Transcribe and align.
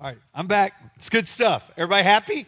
All 0.00 0.06
right, 0.06 0.18
I'm 0.34 0.46
back. 0.46 0.72
It's 0.96 1.10
good 1.10 1.28
stuff. 1.28 1.62
Everybody 1.76 2.04
happy? 2.04 2.46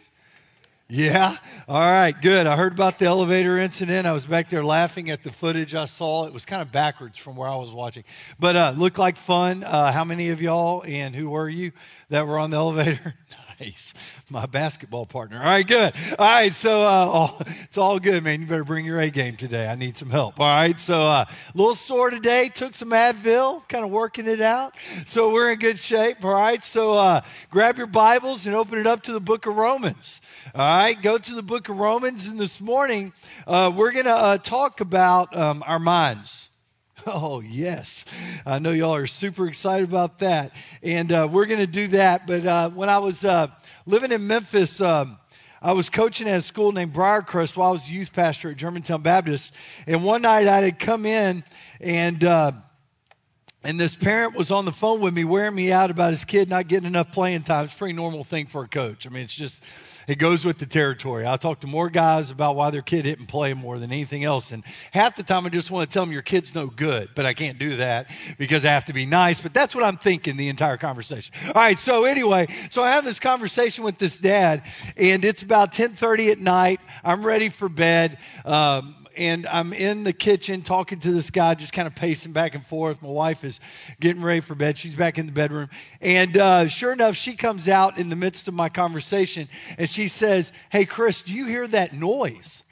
Yeah? 0.89 1.37
All 1.67 1.79
right, 1.79 2.19
good. 2.19 2.47
I 2.47 2.55
heard 2.55 2.73
about 2.73 2.97
the 2.97 3.05
elevator 3.05 3.59
incident. 3.59 4.07
I 4.07 4.11
was 4.11 4.25
back 4.25 4.49
there 4.49 4.63
laughing 4.63 5.11
at 5.11 5.23
the 5.23 5.31
footage 5.31 5.75
I 5.75 5.85
saw. 5.85 6.25
It 6.25 6.33
was 6.33 6.45
kind 6.45 6.63
of 6.63 6.71
backwards 6.71 7.19
from 7.19 7.35
where 7.35 7.47
I 7.47 7.55
was 7.55 7.71
watching. 7.71 8.05
But 8.39 8.55
uh 8.55 8.73
looked 8.75 8.97
like 8.97 9.17
fun. 9.17 9.63
Uh 9.63 9.91
how 9.91 10.03
many 10.03 10.29
of 10.29 10.41
y'all 10.41 10.83
and 10.83 11.13
who 11.15 11.29
were 11.29 11.47
you 11.47 11.73
that 12.09 12.25
were 12.25 12.39
on 12.39 12.49
the 12.49 12.57
elevator? 12.65 13.13
My 14.29 14.45
basketball 14.45 15.05
partner. 15.05 15.37
All 15.37 15.45
right, 15.45 15.65
good. 15.65 15.93
All 16.17 16.25
right, 16.25 16.53
so 16.53 16.81
uh, 16.81 17.43
it's 17.63 17.77
all 17.77 17.99
good, 17.99 18.23
man. 18.23 18.41
You 18.41 18.47
better 18.47 18.63
bring 18.63 18.85
your 18.85 18.99
A 18.99 19.09
game 19.09 19.37
today. 19.37 19.67
I 19.67 19.75
need 19.75 19.97
some 19.97 20.09
help. 20.09 20.39
All 20.39 20.47
right, 20.47 20.79
so 20.79 21.01
uh, 21.01 21.25
a 21.27 21.57
little 21.57 21.75
sore 21.75 22.09
today. 22.09 22.49
Took 22.49 22.75
some 22.75 22.89
Advil, 22.89 23.67
kind 23.69 23.85
of 23.85 23.91
working 23.91 24.27
it 24.27 24.41
out. 24.41 24.73
So 25.05 25.31
we're 25.31 25.51
in 25.51 25.59
good 25.59 25.79
shape. 25.79 26.23
All 26.23 26.31
right, 26.31 26.63
so 26.63 26.93
uh, 26.93 27.21
grab 27.51 27.77
your 27.77 27.87
Bibles 27.87 28.45
and 28.45 28.55
open 28.55 28.79
it 28.79 28.87
up 28.87 29.03
to 29.03 29.13
the 29.13 29.21
book 29.21 29.45
of 29.45 29.55
Romans. 29.55 30.19
All 30.53 30.61
right, 30.61 31.01
go 31.01 31.17
to 31.17 31.35
the 31.35 31.43
book 31.43 31.69
of 31.69 31.77
Romans, 31.77 32.27
and 32.27 32.39
this 32.39 32.59
morning 32.59 33.13
uh, 33.47 33.71
we're 33.75 33.91
going 33.91 34.05
to 34.05 34.11
uh, 34.11 34.37
talk 34.37 34.81
about 34.81 35.35
um, 35.35 35.63
our 35.65 35.79
minds. 35.79 36.49
Oh, 37.07 37.41
yes. 37.41 38.05
I 38.45 38.59
know 38.59 38.71
y'all 38.71 38.95
are 38.95 39.07
super 39.07 39.47
excited 39.47 39.87
about 39.87 40.19
that. 40.19 40.51
And 40.81 41.11
uh, 41.11 41.27
we're 41.29 41.47
going 41.47 41.59
to 41.59 41.67
do 41.67 41.89
that. 41.89 42.25
But 42.27 42.45
uh, 42.45 42.69
when 42.69 42.87
I 42.87 42.99
was 42.99 43.25
uh, 43.25 43.47
living 43.85 44.11
in 44.11 44.25
Memphis, 44.27 44.79
um, 44.79 45.17
I 45.61 45.73
was 45.73 45.89
coaching 45.89 46.29
at 46.29 46.37
a 46.37 46.41
school 46.41 46.71
named 46.71 46.93
Briarcrest 46.93 47.57
while 47.57 47.69
I 47.69 47.71
was 47.73 47.87
a 47.87 47.91
youth 47.91 48.13
pastor 48.13 48.51
at 48.51 48.57
Germantown 48.57 49.01
Baptist. 49.01 49.53
And 49.85 50.03
one 50.03 50.21
night 50.21 50.47
I 50.47 50.61
had 50.61 50.79
come 50.79 51.05
in 51.05 51.43
and. 51.79 52.23
Uh, 52.23 52.51
and 53.65 53.79
this 53.79 53.95
parent 53.95 54.35
was 54.35 54.51
on 54.51 54.65
the 54.65 54.73
phone 54.73 54.99
with 54.99 55.13
me, 55.13 55.23
wearing 55.23 55.55
me 55.55 55.71
out 55.71 55.89
about 55.89 56.11
his 56.11 56.25
kid 56.25 56.49
not 56.49 56.67
getting 56.67 56.85
enough 56.85 57.13
playing 57.13 57.43
time. 57.43 57.63
It's 57.63 57.73
a 57.73 57.77
pretty 57.77 57.93
normal 57.93 58.25
thing 58.25 58.47
for 58.47 58.65
a 58.65 58.67
coach. 58.67 59.07
I 59.07 59.09
mean, 59.09 59.23
it's 59.23 59.33
just 59.33 59.63
it 60.07 60.15
goes 60.15 60.45
with 60.45 60.57
the 60.57 60.65
territory. 60.65 61.25
I 61.25 61.37
talk 61.37 61.61
to 61.61 61.67
more 61.67 61.89
guys 61.89 62.31
about 62.31 62.55
why 62.55 62.69
their 62.69 62.81
kid 62.81 63.03
didn't 63.03 63.27
play 63.27 63.53
more 63.53 63.79
than 63.79 63.91
anything 63.91 64.23
else. 64.23 64.51
And 64.51 64.63
half 64.91 65.15
the 65.15 65.23
time 65.23 65.45
I 65.45 65.49
just 65.49 65.71
want 65.71 65.89
to 65.89 65.93
tell 65.93 66.05
them 66.05 66.13
your 66.13 66.21
kid's 66.21 66.53
no 66.53 66.67
good, 66.67 67.09
but 67.15 67.25
I 67.25 67.33
can't 67.33 67.59
do 67.59 67.77
that 67.77 68.07
because 68.37 68.65
I 68.65 68.69
have 68.69 68.85
to 68.85 68.93
be 68.93 69.05
nice. 69.05 69.39
But 69.39 69.53
that's 69.53 69.73
what 69.75 69.83
I'm 69.83 69.97
thinking 69.97 70.37
the 70.37 70.49
entire 70.49 70.77
conversation. 70.77 71.33
All 71.47 71.53
right. 71.53 71.79
So 71.79 72.05
anyway, 72.05 72.47
so 72.69 72.83
I 72.83 72.91
have 72.91 73.05
this 73.05 73.19
conversation 73.19 73.83
with 73.83 73.97
this 73.97 74.17
dad 74.17 74.63
and 74.97 75.23
it's 75.25 75.41
about 75.41 75.69
1030 75.69 76.31
at 76.31 76.39
night. 76.39 76.79
I'm 77.03 77.25
ready 77.25 77.49
for 77.49 77.69
bed. 77.69 78.17
Um, 78.45 78.95
and 79.17 79.47
I'm 79.47 79.73
in 79.73 80.03
the 80.03 80.13
kitchen 80.13 80.61
talking 80.61 80.99
to 80.99 81.11
this 81.11 81.29
guy, 81.29 81.53
just 81.55 81.73
kind 81.73 81.87
of 81.87 81.95
pacing 81.95 82.31
back 82.31 82.55
and 82.55 82.65
forth. 82.65 83.01
My 83.01 83.09
wife 83.09 83.43
is 83.43 83.59
getting 83.99 84.21
ready 84.21 84.41
for 84.41 84.55
bed. 84.55 84.77
She's 84.77 84.95
back 84.95 85.17
in 85.17 85.25
the 85.25 85.31
bedroom. 85.31 85.69
And 86.01 86.37
uh, 86.37 86.67
sure 86.67 86.91
enough, 86.91 87.15
she 87.15 87.35
comes 87.35 87.67
out 87.67 87.97
in 87.97 88.09
the 88.09 88.15
midst 88.15 88.47
of 88.47 88.53
my 88.53 88.69
conversation 88.69 89.47
and 89.77 89.89
she 89.89 90.07
says, 90.07 90.51
Hey, 90.69 90.85
Chris, 90.85 91.21
do 91.23 91.33
you 91.33 91.45
hear 91.45 91.67
that 91.67 91.93
noise? 91.93 92.63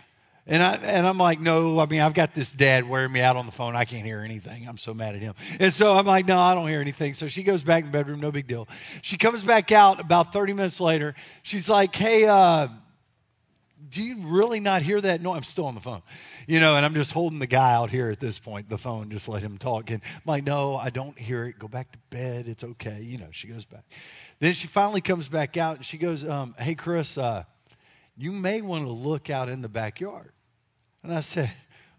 And 0.48 0.64
I 0.64 0.74
and 0.74 1.06
I'm 1.06 1.20
like, 1.20 1.40
no, 1.40 1.80
I 1.80 1.86
mean 1.86 2.02
I've 2.02 2.16
got 2.16 2.34
this 2.34 2.52
dad 2.52 2.90
wearing 2.90 3.12
me 3.12 3.22
out 3.22 3.38
on 3.38 3.46
the 3.46 3.52
phone. 3.52 3.76
I 3.76 3.86
can't 3.86 4.06
hear 4.06 4.22
anything. 4.22 4.68
I'm 4.68 4.78
so 4.78 4.94
mad 4.94 5.16
at 5.16 5.22
him. 5.22 5.36
And 5.60 5.72
so 5.72 5.94
I'm 5.94 6.06
like, 6.06 6.26
no, 6.26 6.38
I 6.40 6.56
don't 6.56 6.68
hear 6.68 6.82
anything. 6.82 7.14
So 7.14 7.28
she 7.28 7.44
goes 7.44 7.62
back 7.62 7.84
in 7.84 7.92
the 7.92 7.98
bedroom, 7.98 8.20
no 8.20 8.32
big 8.32 8.48
deal. 8.48 8.68
She 9.04 9.18
comes 9.18 9.44
back 9.44 9.72
out 9.72 10.00
about 10.00 10.34
30 10.34 10.54
minutes 10.54 10.80
later. 10.80 11.14
She's 11.44 11.70
like, 11.70 11.96
hey, 11.96 12.26
uh, 12.26 12.70
do 13.90 14.02
you 14.02 14.28
really 14.28 14.60
not 14.60 14.82
hear 14.82 15.02
that? 15.02 15.22
No, 15.22 15.34
I'm 15.34 15.44
still 15.44 15.66
on 15.66 15.76
the 15.76 15.82
phone. 15.82 16.02
You 16.48 16.60
know, 16.60 16.76
and 16.76 16.86
I'm 16.86 16.94
just 16.94 17.12
holding 17.12 17.40
the 17.40 17.48
guy 17.48 17.74
out 17.74 17.90
here 17.90 18.10
at 18.10 18.20
this 18.20 18.40
point, 18.40 18.70
the 18.70 18.78
phone, 18.78 19.10
just 19.10 19.28
let 19.28 19.42
him 19.42 19.58
talk. 19.58 19.90
And 19.90 20.02
I'm 20.16 20.22
like, 20.26 20.44
no, 20.44 20.76
I 20.76 20.90
don't 20.90 21.18
hear 21.18 21.46
it. 21.46 21.60
Go 21.60 21.68
back 21.68 21.92
to 21.92 21.98
bed. 22.10 22.48
It's 22.48 22.64
okay. 22.64 23.02
You 23.02 23.18
know, 23.18 23.28
she 23.32 23.48
goes 23.48 23.66
back. 23.66 23.84
Then 24.40 24.54
she 24.54 24.68
finally 24.68 25.02
comes 25.02 25.28
back 25.28 25.58
out 25.58 25.78
and 25.78 25.86
she 25.86 25.98
goes, 25.98 26.28
um, 26.28 26.56
hey, 26.58 26.76
Chris, 26.76 27.18
uh, 27.18 27.44
you 28.18 28.32
may 28.32 28.62
want 28.62 28.86
to 28.86 28.92
look 28.92 29.30
out 29.30 29.50
in 29.50 29.62
the 29.62 29.70
backyard. 29.70 30.32
And 31.04 31.14
I 31.14 31.22
said, 31.22 31.52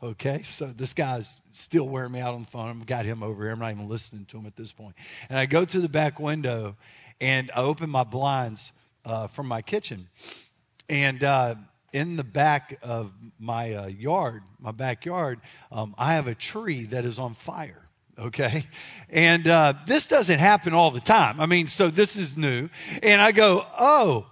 okay. 0.02 0.42
So 0.44 0.72
this 0.76 0.94
guy's 0.94 1.28
still 1.52 1.88
wearing 1.88 2.12
me 2.12 2.20
out 2.20 2.34
on 2.34 2.42
the 2.42 2.50
phone. 2.50 2.68
I've 2.68 2.86
got 2.86 3.04
him 3.04 3.22
over 3.22 3.42
here. 3.42 3.52
I'm 3.52 3.58
not 3.58 3.70
even 3.72 3.88
listening 3.88 4.26
to 4.26 4.38
him 4.38 4.46
at 4.46 4.56
this 4.56 4.72
point. 4.72 4.94
And 5.28 5.38
I 5.38 5.46
go 5.46 5.64
to 5.64 5.80
the 5.80 5.88
back 5.88 6.18
window 6.18 6.76
and 7.20 7.50
I 7.54 7.62
open 7.62 7.90
my 7.90 8.04
blinds 8.04 8.72
uh, 9.04 9.28
from 9.28 9.46
my 9.46 9.62
kitchen. 9.62 10.08
And 10.88 11.22
uh, 11.24 11.54
in 11.92 12.16
the 12.16 12.24
back 12.24 12.78
of 12.82 13.12
my 13.38 13.74
uh, 13.74 13.86
yard, 13.86 14.42
my 14.58 14.72
backyard, 14.72 15.40
um, 15.70 15.94
I 15.98 16.14
have 16.14 16.26
a 16.26 16.34
tree 16.34 16.86
that 16.86 17.04
is 17.04 17.18
on 17.18 17.34
fire. 17.34 17.82
Okay. 18.18 18.66
And 19.10 19.46
uh, 19.46 19.74
this 19.86 20.06
doesn't 20.06 20.38
happen 20.38 20.72
all 20.72 20.90
the 20.90 21.00
time. 21.00 21.38
I 21.38 21.44
mean, 21.44 21.68
so 21.68 21.90
this 21.90 22.16
is 22.16 22.34
new. 22.36 22.70
And 23.02 23.20
I 23.20 23.32
go, 23.32 23.66
oh, 23.78 24.26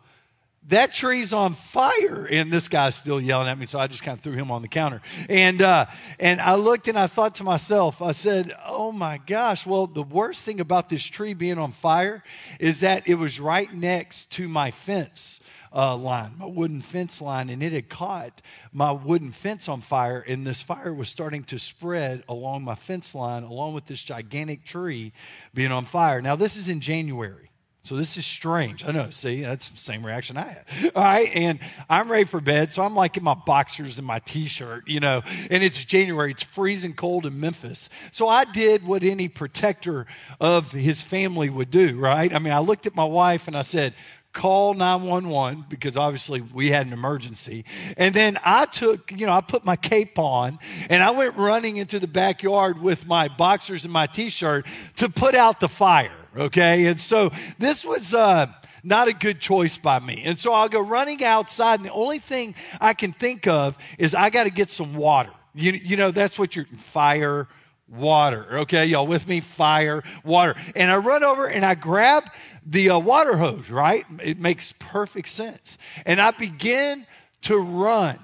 that 0.68 0.92
tree's 0.92 1.32
on 1.32 1.54
fire 1.72 2.26
and 2.26 2.52
this 2.52 2.68
guy's 2.68 2.94
still 2.94 3.20
yelling 3.20 3.48
at 3.48 3.58
me 3.58 3.64
so 3.64 3.78
i 3.78 3.86
just 3.86 4.02
kind 4.02 4.18
of 4.18 4.22
threw 4.22 4.34
him 4.34 4.50
on 4.50 4.60
the 4.60 4.68
counter 4.68 5.00
and 5.28 5.62
uh 5.62 5.86
and 6.18 6.40
i 6.40 6.54
looked 6.54 6.86
and 6.86 6.98
i 6.98 7.06
thought 7.06 7.36
to 7.36 7.44
myself 7.44 8.02
i 8.02 8.12
said 8.12 8.52
oh 8.66 8.92
my 8.92 9.18
gosh 9.26 9.64
well 9.64 9.86
the 9.86 10.02
worst 10.02 10.42
thing 10.42 10.60
about 10.60 10.90
this 10.90 11.02
tree 11.02 11.32
being 11.32 11.58
on 11.58 11.72
fire 11.72 12.22
is 12.58 12.80
that 12.80 13.08
it 13.08 13.14
was 13.14 13.40
right 13.40 13.72
next 13.72 14.30
to 14.30 14.48
my 14.48 14.70
fence 14.70 15.40
uh, 15.72 15.96
line, 15.96 16.34
my 16.38 16.46
wooden 16.46 16.82
fence 16.82 17.20
line, 17.20 17.50
and 17.50 17.62
it 17.62 17.72
had 17.72 17.88
caught 17.88 18.42
my 18.72 18.92
wooden 18.92 19.32
fence 19.32 19.68
on 19.68 19.80
fire, 19.80 20.20
and 20.20 20.46
this 20.46 20.60
fire 20.60 20.92
was 20.92 21.08
starting 21.08 21.44
to 21.44 21.58
spread 21.58 22.24
along 22.28 22.64
my 22.64 22.74
fence 22.74 23.14
line, 23.14 23.42
along 23.42 23.74
with 23.74 23.86
this 23.86 24.02
gigantic 24.02 24.64
tree 24.64 25.12
being 25.54 25.72
on 25.72 25.86
fire. 25.86 26.20
Now, 26.20 26.36
this 26.36 26.56
is 26.56 26.68
in 26.68 26.80
January. 26.80 27.50
So 27.82 27.96
this 27.96 28.18
is 28.18 28.26
strange. 28.26 28.84
I 28.84 28.92
know. 28.92 29.08
See, 29.08 29.40
that's 29.40 29.70
the 29.70 29.78
same 29.78 30.04
reaction 30.04 30.36
I 30.36 30.44
had. 30.44 30.92
All 30.94 31.02
right, 31.02 31.30
and 31.34 31.60
I'm 31.88 32.10
ready 32.10 32.24
for 32.24 32.40
bed, 32.40 32.74
so 32.74 32.82
I'm 32.82 32.94
like 32.94 33.16
in 33.16 33.24
my 33.24 33.34
boxers 33.34 33.96
and 33.96 34.06
my 34.06 34.18
t-shirt, 34.18 34.86
you 34.86 35.00
know. 35.00 35.22
And 35.50 35.62
it's 35.64 35.82
January. 35.82 36.32
It's 36.32 36.42
freezing 36.42 36.92
cold 36.92 37.24
in 37.24 37.40
Memphis. 37.40 37.88
So 38.12 38.28
I 38.28 38.44
did 38.44 38.86
what 38.86 39.02
any 39.02 39.28
protector 39.28 40.06
of 40.38 40.70
his 40.70 41.00
family 41.00 41.48
would 41.48 41.70
do, 41.70 41.98
right? 41.98 42.32
I 42.34 42.38
mean, 42.38 42.52
I 42.52 42.58
looked 42.58 42.86
at 42.86 42.94
my 42.94 43.06
wife 43.06 43.46
and 43.46 43.56
I 43.56 43.62
said, 43.62 43.94
call 44.32 44.74
911 44.74 45.66
because 45.68 45.96
obviously 45.96 46.40
we 46.40 46.70
had 46.70 46.86
an 46.86 46.92
emergency. 46.92 47.64
And 47.96 48.14
then 48.14 48.38
I 48.44 48.66
took, 48.66 49.10
you 49.12 49.26
know, 49.26 49.32
I 49.32 49.40
put 49.40 49.64
my 49.64 49.76
cape 49.76 50.18
on 50.18 50.58
and 50.88 51.02
I 51.02 51.10
went 51.10 51.36
running 51.36 51.76
into 51.76 51.98
the 51.98 52.06
backyard 52.06 52.80
with 52.80 53.06
my 53.06 53.28
boxers 53.28 53.84
and 53.84 53.92
my 53.92 54.06
t-shirt 54.06 54.66
to 54.96 55.08
put 55.08 55.34
out 55.34 55.60
the 55.60 55.68
fire. 55.68 56.16
Okay. 56.36 56.86
And 56.86 57.00
so 57.00 57.30
this 57.58 57.84
was, 57.84 58.14
uh, 58.14 58.46
not 58.82 59.08
a 59.08 59.12
good 59.12 59.40
choice 59.40 59.76
by 59.76 59.98
me. 59.98 60.22
And 60.24 60.38
so 60.38 60.54
I'll 60.54 60.68
go 60.68 60.80
running 60.80 61.22
outside 61.22 61.80
and 61.80 61.84
the 61.84 61.92
only 61.92 62.18
thing 62.18 62.54
I 62.80 62.94
can 62.94 63.12
think 63.12 63.46
of 63.46 63.76
is 63.98 64.14
I 64.14 64.30
got 64.30 64.44
to 64.44 64.50
get 64.50 64.70
some 64.70 64.94
water. 64.94 65.30
You, 65.54 65.72
you 65.72 65.96
know, 65.96 66.12
that's 66.12 66.38
what 66.38 66.54
your 66.54 66.66
fire, 66.92 67.48
water. 67.90 68.58
Okay, 68.60 68.86
y'all 68.86 69.06
with 69.06 69.26
me? 69.26 69.40
Fire, 69.40 70.02
water. 70.24 70.54
And 70.74 70.90
I 70.90 70.96
run 70.96 71.24
over 71.24 71.46
and 71.46 71.64
I 71.64 71.74
grab 71.74 72.24
the 72.64 72.90
uh, 72.90 72.98
water 72.98 73.36
hose, 73.36 73.68
right? 73.68 74.06
It 74.22 74.38
makes 74.38 74.72
perfect 74.78 75.28
sense. 75.28 75.78
And 76.06 76.20
I 76.20 76.30
begin 76.30 77.06
to 77.42 77.58
run 77.58 78.18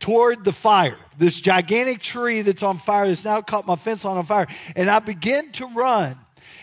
toward 0.00 0.44
the 0.44 0.52
fire, 0.52 0.98
this 1.18 1.40
gigantic 1.40 2.00
tree 2.00 2.42
that's 2.42 2.62
on 2.62 2.78
fire 2.78 3.06
that's 3.08 3.24
now 3.24 3.40
caught 3.40 3.66
my 3.66 3.76
fence 3.76 4.04
on, 4.04 4.24
fire. 4.26 4.46
And 4.76 4.88
I 4.88 5.00
begin 5.00 5.52
to 5.52 5.66
run. 5.66 6.16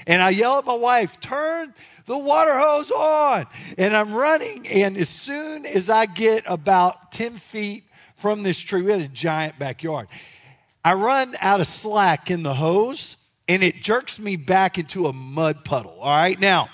And 0.07 0.21
I 0.21 0.29
yell 0.29 0.59
at 0.59 0.65
my 0.65 0.75
wife, 0.75 1.19
turn 1.19 1.73
the 2.05 2.17
water 2.17 2.57
hose 2.57 2.91
on. 2.91 3.47
And 3.77 3.95
I'm 3.95 4.13
running. 4.13 4.67
And 4.67 4.97
as 4.97 5.09
soon 5.09 5.65
as 5.65 5.89
I 5.89 6.05
get 6.05 6.43
about 6.45 7.11
10 7.11 7.39
feet 7.51 7.83
from 8.17 8.43
this 8.43 8.57
tree, 8.57 8.81
we 8.81 8.91
had 8.91 9.01
a 9.01 9.07
giant 9.07 9.59
backyard. 9.59 10.07
I 10.85 10.93
run 10.93 11.35
out 11.41 11.61
of 11.61 11.67
slack 11.67 12.29
in 12.29 12.43
the 12.43 12.53
hose 12.53 13.17
and 13.47 13.63
it 13.63 13.81
jerks 13.81 14.19
me 14.19 14.35
back 14.35 14.77
into 14.77 15.07
a 15.07 15.13
mud 15.13 15.65
puddle. 15.65 15.97
All 15.99 16.15
right. 16.15 16.39
Now, 16.39 16.69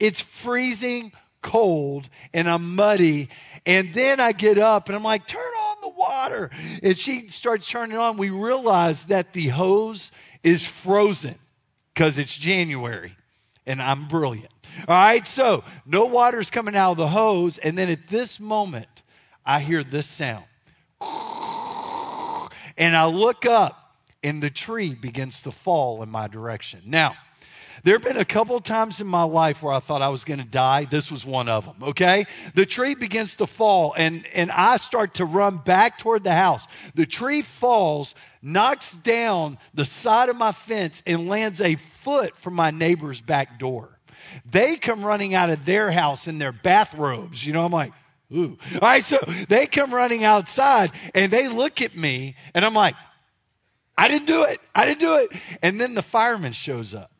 it's 0.00 0.22
freezing 0.22 1.12
cold 1.42 2.08
and 2.32 2.48
I'm 2.48 2.74
muddy. 2.74 3.28
And 3.66 3.92
then 3.92 4.20
I 4.20 4.32
get 4.32 4.56
up 4.56 4.88
and 4.88 4.96
I'm 4.96 5.02
like, 5.02 5.26
turn 5.26 5.42
on 5.42 5.76
the 5.82 5.90
water. 5.90 6.50
And 6.82 6.98
she 6.98 7.28
starts 7.28 7.66
turning 7.66 7.98
on. 7.98 8.16
We 8.16 8.30
realize 8.30 9.04
that 9.04 9.34
the 9.34 9.48
hose 9.48 10.12
is 10.42 10.64
frozen 10.64 11.34
because 11.92 12.16
it's 12.16 12.34
January 12.34 13.14
and 13.66 13.82
I'm 13.82 14.08
brilliant. 14.08 14.52
All 14.88 14.96
right. 14.96 15.26
So 15.26 15.62
no 15.84 16.06
water's 16.06 16.48
coming 16.48 16.74
out 16.74 16.92
of 16.92 16.96
the 16.96 17.06
hose. 17.06 17.58
And 17.58 17.76
then 17.76 17.90
at 17.90 18.08
this 18.08 18.40
moment, 18.40 18.88
I 19.44 19.60
hear 19.60 19.84
this 19.84 20.06
sound. 20.06 20.46
And 22.82 22.96
I 22.96 23.04
look 23.04 23.46
up 23.46 23.94
and 24.24 24.42
the 24.42 24.50
tree 24.50 24.96
begins 24.96 25.42
to 25.42 25.52
fall 25.52 26.02
in 26.02 26.08
my 26.08 26.26
direction. 26.26 26.82
Now, 26.84 27.14
there 27.84 27.94
have 27.94 28.02
been 28.02 28.16
a 28.16 28.24
couple 28.24 28.56
of 28.56 28.64
times 28.64 29.00
in 29.00 29.06
my 29.06 29.22
life 29.22 29.62
where 29.62 29.72
I 29.72 29.78
thought 29.78 30.02
I 30.02 30.08
was 30.08 30.24
going 30.24 30.40
to 30.40 30.44
die. 30.44 30.86
This 30.90 31.08
was 31.08 31.24
one 31.24 31.48
of 31.48 31.64
them, 31.64 31.76
okay? 31.90 32.24
The 32.56 32.66
tree 32.66 32.96
begins 32.96 33.36
to 33.36 33.46
fall 33.46 33.94
and, 33.96 34.26
and 34.34 34.50
I 34.50 34.78
start 34.78 35.14
to 35.14 35.24
run 35.24 35.58
back 35.58 36.00
toward 36.00 36.24
the 36.24 36.34
house. 36.34 36.66
The 36.96 37.06
tree 37.06 37.42
falls, 37.42 38.16
knocks 38.42 38.92
down 38.92 39.58
the 39.74 39.84
side 39.84 40.28
of 40.28 40.34
my 40.34 40.50
fence 40.50 41.04
and 41.06 41.28
lands 41.28 41.60
a 41.60 41.76
foot 42.02 42.36
from 42.38 42.54
my 42.54 42.72
neighbor's 42.72 43.20
back 43.20 43.60
door. 43.60 43.96
They 44.50 44.74
come 44.74 45.04
running 45.04 45.36
out 45.36 45.50
of 45.50 45.64
their 45.64 45.92
house 45.92 46.26
in 46.26 46.38
their 46.38 46.50
bathrobes. 46.50 47.46
You 47.46 47.52
know, 47.52 47.64
I'm 47.64 47.70
like, 47.70 47.92
ooh. 48.34 48.58
All 48.74 48.80
right, 48.80 49.04
so 49.04 49.18
they 49.48 49.66
come 49.66 49.92
running 49.94 50.24
outside 50.24 50.92
and 51.14 51.32
they 51.32 51.48
look 51.48 51.82
at 51.82 51.96
me 51.96 52.36
and 52.54 52.64
I'm 52.64 52.74
like, 52.74 52.94
I 53.96 54.08
didn't 54.08 54.26
do 54.26 54.44
it. 54.44 54.60
I 54.74 54.86
didn't 54.86 55.00
do 55.00 55.16
it. 55.16 55.30
And 55.62 55.80
then 55.80 55.94
the 55.94 56.02
fireman 56.02 56.52
shows 56.52 56.94
up. 56.94 57.10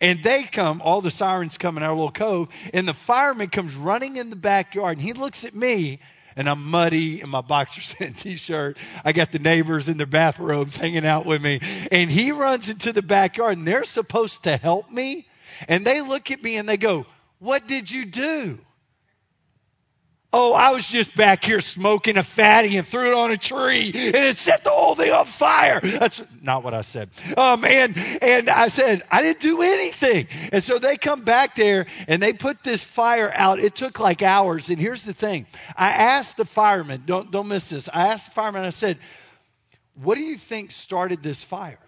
And 0.00 0.22
they 0.22 0.44
come, 0.44 0.80
all 0.80 1.00
the 1.00 1.10
sirens 1.10 1.58
come 1.58 1.76
in 1.76 1.82
our 1.82 1.92
little 1.92 2.12
cove, 2.12 2.48
and 2.72 2.86
the 2.86 2.94
fireman 2.94 3.48
comes 3.48 3.74
running 3.74 4.16
in 4.16 4.30
the 4.30 4.36
backyard, 4.36 4.98
and 4.98 5.02
he 5.04 5.12
looks 5.12 5.44
at 5.44 5.54
me, 5.54 5.98
and 6.36 6.48
I'm 6.48 6.70
muddy 6.70 7.20
in 7.20 7.28
my 7.28 7.40
boxers 7.40 7.96
and 7.98 8.16
t-shirt. 8.18 8.76
I 9.04 9.12
got 9.12 9.32
the 9.32 9.40
neighbors 9.40 9.88
in 9.88 9.96
their 9.96 10.06
bathrobes 10.06 10.76
hanging 10.76 11.04
out 11.04 11.26
with 11.26 11.42
me, 11.42 11.60
and 11.90 12.10
he 12.10 12.30
runs 12.30 12.68
into 12.68 12.92
the 12.92 13.02
backyard, 13.02 13.58
and 13.58 13.66
they're 13.66 13.84
supposed 13.84 14.44
to 14.44 14.56
help 14.56 14.90
me, 14.90 15.26
and 15.66 15.84
they 15.84 16.00
look 16.00 16.30
at 16.30 16.42
me 16.42 16.58
and 16.58 16.68
they 16.68 16.76
go, 16.76 17.04
"What 17.40 17.66
did 17.66 17.90
you 17.90 18.04
do?" 18.04 18.58
Oh, 20.30 20.52
I 20.52 20.72
was 20.72 20.86
just 20.86 21.14
back 21.16 21.42
here 21.42 21.62
smoking 21.62 22.18
a 22.18 22.22
fatty 22.22 22.76
and 22.76 22.86
threw 22.86 23.06
it 23.06 23.14
on 23.14 23.30
a 23.30 23.38
tree 23.38 23.86
and 23.86 24.14
it 24.14 24.36
set 24.36 24.62
the 24.62 24.68
whole 24.68 24.94
thing 24.94 25.10
on 25.10 25.24
fire. 25.24 25.80
That's 25.80 26.20
not 26.42 26.62
what 26.62 26.74
I 26.74 26.82
said. 26.82 27.08
Um, 27.34 27.64
and, 27.64 27.96
and 27.96 28.50
I 28.50 28.68
said, 28.68 29.04
I 29.10 29.22
didn't 29.22 29.40
do 29.40 29.62
anything. 29.62 30.28
And 30.52 30.62
so 30.62 30.78
they 30.78 30.98
come 30.98 31.24
back 31.24 31.56
there 31.56 31.86
and 32.08 32.22
they 32.22 32.34
put 32.34 32.62
this 32.62 32.84
fire 32.84 33.32
out. 33.34 33.58
It 33.58 33.74
took 33.74 33.98
like 34.00 34.20
hours. 34.20 34.68
And 34.68 34.78
here's 34.78 35.02
the 35.02 35.14
thing. 35.14 35.46
I 35.74 35.88
asked 35.88 36.36
the 36.36 36.44
fireman, 36.44 37.04
don't, 37.06 37.30
don't 37.30 37.48
miss 37.48 37.70
this. 37.70 37.88
I 37.90 38.08
asked 38.08 38.26
the 38.26 38.32
fireman, 38.32 38.64
I 38.64 38.70
said, 38.70 38.98
what 39.94 40.16
do 40.16 40.22
you 40.22 40.36
think 40.36 40.72
started 40.72 41.22
this 41.22 41.42
fire? 41.42 41.78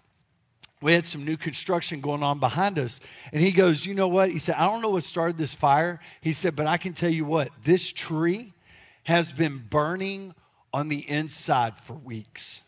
We 0.83 0.95
had 0.95 1.07
some 1.07 1.25
new 1.25 1.37
construction 1.37 2.01
going 2.01 2.23
on 2.23 2.41
behind 2.41 2.79
us. 2.79 3.01
And 3.33 3.43
he 3.43 3.53
goes, 3.53 3.85
You 3.85 3.95
know 3.95 4.09
what? 4.09 4.31
He 4.31 4.39
said, 4.39 4.55
I 4.57 4.67
don't 4.67 4.81
know 4.81 4.91
what 4.91 5.05
started 5.05 5.37
this 5.37 5.53
fire. 5.53 6.01
He 6.21 6.33
said, 6.33 6.57
But 6.57 6.67
I 6.67 6.79
can 6.79 6.95
tell 6.95 7.11
you 7.11 7.25
what, 7.25 7.51
this 7.65 7.91
tree 7.91 8.53
has 9.03 9.31
been 9.31 9.59
burning 9.59 10.35
on 10.73 10.89
the 10.89 10.99
inside 10.99 11.75
for 11.85 11.95
weeks. 11.95 12.63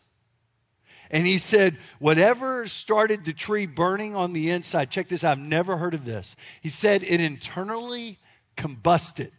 And 1.09 1.25
he 1.25 1.37
said, 1.39 1.77
Whatever 1.99 2.67
started 2.67 3.25
the 3.25 3.33
tree 3.33 3.65
burning 3.65 4.15
on 4.15 4.33
the 4.33 4.51
inside, 4.51 4.91
check 4.91 5.09
this 5.09 5.23
out, 5.23 5.37
I've 5.37 5.43
never 5.43 5.77
heard 5.77 5.93
of 5.93 6.05
this. 6.05 6.35
He 6.61 6.69
said, 6.69 7.03
It 7.03 7.19
internally 7.19 8.19
combusted. 8.57 9.31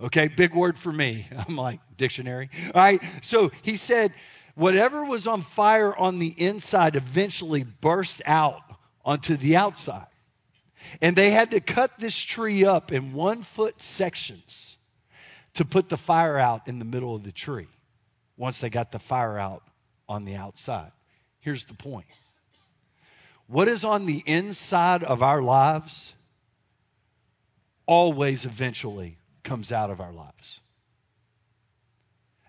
Okay, 0.00 0.28
big 0.28 0.54
word 0.54 0.78
for 0.78 0.92
me. 0.92 1.26
I'm 1.48 1.56
like, 1.56 1.80
dictionary. 1.96 2.50
All 2.74 2.82
right, 2.82 3.02
so 3.22 3.50
he 3.62 3.76
said, 3.76 4.12
whatever 4.54 5.04
was 5.04 5.26
on 5.26 5.42
fire 5.42 5.94
on 5.94 6.18
the 6.18 6.28
inside 6.28 6.96
eventually 6.96 7.64
burst 7.64 8.22
out 8.24 8.62
onto 9.04 9.36
the 9.36 9.56
outside. 9.56 10.06
And 11.00 11.16
they 11.16 11.30
had 11.30 11.52
to 11.52 11.60
cut 11.60 11.92
this 11.98 12.16
tree 12.16 12.64
up 12.64 12.92
in 12.92 13.12
one 13.12 13.42
foot 13.42 13.80
sections 13.82 14.76
to 15.54 15.64
put 15.64 15.88
the 15.88 15.96
fire 15.96 16.38
out 16.38 16.68
in 16.68 16.78
the 16.78 16.84
middle 16.84 17.14
of 17.14 17.22
the 17.22 17.32
tree 17.32 17.68
once 18.36 18.60
they 18.60 18.70
got 18.70 18.92
the 18.92 18.98
fire 18.98 19.38
out 19.38 19.62
on 20.08 20.24
the 20.24 20.36
outside. 20.36 20.92
Here's 21.40 21.64
the 21.64 21.74
point 21.74 22.06
what 23.46 23.68
is 23.68 23.84
on 23.84 24.06
the 24.06 24.22
inside 24.24 25.04
of 25.04 25.22
our 25.22 25.42
lives 25.42 26.12
always 27.86 28.46
eventually 28.46 29.18
comes 29.42 29.70
out 29.70 29.90
of 29.90 30.00
our 30.00 30.12
lives. 30.12 30.60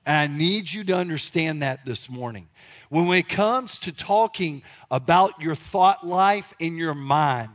And 0.05 0.17
I 0.17 0.27
need 0.27 0.71
you 0.71 0.83
to 0.85 0.93
understand 0.95 1.61
that 1.63 1.85
this 1.85 2.09
morning. 2.09 2.47
When 2.89 3.07
it 3.11 3.27
comes 3.27 3.79
to 3.79 3.91
talking 3.91 4.61
about 4.91 5.41
your 5.41 5.55
thought 5.55 6.05
life 6.05 6.53
in 6.59 6.77
your 6.77 6.93
mind, 6.93 7.51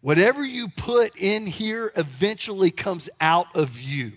whatever 0.00 0.44
you 0.44 0.68
put 0.68 1.16
in 1.16 1.46
here 1.46 1.92
eventually 1.94 2.70
comes 2.70 3.10
out 3.20 3.54
of 3.54 3.78
you. 3.78 4.12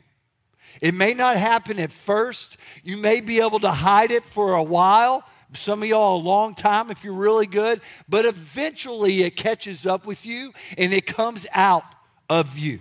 It 0.81 0.93
may 0.93 1.13
not 1.13 1.37
happen 1.37 1.79
at 1.79 1.91
first. 1.91 2.57
You 2.83 2.97
may 2.97 3.19
be 3.19 3.41
able 3.41 3.59
to 3.59 3.71
hide 3.71 4.11
it 4.11 4.23
for 4.31 4.53
a 4.53 4.63
while. 4.63 5.23
Some 5.53 5.83
of 5.83 5.89
y'all 5.89 6.17
a 6.17 6.23
long 6.23 6.55
time 6.55 6.89
if 6.89 7.03
you're 7.03 7.13
really 7.13 7.45
good. 7.45 7.81
But 8.09 8.25
eventually 8.25 9.21
it 9.23 9.35
catches 9.35 9.85
up 9.85 10.05
with 10.05 10.25
you 10.25 10.53
and 10.77 10.93
it 10.93 11.05
comes 11.05 11.45
out 11.51 11.83
of 12.29 12.57
you. 12.57 12.79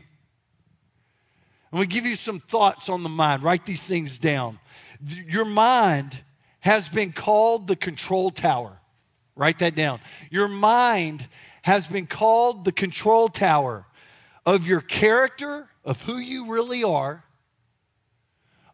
I'm 1.73 1.79
going 1.79 1.89
to 1.89 1.95
give 1.95 2.05
you 2.05 2.17
some 2.17 2.39
thoughts 2.39 2.91
on 2.91 3.03
the 3.03 3.09
mind. 3.09 3.43
Write 3.43 3.65
these 3.65 3.83
things 3.83 4.19
down. 4.19 4.59
Your 5.09 5.47
mind 5.47 6.21
has 6.61 6.87
been 6.87 7.13
called 7.13 7.67
the 7.67 7.77
control 7.77 8.31
tower. 8.31 8.79
Write 9.35 9.61
that 9.61 9.75
down. 9.75 10.01
Your 10.31 10.49
mind 10.49 11.27
has 11.63 11.87
been 11.87 12.07
called 12.07 12.67
the 12.67 12.73
control 12.73 13.31
tower 13.31 13.87
of 14.45 14.67
your 14.67 14.83
character, 14.83 15.67
of 15.83 16.01
who 16.03 16.19
you 16.19 16.53
really 16.53 16.85
are, 16.85 17.25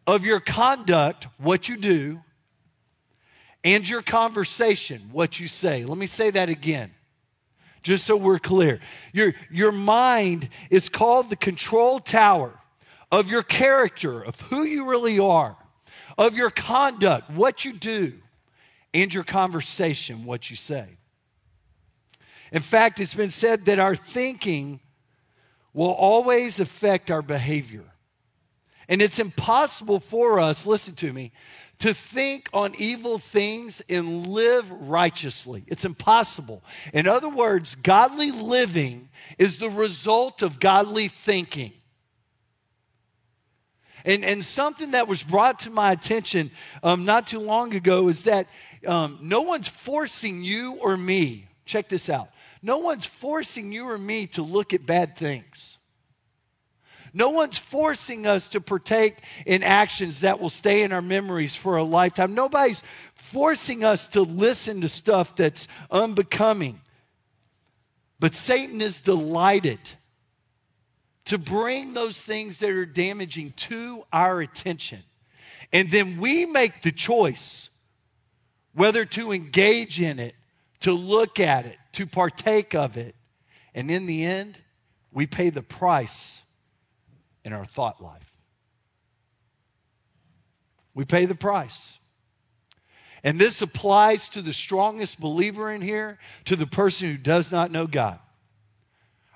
of 0.05 0.25
your 0.25 0.41
conduct, 0.41 1.25
what 1.37 1.69
you 1.69 1.77
do, 1.77 2.19
and 3.63 3.87
your 3.87 4.01
conversation, 4.01 5.09
what 5.13 5.39
you 5.39 5.47
say. 5.47 5.85
Let 5.85 5.97
me 5.97 6.05
say 6.05 6.31
that 6.31 6.49
again, 6.49 6.91
just 7.81 8.05
so 8.05 8.17
we're 8.17 8.39
clear. 8.39 8.81
Your, 9.13 9.35
your 9.49 9.71
mind 9.71 10.49
is 10.69 10.89
called 10.89 11.29
the 11.29 11.37
control 11.37 12.01
tower 12.01 12.58
of 13.11 13.29
your 13.29 13.43
character, 13.43 14.21
of 14.21 14.39
who 14.41 14.63
you 14.63 14.89
really 14.89 15.19
are, 15.19 15.57
of 16.17 16.35
your 16.35 16.49
conduct, 16.49 17.29
what 17.31 17.65
you 17.65 17.73
do, 17.73 18.13
and 18.93 19.13
your 19.13 19.23
conversation, 19.23 20.25
what 20.25 20.49
you 20.49 20.55
say. 20.55 20.85
In 22.51 22.61
fact, 22.61 22.99
it's 22.99 23.13
been 23.13 23.31
said 23.31 23.65
that 23.65 23.79
our 23.79 23.95
thinking 23.95 24.79
will 25.73 25.91
always 25.91 26.59
affect 26.59 27.11
our 27.11 27.21
behavior. 27.21 27.85
And 28.87 29.03
it's 29.03 29.19
impossible 29.19 29.99
for 29.99 30.39
us, 30.39 30.65
listen 30.65 30.95
to 30.95 31.13
me, 31.13 31.31
to 31.79 31.93
think 31.93 32.49
on 32.53 32.73
evil 32.79 33.19
things 33.19 33.83
and 33.87 34.25
live 34.25 34.69
righteously. 34.71 35.63
It's 35.67 35.85
impossible. 35.85 36.63
In 36.91 37.07
other 37.07 37.29
words, 37.29 37.75
godly 37.75 38.31
living 38.31 39.09
is 39.37 39.57
the 39.57 39.69
result 39.69 40.41
of 40.41 40.59
godly 40.59 41.09
thinking. 41.09 41.71
And, 44.05 44.23
and 44.23 44.43
something 44.43 44.91
that 44.91 45.07
was 45.07 45.21
brought 45.21 45.61
to 45.61 45.69
my 45.69 45.91
attention 45.91 46.51
um, 46.83 47.05
not 47.05 47.27
too 47.27 47.39
long 47.39 47.75
ago 47.75 48.07
is 48.07 48.23
that 48.23 48.47
um, 48.87 49.19
no 49.21 49.41
one's 49.41 49.67
forcing 49.67 50.43
you 50.43 50.73
or 50.73 50.95
me, 50.95 51.47
check 51.65 51.89
this 51.89 52.09
out, 52.09 52.29
no 52.61 52.77
one's 52.77 53.05
forcing 53.05 53.71
you 53.71 53.89
or 53.89 53.97
me 53.97 54.27
to 54.27 54.41
look 54.41 54.73
at 54.73 54.85
bad 54.85 55.17
things. 55.17 55.77
No 57.13 57.29
one's 57.29 57.57
forcing 57.57 58.27
us 58.27 58.49
to 58.49 58.61
partake 58.61 59.17
in 59.45 59.63
actions 59.63 60.21
that 60.21 60.39
will 60.39 60.49
stay 60.49 60.83
in 60.83 60.93
our 60.93 61.01
memories 61.01 61.55
for 61.55 61.77
a 61.77 61.83
lifetime. 61.83 62.35
Nobody's 62.35 62.83
forcing 63.31 63.83
us 63.83 64.09
to 64.09 64.21
listen 64.21 64.81
to 64.81 64.89
stuff 64.89 65.35
that's 65.35 65.67
unbecoming. 65.89 66.79
But 68.19 68.35
Satan 68.35 68.81
is 68.81 69.01
delighted 69.01 69.79
to 71.29 71.37
bring 71.37 71.93
those 71.93 72.19
things 72.19 72.57
that 72.57 72.71
are 72.71 72.87
damaging 72.87 73.53
to 73.55 74.03
our 74.11 74.41
attention. 74.41 75.03
And 75.71 75.91
then 75.91 76.19
we 76.19 76.47
make 76.47 76.81
the 76.81 76.91
choice 76.91 77.69
whether 78.73 79.05
to 79.05 79.31
engage 79.31 80.01
in 80.01 80.17
it, 80.17 80.33
to 80.79 80.91
look 80.91 81.39
at 81.39 81.67
it, 81.67 81.77
to 81.93 82.07
partake 82.07 82.73
of 82.73 82.97
it. 82.97 83.13
And 83.75 83.91
in 83.91 84.07
the 84.07 84.25
end, 84.25 84.57
we 85.11 85.27
pay 85.27 85.51
the 85.51 85.61
price 85.61 86.41
in 87.45 87.53
our 87.53 87.65
thought 87.65 88.01
life. 88.01 88.25
We 90.95 91.05
pay 91.05 91.25
the 91.25 91.35
price. 91.35 91.95
And 93.23 93.37
this 93.37 93.61
applies 93.61 94.29
to 94.29 94.41
the 94.41 94.53
strongest 94.53 95.19
believer 95.19 95.71
in 95.71 95.81
here, 95.81 96.17
to 96.45 96.55
the 96.55 96.65
person 96.65 97.07
who 97.07 97.17
does 97.17 97.51
not 97.51 97.69
know 97.69 97.85
God. 97.85 98.17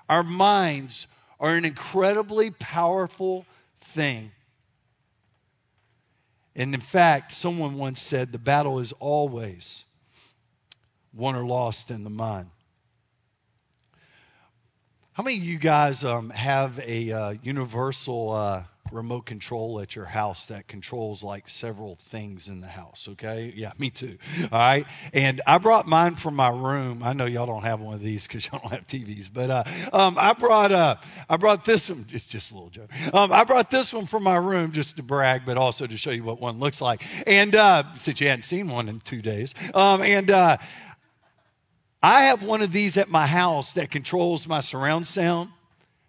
Our 0.08 0.24
minds 0.24 1.06
are 1.40 1.54
an 1.56 1.64
incredibly 1.64 2.50
powerful 2.50 3.46
thing. 3.94 4.30
And 6.56 6.74
in 6.74 6.80
fact, 6.80 7.32
someone 7.32 7.74
once 7.78 8.00
said 8.00 8.30
the 8.32 8.38
battle 8.38 8.78
is 8.78 8.92
always 8.92 9.84
won 11.12 11.36
or 11.36 11.44
lost 11.44 11.90
in 11.90 12.04
the 12.04 12.10
mind. 12.10 12.50
How 15.12 15.22
many 15.22 15.36
of 15.36 15.44
you 15.44 15.58
guys 15.58 16.04
um, 16.04 16.30
have 16.30 16.78
a 16.80 17.12
uh, 17.12 17.34
universal 17.42 18.30
uh, 18.30 18.64
remote 18.92 19.26
control 19.26 19.80
at 19.80 19.96
your 19.96 20.04
house 20.04 20.46
that 20.46 20.68
controls 20.68 21.22
like 21.22 21.48
several 21.48 21.98
things 22.10 22.48
in 22.48 22.60
the 22.60 22.66
house, 22.66 23.08
okay? 23.12 23.52
Yeah, 23.56 23.72
me 23.78 23.90
too. 23.90 24.18
All 24.52 24.58
right. 24.58 24.86
And 25.12 25.40
I 25.46 25.58
brought 25.58 25.86
mine 25.86 26.16
from 26.16 26.36
my 26.36 26.50
room. 26.50 27.02
I 27.02 27.12
know 27.12 27.24
y'all 27.24 27.46
don't 27.46 27.62
have 27.64 27.80
one 27.80 27.94
of 27.94 28.02
these 28.02 28.26
because 28.26 28.46
y'all 28.46 28.60
don't 28.60 28.72
have 28.72 28.86
TVs, 28.86 29.28
but 29.32 29.50
uh, 29.50 29.64
um, 29.92 30.16
I 30.18 30.32
brought 30.34 30.72
uh, 30.72 30.96
I 31.28 31.36
brought 31.36 31.64
this 31.64 31.88
one. 31.88 32.06
It's 32.10 32.24
just 32.24 32.50
a 32.52 32.54
little 32.54 32.70
joke. 32.70 32.90
Um, 33.12 33.32
I 33.32 33.44
brought 33.44 33.70
this 33.70 33.92
one 33.92 34.06
from 34.06 34.22
my 34.22 34.36
room 34.36 34.72
just 34.72 34.96
to 34.96 35.02
brag, 35.02 35.42
but 35.46 35.56
also 35.56 35.86
to 35.86 35.96
show 35.96 36.10
you 36.10 36.24
what 36.24 36.40
one 36.40 36.58
looks 36.60 36.80
like. 36.80 37.02
And 37.26 37.54
uh, 37.54 37.84
since 37.96 38.20
you 38.20 38.28
hadn't 38.28 38.44
seen 38.44 38.68
one 38.68 38.88
in 38.88 39.00
two 39.00 39.22
days, 39.22 39.54
um, 39.74 40.02
and 40.02 40.30
uh, 40.30 40.58
I 42.02 42.26
have 42.26 42.42
one 42.42 42.60
of 42.60 42.70
these 42.70 42.98
at 42.98 43.08
my 43.08 43.26
house 43.26 43.72
that 43.72 43.90
controls 43.90 44.46
my 44.46 44.60
surround 44.60 45.08
sound, 45.08 45.48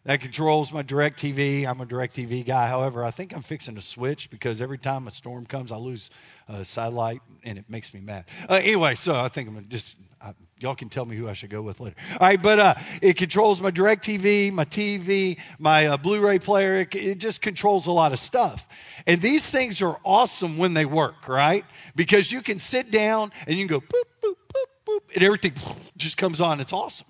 that 0.06 0.22
controls 0.22 0.72
my 0.72 0.84
DirecTV. 0.84 1.68
I'm 1.68 1.82
a 1.82 1.86
DirecTV 1.86 2.46
guy. 2.46 2.68
However, 2.68 3.04
I 3.04 3.12
think 3.12 3.34
I'm 3.34 3.42
fixing 3.42 3.76
to 3.76 3.82
switch 3.82 4.30
because 4.30 4.62
every 4.62 4.78
time 4.78 5.08
a 5.08 5.12
storm 5.12 5.48
comes, 5.48 5.72
I 5.72 5.78
lose 5.78 6.12
uh, 6.48 6.64
satellite 6.64 7.22
and 7.44 7.58
it 7.58 7.66
makes 7.70 7.92
me 7.92 8.00
mad. 8.02 8.26
Uh, 8.48 8.56
anyway, 8.56 8.94
so 8.96 9.16
I 9.16 9.30
think 9.30 9.50
I'm 9.50 9.68
just, 9.68 9.96
uh, 10.22 10.34
y'all 10.60 10.76
can 10.76 10.90
tell 10.90 11.06
me 11.06 11.16
who 11.16 11.28
I 11.28 11.34
should 11.34 11.50
go 11.50 11.64
with 11.64 11.80
later. 11.80 11.96
All 12.12 12.18
right, 12.20 12.40
but 12.40 12.60
uh, 12.60 12.76
it 13.02 13.18
controls 13.18 13.60
my 13.60 13.72
DirecTV, 13.72 14.52
my 14.54 14.66
TV, 14.66 15.40
my 15.58 15.88
uh, 15.88 15.98
Blu 15.98 16.20
ray 16.20 16.38
player. 16.38 16.82
It, 16.82 16.94
it 16.94 17.18
just 17.18 17.42
controls 17.42 17.88
a 17.88 17.92
lot 17.92 18.14
of 18.14 18.20
stuff. 18.20 18.64
And 19.08 19.24
these 19.24 19.50
things 19.50 19.82
are 19.82 20.00
awesome 20.04 20.60
when 20.60 20.76
they 20.76 20.86
work, 20.86 21.28
right? 21.28 21.66
Because 21.96 22.32
you 22.32 22.44
can 22.44 22.60
sit 22.60 22.92
down 22.92 23.32
and 23.48 23.58
you 23.58 23.68
can 23.68 23.80
go 23.80 23.82
boop, 23.82 24.04
boop, 24.24 24.36
boop, 24.54 24.88
boop, 24.88 25.16
and 25.16 25.24
everything 25.24 25.54
just 25.98 26.16
comes 26.18 26.42
on. 26.42 26.62
It's 26.62 26.74
awesome. 26.74 27.08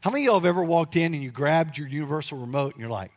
How 0.00 0.10
many 0.10 0.24
of 0.24 0.26
y'all 0.26 0.34
have 0.36 0.46
ever 0.46 0.64
walked 0.64 0.96
in 0.96 1.14
and 1.14 1.22
you 1.22 1.30
grabbed 1.30 1.78
your 1.78 1.88
universal 1.88 2.38
remote 2.38 2.74
and 2.74 2.80
you're 2.80 2.90
like, 2.90 3.10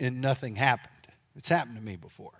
and 0.00 0.20
nothing 0.20 0.56
happened? 0.56 0.92
It's 1.36 1.48
happened 1.48 1.76
to 1.76 1.82
me 1.82 1.96
before. 1.96 2.32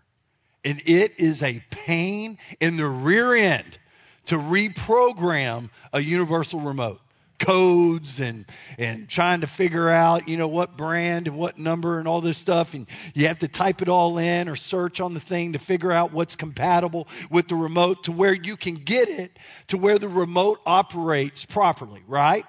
And 0.65 0.83
it 0.85 1.13
is 1.19 1.43
a 1.43 1.63
pain 1.71 2.39
in 2.61 2.77
the 2.77 2.87
rear 2.87 3.35
end 3.35 3.79
to 4.27 4.37
reprogram 4.37 5.71
a 5.93 6.01
universal 6.01 6.61
remote 6.61 7.01
codes 7.39 8.19
and 8.19 8.47
and 8.79 9.09
trying 9.09 9.43
to 9.43 9.47
figure 9.47 9.91
out 9.91 10.27
you 10.27 10.39
know 10.39 10.49
what 10.49 10.77
brand 10.77 11.27
and 11.27 11.37
what 11.37 11.59
number 11.59 11.99
and 11.99 12.09
all 12.09 12.23
this 12.23 12.39
stuff 12.39 12.73
and 12.73 12.87
you 13.13 13.27
have 13.27 13.39
to 13.39 13.47
type 13.47 13.83
it 13.83 13.89
all 13.91 14.17
in 14.17 14.49
or 14.49 14.57
search 14.57 15.01
on 15.01 15.13
the 15.13 15.21
thing 15.21 15.53
to 15.53 15.59
figure 15.59 15.93
out 15.93 16.13
what's 16.13 16.35
compatible 16.35 17.07
with 17.31 17.47
the 17.47 17.55
remote 17.55 18.05
to 18.05 18.11
where 18.11 18.33
you 18.33 18.57
can 18.57 18.75
get 18.75 19.11
it 19.11 19.39
to 19.69 19.77
where 19.77 19.99
the 19.99 20.09
remote 20.09 20.61
operates 20.65 21.45
properly 21.45 22.03
right 22.09 22.47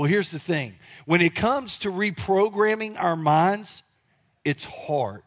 well 0.00 0.08
here's 0.08 0.30
the 0.30 0.38
thing 0.38 0.74
when 1.04 1.20
it 1.20 1.34
comes 1.34 1.78
to 1.78 1.92
reprogramming 1.92 2.98
our 2.98 3.16
minds 3.16 3.82
it's 4.44 4.64
hard 4.64 5.22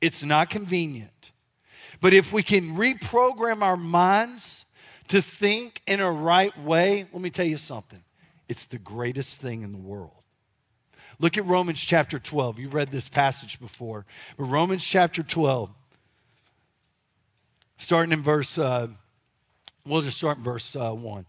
it's 0.00 0.22
not 0.22 0.50
convenient. 0.50 1.10
But 2.00 2.14
if 2.14 2.32
we 2.32 2.42
can 2.42 2.76
reprogram 2.76 3.62
our 3.62 3.76
minds 3.76 4.64
to 5.08 5.20
think 5.20 5.82
in 5.86 6.00
a 6.00 6.10
right 6.10 6.56
way, 6.62 7.06
let 7.12 7.20
me 7.20 7.30
tell 7.30 7.46
you 7.46 7.58
something. 7.58 8.02
It's 8.48 8.64
the 8.66 8.78
greatest 8.78 9.40
thing 9.40 9.62
in 9.62 9.72
the 9.72 9.78
world. 9.78 10.12
Look 11.18 11.36
at 11.36 11.46
Romans 11.46 11.80
chapter 11.80 12.18
12. 12.18 12.58
You 12.58 12.68
read 12.70 12.90
this 12.90 13.08
passage 13.08 13.60
before. 13.60 14.06
But 14.38 14.44
Romans 14.44 14.82
chapter 14.82 15.22
12, 15.22 15.68
starting 17.76 18.12
in 18.12 18.22
verse, 18.22 18.56
uh, 18.56 18.88
we'll 19.84 20.00
just 20.00 20.16
start 20.16 20.38
in 20.38 20.44
verse 20.44 20.74
uh, 20.74 20.92
1. 20.92 21.26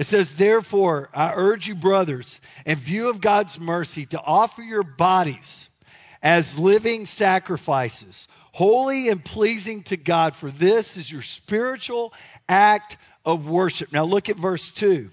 It 0.00 0.06
says, 0.06 0.34
Therefore, 0.34 1.10
I 1.12 1.34
urge 1.34 1.68
you, 1.68 1.74
brothers, 1.74 2.40
in 2.64 2.78
view 2.78 3.10
of 3.10 3.20
God's 3.20 3.60
mercy, 3.60 4.06
to 4.06 4.18
offer 4.18 4.62
your 4.62 4.82
bodies 4.82 5.68
as 6.22 6.58
living 6.58 7.04
sacrifices, 7.04 8.26
holy 8.50 9.10
and 9.10 9.22
pleasing 9.22 9.82
to 9.84 9.98
God, 9.98 10.36
for 10.36 10.50
this 10.50 10.96
is 10.96 11.12
your 11.12 11.20
spiritual 11.20 12.14
act 12.48 12.96
of 13.26 13.46
worship. 13.46 13.92
Now 13.92 14.04
look 14.04 14.30
at 14.30 14.38
verse 14.38 14.72
2. 14.72 15.10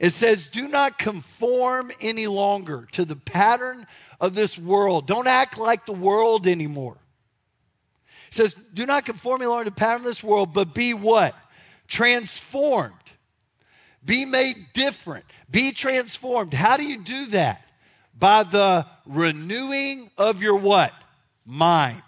It 0.00 0.10
says, 0.10 0.48
Do 0.48 0.66
not 0.66 0.98
conform 0.98 1.92
any 2.00 2.26
longer 2.26 2.88
to 2.92 3.04
the 3.04 3.14
pattern 3.14 3.86
of 4.18 4.34
this 4.34 4.58
world. 4.58 5.06
Don't 5.06 5.28
act 5.28 5.58
like 5.58 5.86
the 5.86 5.92
world 5.92 6.48
anymore. 6.48 6.96
It 8.30 8.34
says, 8.34 8.56
Do 8.74 8.84
not 8.84 9.04
conform 9.04 9.42
any 9.42 9.48
longer 9.48 9.66
to 9.66 9.70
the 9.70 9.76
pattern 9.76 10.00
of 10.00 10.06
this 10.06 10.24
world, 10.24 10.52
but 10.52 10.74
be 10.74 10.92
what? 10.92 11.36
Transformed. 11.86 12.94
Be 14.04 14.24
made 14.24 14.56
different. 14.74 15.24
Be 15.50 15.72
transformed. 15.72 16.52
How 16.52 16.76
do 16.76 16.84
you 16.84 17.02
do 17.02 17.26
that? 17.26 17.64
by 18.18 18.44
the 18.44 18.86
renewing 19.06 20.10
of 20.16 20.42
your 20.42 20.56
what? 20.56 20.92
Mind. 21.44 22.02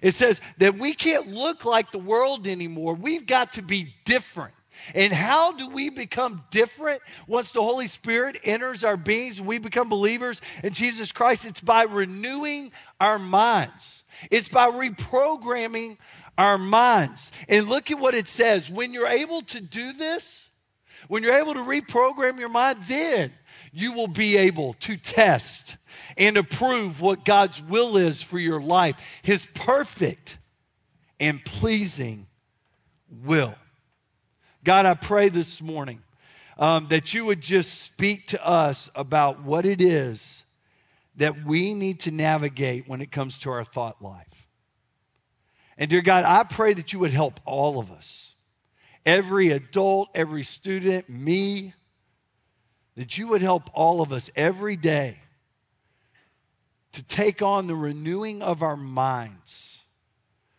It 0.00 0.14
says 0.14 0.40
that 0.58 0.78
we 0.78 0.94
can't 0.94 1.28
look 1.28 1.64
like 1.64 1.90
the 1.90 1.98
world 1.98 2.46
anymore. 2.46 2.94
We've 2.94 3.26
got 3.26 3.54
to 3.54 3.62
be 3.62 3.94
different. 4.04 4.54
And 4.94 5.12
how 5.12 5.52
do 5.52 5.70
we 5.70 5.90
become 5.90 6.44
different 6.52 7.02
once 7.26 7.50
the 7.50 7.62
Holy 7.62 7.88
Spirit 7.88 8.38
enters 8.44 8.84
our 8.84 8.96
beings 8.96 9.40
we 9.40 9.58
become 9.58 9.88
believers 9.88 10.40
in 10.62 10.72
Jesus 10.72 11.10
Christ? 11.10 11.46
It's 11.46 11.60
by 11.60 11.82
renewing 11.82 12.70
our 13.00 13.18
minds. 13.18 14.04
It's 14.30 14.48
by 14.48 14.70
reprogramming 14.70 15.98
our 16.38 16.56
minds. 16.56 17.30
And 17.48 17.68
look 17.68 17.90
at 17.90 17.98
what 17.98 18.14
it 18.14 18.28
says. 18.28 18.70
When 18.70 18.94
you're 18.94 19.08
able 19.08 19.42
to 19.42 19.60
do 19.60 19.92
this, 19.92 20.48
when 21.08 21.22
you're 21.22 21.36
able 21.36 21.54
to 21.54 21.60
reprogram 21.60 22.38
your 22.38 22.48
mind, 22.48 22.78
then 22.88 23.32
you 23.72 23.92
will 23.92 24.08
be 24.08 24.38
able 24.38 24.74
to 24.80 24.96
test 24.96 25.76
and 26.16 26.36
approve 26.36 27.00
what 27.00 27.24
God's 27.24 27.60
will 27.60 27.96
is 27.96 28.22
for 28.22 28.38
your 28.38 28.60
life, 28.60 28.96
His 29.22 29.46
perfect 29.54 30.38
and 31.20 31.44
pleasing 31.44 32.26
will. 33.24 33.54
God, 34.64 34.86
I 34.86 34.94
pray 34.94 35.28
this 35.28 35.60
morning 35.60 36.00
um, 36.58 36.88
that 36.90 37.14
you 37.14 37.24
would 37.26 37.40
just 37.40 37.82
speak 37.82 38.28
to 38.28 38.44
us 38.44 38.90
about 38.94 39.42
what 39.42 39.66
it 39.66 39.80
is 39.80 40.42
that 41.16 41.44
we 41.44 41.74
need 41.74 42.00
to 42.00 42.10
navigate 42.10 42.88
when 42.88 43.00
it 43.00 43.10
comes 43.10 43.40
to 43.40 43.50
our 43.50 43.64
thought 43.64 44.00
life. 44.00 44.47
And 45.78 45.88
dear 45.88 46.02
God, 46.02 46.24
I 46.24 46.42
pray 46.42 46.74
that 46.74 46.92
you 46.92 46.98
would 46.98 47.12
help 47.12 47.40
all 47.44 47.78
of 47.78 47.92
us. 47.92 48.34
Every 49.06 49.52
adult, 49.52 50.08
every 50.14 50.42
student, 50.42 51.08
me, 51.08 51.72
that 52.96 53.16
you 53.16 53.28
would 53.28 53.42
help 53.42 53.70
all 53.72 54.02
of 54.02 54.12
us 54.12 54.28
every 54.34 54.74
day 54.74 55.16
to 56.92 57.02
take 57.04 57.42
on 57.42 57.68
the 57.68 57.76
renewing 57.76 58.42
of 58.42 58.62
our 58.62 58.76
minds 58.76 59.80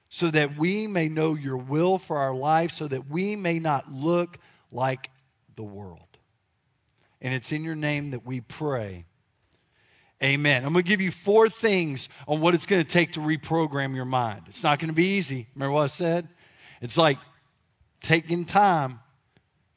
so 0.07 0.31
that 0.31 0.57
we 0.57 0.87
may 0.87 1.09
know 1.09 1.35
your 1.35 1.57
will 1.57 1.99
for 1.99 2.17
our 2.17 2.33
life, 2.33 2.71
so 2.71 2.87
that 2.87 3.09
we 3.09 3.35
may 3.35 3.59
not 3.59 3.91
look 3.91 4.37
like 4.71 5.09
the 5.55 5.63
world. 5.63 5.99
And 7.21 7.33
it's 7.33 7.51
in 7.51 7.63
your 7.63 7.75
name 7.75 8.11
that 8.11 8.25
we 8.25 8.39
pray. 8.39 9.05
Amen. 10.21 10.65
I'm 10.65 10.73
going 10.73 10.83
to 10.83 10.89
give 10.89 11.01
you 11.01 11.11
four 11.11 11.49
things 11.49 12.09
on 12.27 12.41
what 12.41 12.53
it's 12.53 12.65
going 12.65 12.83
to 12.83 12.89
take 12.89 13.13
to 13.13 13.21
reprogram 13.21 13.95
your 13.95 14.05
mind. 14.05 14.43
It's 14.47 14.63
not 14.63 14.79
going 14.79 14.89
to 14.89 14.95
be 14.95 15.17
easy. 15.17 15.47
Remember 15.55 15.73
what 15.73 15.83
I 15.83 15.87
said? 15.87 16.27
It's 16.81 16.97
like 16.97 17.17
taking 18.01 18.45
time 18.45 18.99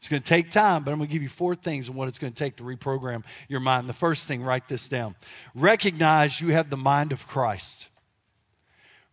it's 0.03 0.09
going 0.09 0.21
to 0.21 0.29
take 0.29 0.51
time, 0.51 0.83
but 0.83 0.91
I'm 0.91 0.99
going 0.99 1.09
to 1.09 1.13
give 1.13 1.23
you 1.23 1.29
four 1.29 1.55
things 1.55 1.89
on 1.89 1.95
what 1.95 2.09
it's 2.09 2.19
going 2.19 2.33
to 2.33 2.37
take 2.37 2.57
to 2.57 2.65
reprogram 2.65 3.23
your 3.49 3.61
mind. 3.61 3.89
The 3.89 3.93
first 3.93 4.27
thing, 4.27 4.43
write 4.43 4.67
this 4.67 4.89
down. 4.89 5.15
Recognize 5.55 6.41
you 6.41 6.49
have 6.49 6.69
the 6.69 6.77
mind 6.77 7.13
of 7.13 7.25
Christ. 7.29 7.87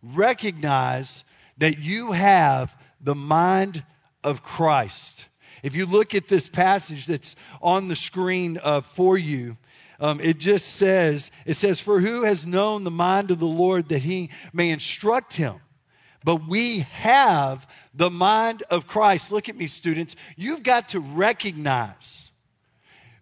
Recognize 0.02 1.22
that 1.58 1.78
you 1.78 2.10
have 2.10 2.74
the 3.00 3.14
mind 3.14 3.84
of 4.24 4.42
Christ. 4.42 5.26
If 5.62 5.76
you 5.76 5.86
look 5.86 6.16
at 6.16 6.26
this 6.26 6.48
passage 6.48 7.06
that's 7.06 7.36
on 7.62 7.86
the 7.86 7.94
screen 7.94 8.58
uh, 8.60 8.80
for 8.80 9.16
you, 9.16 9.56
um, 10.00 10.20
it 10.20 10.38
just 10.38 10.66
says, 10.66 11.30
it 11.44 11.54
says, 11.54 11.80
For 11.80 12.00
who 12.00 12.24
has 12.24 12.46
known 12.46 12.84
the 12.84 12.90
mind 12.90 13.30
of 13.30 13.38
the 13.38 13.46
Lord 13.46 13.90
that 13.90 14.02
he 14.02 14.30
may 14.52 14.70
instruct 14.70 15.36
him? 15.36 15.60
But 16.24 16.48
we 16.48 16.80
have 16.80 17.66
the 17.94 18.10
mind 18.10 18.62
of 18.70 18.86
Christ. 18.86 19.30
Look 19.32 19.48
at 19.48 19.56
me, 19.56 19.66
students. 19.66 20.16
You've 20.36 20.62
got 20.62 20.90
to 20.90 21.00
recognize. 21.00 22.29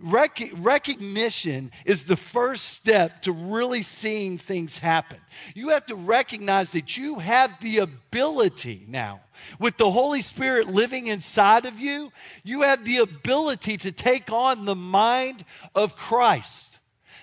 Rec- 0.00 0.52
recognition 0.54 1.72
is 1.84 2.04
the 2.04 2.16
first 2.16 2.64
step 2.66 3.22
to 3.22 3.32
really 3.32 3.82
seeing 3.82 4.38
things 4.38 4.78
happen. 4.78 5.18
You 5.54 5.70
have 5.70 5.86
to 5.86 5.96
recognize 5.96 6.70
that 6.72 6.96
you 6.96 7.18
have 7.18 7.50
the 7.60 7.78
ability 7.78 8.84
now, 8.88 9.20
with 9.58 9.76
the 9.76 9.90
Holy 9.90 10.22
Spirit 10.22 10.68
living 10.68 11.08
inside 11.08 11.66
of 11.66 11.80
you, 11.80 12.12
you 12.44 12.62
have 12.62 12.84
the 12.84 12.98
ability 12.98 13.78
to 13.78 13.92
take 13.92 14.30
on 14.30 14.64
the 14.64 14.76
mind 14.76 15.44
of 15.74 15.96
Christ 15.96 16.78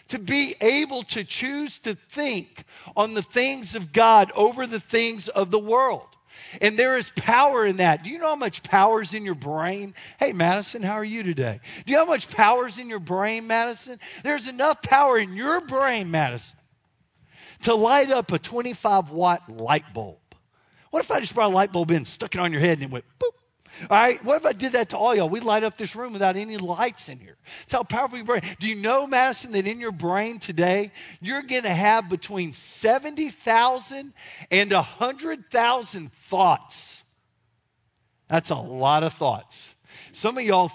to 0.09 0.19
be 0.19 0.55
able 0.61 1.03
to 1.03 1.23
choose 1.23 1.79
to 1.79 1.95
think 2.11 2.65
on 2.95 3.13
the 3.13 3.23
things 3.23 3.75
of 3.75 3.91
God 3.91 4.31
over 4.35 4.67
the 4.67 4.79
things 4.79 5.27
of 5.29 5.49
the 5.49 5.59
world. 5.59 6.14
And 6.61 6.77
there 6.77 6.97
is 6.97 7.09
power 7.15 7.65
in 7.65 7.77
that. 7.77 8.03
Do 8.03 8.09
you 8.09 8.19
know 8.19 8.29
how 8.29 8.35
much 8.35 8.63
power 8.63 9.01
is 9.01 9.13
in 9.13 9.25
your 9.25 9.35
brain? 9.35 9.93
Hey, 10.19 10.33
Madison, 10.33 10.81
how 10.81 10.93
are 10.93 11.03
you 11.03 11.23
today? 11.23 11.59
Do 11.85 11.91
you 11.91 11.97
know 11.97 12.05
how 12.05 12.11
much 12.11 12.29
power 12.29 12.67
is 12.67 12.77
in 12.77 12.89
your 12.89 12.99
brain, 12.99 13.47
Madison? 13.47 13.99
There's 14.23 14.47
enough 14.47 14.81
power 14.81 15.17
in 15.17 15.35
your 15.35 15.61
brain, 15.61 16.11
Madison, 16.11 16.57
to 17.63 17.75
light 17.75 18.11
up 18.11 18.31
a 18.31 18.39
25 18.39 19.11
watt 19.11 19.49
light 19.49 19.93
bulb. 19.93 20.17
What 20.91 21.03
if 21.03 21.11
I 21.11 21.19
just 21.19 21.35
brought 21.35 21.51
a 21.51 21.53
light 21.53 21.71
bulb 21.71 21.91
in, 21.91 22.05
stuck 22.05 22.35
it 22.35 22.39
on 22.39 22.51
your 22.51 22.61
head, 22.61 22.77
and 22.77 22.83
it 22.83 22.91
went 22.91 23.05
boop? 23.19 23.31
All 23.81 23.97
right, 23.97 24.23
what 24.23 24.37
if 24.37 24.45
I 24.45 24.53
did 24.53 24.73
that 24.73 24.89
to 24.89 24.97
all 24.97 25.15
y'all? 25.15 25.29
We'd 25.29 25.43
light 25.43 25.63
up 25.63 25.77
this 25.77 25.95
room 25.95 26.13
without 26.13 26.35
any 26.37 26.57
lights 26.57 27.09
in 27.09 27.19
here. 27.19 27.37
It's 27.63 27.73
how 27.73 27.83
powerful 27.83 28.17
your 28.17 28.25
brain. 28.25 28.41
Do 28.59 28.67
you 28.67 28.75
know, 28.75 29.07
Madison, 29.07 29.51
that 29.53 29.67
in 29.67 29.79
your 29.79 29.91
brain 29.91 30.39
today, 30.39 30.91
you're 31.21 31.43
going 31.43 31.63
to 31.63 31.73
have 31.73 32.09
between 32.09 32.53
70,000 32.53 34.13
and 34.51 34.71
100,000 34.71 36.11
thoughts 36.29 37.03
That's 38.27 38.49
a 38.49 38.55
lot 38.55 39.03
of 39.03 39.13
thoughts. 39.13 39.73
Some 40.13 40.37
of 40.37 40.43
y'all 40.43 40.71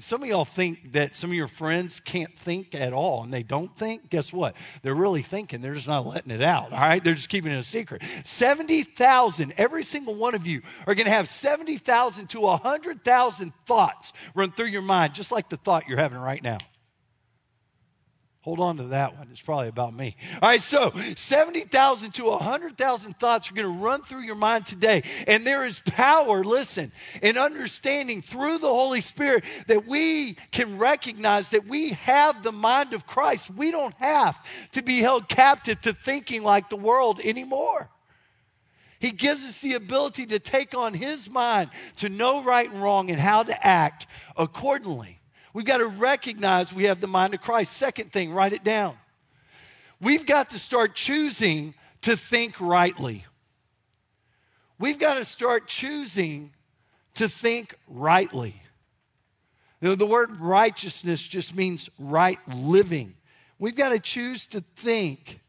some 0.00 0.22
of 0.22 0.28
y'all 0.28 0.44
think 0.44 0.92
that 0.92 1.14
some 1.16 1.30
of 1.30 1.36
your 1.36 1.48
friends 1.48 2.00
can't 2.00 2.36
think 2.40 2.74
at 2.74 2.92
all 2.92 3.22
and 3.24 3.32
they 3.32 3.42
don't 3.42 3.76
think. 3.76 4.10
Guess 4.10 4.32
what? 4.32 4.54
They're 4.82 4.94
really 4.94 5.22
thinking. 5.22 5.60
They're 5.60 5.74
just 5.74 5.88
not 5.88 6.06
letting 6.06 6.30
it 6.30 6.42
out. 6.42 6.72
All 6.72 6.78
right? 6.78 7.02
They're 7.02 7.14
just 7.14 7.28
keeping 7.28 7.52
it 7.52 7.58
a 7.58 7.64
secret. 7.64 8.02
70,000, 8.24 9.54
every 9.56 9.84
single 9.84 10.14
one 10.14 10.34
of 10.34 10.46
you 10.46 10.62
are 10.86 10.94
going 10.94 11.06
to 11.06 11.12
have 11.12 11.28
70,000 11.28 12.28
to 12.28 12.40
100,000 12.40 13.52
thoughts 13.66 14.12
run 14.34 14.52
through 14.52 14.66
your 14.66 14.82
mind, 14.82 15.14
just 15.14 15.32
like 15.32 15.48
the 15.48 15.56
thought 15.56 15.88
you're 15.88 15.98
having 15.98 16.18
right 16.18 16.42
now. 16.42 16.58
Hold 18.48 18.60
on 18.60 18.76
to 18.78 18.84
that 18.84 19.18
one. 19.18 19.28
It's 19.30 19.42
probably 19.42 19.68
about 19.68 19.92
me. 19.92 20.16
All 20.40 20.48
right, 20.48 20.62
so 20.62 20.94
70,000 21.16 22.14
to 22.14 22.24
100,000 22.30 23.18
thoughts 23.20 23.50
are 23.50 23.54
going 23.54 23.66
to 23.66 23.84
run 23.84 24.02
through 24.04 24.22
your 24.22 24.36
mind 24.36 24.64
today. 24.64 25.02
And 25.26 25.46
there 25.46 25.66
is 25.66 25.78
power, 25.80 26.42
listen, 26.42 26.90
in 27.20 27.36
understanding 27.36 28.22
through 28.22 28.56
the 28.56 28.68
Holy 28.68 29.02
Spirit 29.02 29.44
that 29.66 29.86
we 29.86 30.38
can 30.50 30.78
recognize 30.78 31.50
that 31.50 31.66
we 31.66 31.90
have 31.90 32.42
the 32.42 32.50
mind 32.50 32.94
of 32.94 33.06
Christ. 33.06 33.50
We 33.50 33.70
don't 33.70 33.92
have 33.98 34.34
to 34.72 34.80
be 34.80 35.00
held 35.00 35.28
captive 35.28 35.82
to 35.82 35.92
thinking 35.92 36.42
like 36.42 36.70
the 36.70 36.76
world 36.76 37.20
anymore. 37.22 37.90
He 38.98 39.10
gives 39.10 39.44
us 39.44 39.60
the 39.60 39.74
ability 39.74 40.24
to 40.24 40.38
take 40.38 40.74
on 40.74 40.94
His 40.94 41.28
mind, 41.28 41.68
to 41.98 42.08
know 42.08 42.42
right 42.42 42.72
and 42.72 42.82
wrong, 42.82 43.10
and 43.10 43.20
how 43.20 43.42
to 43.42 43.66
act 43.66 44.06
accordingly. 44.38 45.17
We've 45.52 45.64
got 45.64 45.78
to 45.78 45.86
recognize 45.86 46.72
we 46.72 46.84
have 46.84 47.00
the 47.00 47.06
mind 47.06 47.34
of 47.34 47.40
Christ. 47.40 47.72
Second 47.72 48.12
thing, 48.12 48.32
write 48.32 48.52
it 48.52 48.64
down. 48.64 48.96
We've 50.00 50.26
got 50.26 50.50
to 50.50 50.58
start 50.58 50.94
choosing 50.94 51.74
to 52.02 52.16
think 52.16 52.60
rightly. 52.60 53.24
We've 54.78 54.98
got 54.98 55.14
to 55.14 55.24
start 55.24 55.66
choosing 55.66 56.52
to 57.14 57.28
think 57.28 57.74
rightly. 57.88 58.60
The 59.80 60.06
word 60.06 60.40
righteousness 60.40 61.22
just 61.22 61.54
means 61.54 61.88
right 61.98 62.38
living. 62.48 63.14
We've 63.58 63.76
got 63.76 63.88
to 63.88 63.98
choose 63.98 64.46
to 64.48 64.62
think 64.76 65.40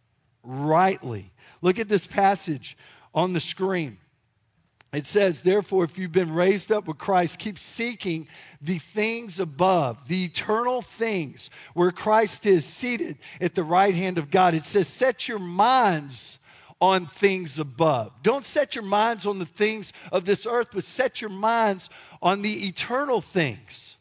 rightly. 0.43 1.31
Look 1.61 1.77
at 1.77 1.89
this 1.89 2.07
passage 2.07 2.77
on 3.13 3.33
the 3.33 3.39
screen. 3.39 3.97
It 4.91 5.05
says, 5.05 5.43
therefore, 5.43 5.83
if 5.83 5.99
you've 5.99 6.11
been 6.11 6.33
raised 6.33 6.71
up 6.71 6.87
with 6.87 6.97
Christ, 6.97 7.37
keep 7.37 7.59
seeking 7.59 8.27
the 8.61 8.79
things 8.79 9.39
above, 9.39 9.97
the 10.07 10.25
eternal 10.25 10.81
things 10.81 11.51
where 11.75 11.91
Christ 11.91 12.47
is 12.47 12.65
seated 12.65 13.19
at 13.39 13.53
the 13.53 13.63
right 13.63 13.93
hand 13.93 14.17
of 14.17 14.31
God. 14.31 14.55
It 14.55 14.65
says, 14.65 14.87
set 14.87 15.27
your 15.27 15.37
minds 15.37 16.39
on 16.81 17.05
things 17.05 17.59
above. 17.59 18.11
Don't 18.23 18.43
set 18.45 18.73
your 18.73 18.83
minds 18.83 19.27
on 19.27 19.37
the 19.37 19.45
things 19.45 19.93
of 20.11 20.25
this 20.25 20.47
earth, 20.47 20.69
but 20.73 20.85
set 20.85 21.21
your 21.21 21.29
minds 21.29 21.89
on 22.21 22.41
the 22.41 22.67
eternal 22.67 23.21
things. 23.21 23.95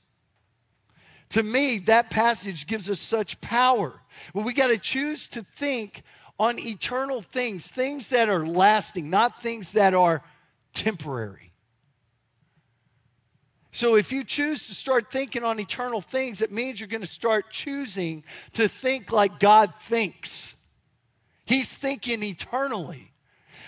To 1.30 1.42
me, 1.42 1.80
that 1.80 2.08
passage 2.08 2.66
gives 2.66 2.88
us 2.88 3.00
such 3.00 3.38
power. 3.42 3.92
Well, 4.32 4.44
we 4.44 4.54
got 4.54 4.68
to 4.68 4.78
choose 4.78 5.28
to 5.28 5.44
think 5.56 6.02
on 6.38 6.58
eternal 6.58 7.20
things, 7.20 7.66
things 7.66 8.08
that 8.08 8.30
are 8.30 8.46
lasting, 8.46 9.10
not 9.10 9.42
things 9.42 9.72
that 9.72 9.92
are 9.92 10.22
temporary. 10.78 11.52
So 13.72 13.96
if 13.96 14.12
you 14.12 14.24
choose 14.24 14.66
to 14.68 14.74
start 14.74 15.12
thinking 15.12 15.44
on 15.44 15.60
eternal 15.60 16.00
things, 16.00 16.40
it 16.40 16.50
means 16.50 16.80
you're 16.80 16.88
going 16.88 17.02
to 17.02 17.06
start 17.06 17.50
choosing 17.50 18.24
to 18.54 18.68
think 18.68 19.12
like 19.12 19.38
God 19.38 19.72
thinks. 19.88 20.54
He's 21.44 21.70
thinking 21.70 22.22
eternally. 22.22 23.12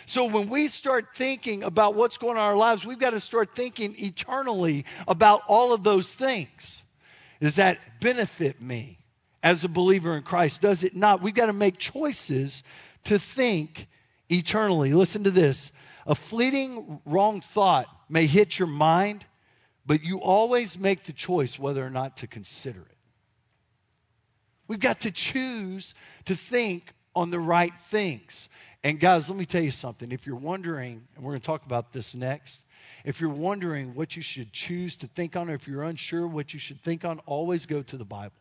So 0.07 0.25
when 0.26 0.49
we 0.49 0.69
start 0.69 1.09
thinking 1.14 1.62
about 1.62 1.95
what's 1.95 2.17
going 2.17 2.37
on 2.37 2.38
in 2.38 2.43
our 2.43 2.57
lives, 2.57 2.85
we've 2.85 2.99
got 2.99 3.11
to 3.11 3.21
start 3.21 3.50
thinking 3.55 3.95
eternally 3.99 4.85
about 5.07 5.42
all 5.46 5.73
of 5.73 5.85
those 5.85 6.12
things. 6.12 6.83
Does 7.40 7.57
that 7.57 7.79
benefit 8.01 8.61
me 8.61 8.99
as 9.42 9.64
a 9.64 9.68
believer 9.68 10.16
in 10.16 10.23
Christ? 10.23 10.61
Does 10.61 10.83
it 10.83 10.96
not? 10.96 11.23
We've 11.23 11.35
got 11.35 11.46
to 11.46 11.53
make 11.53 11.79
choices 11.79 12.62
to 13.05 13.18
think 13.18 13.87
eternally. 14.29 14.92
Listen 14.92 15.25
to 15.25 15.31
this. 15.31 15.73
A 16.07 16.15
fleeting 16.15 17.01
wrong 17.05 17.41
thought 17.41 17.87
may 18.09 18.27
hit 18.27 18.59
your 18.59 18.69
mind, 18.69 19.25
but 19.87 20.03
you 20.03 20.21
always 20.21 20.79
make 20.79 21.05
the 21.05 21.13
choice 21.13 21.59
whether 21.59 21.85
or 21.85 21.91
not 21.91 22.19
to 22.19 22.27
consider 22.27 22.81
it. 22.81 22.97
We've 24.67 24.81
got 24.81 25.01
to 25.01 25.11
choose 25.11 25.95
to 26.27 26.37
think 26.37 26.93
on 27.15 27.31
the 27.31 27.41
right 27.41 27.73
things. 27.91 28.49
And 28.83 29.01
guys, 29.01 29.29
let 29.29 29.39
me 29.39 29.45
tell 29.45 29.63
you 29.63 29.73
something. 29.73 30.13
If 30.13 30.27
you're 30.27 30.37
wondering, 30.37 31.03
and 31.15 31.25
we're 31.25 31.33
going 31.33 31.41
to 31.41 31.47
talk 31.47 31.67
about 31.67 31.93
this 31.93 32.15
next, 32.15 32.63
if 33.05 33.21
you're 33.21 33.31
wondering 33.31 33.95
what 33.95 34.17
you 34.17 34.23
should 34.23 34.53
choose 34.53 34.97
to 34.99 35.07
think 35.09 35.37
on, 35.37 35.51
or 35.51 35.55
if 35.55 35.67
you're 35.67 35.83
unsure 35.83 36.27
what 36.27 36.55
you 36.55 36.61
should 36.61 36.81
think 36.83 37.05
on, 37.05 37.19
always 37.27 37.67
go 37.67 37.83
to 37.83 37.97
the 37.97 38.05
Bible. 38.05 38.33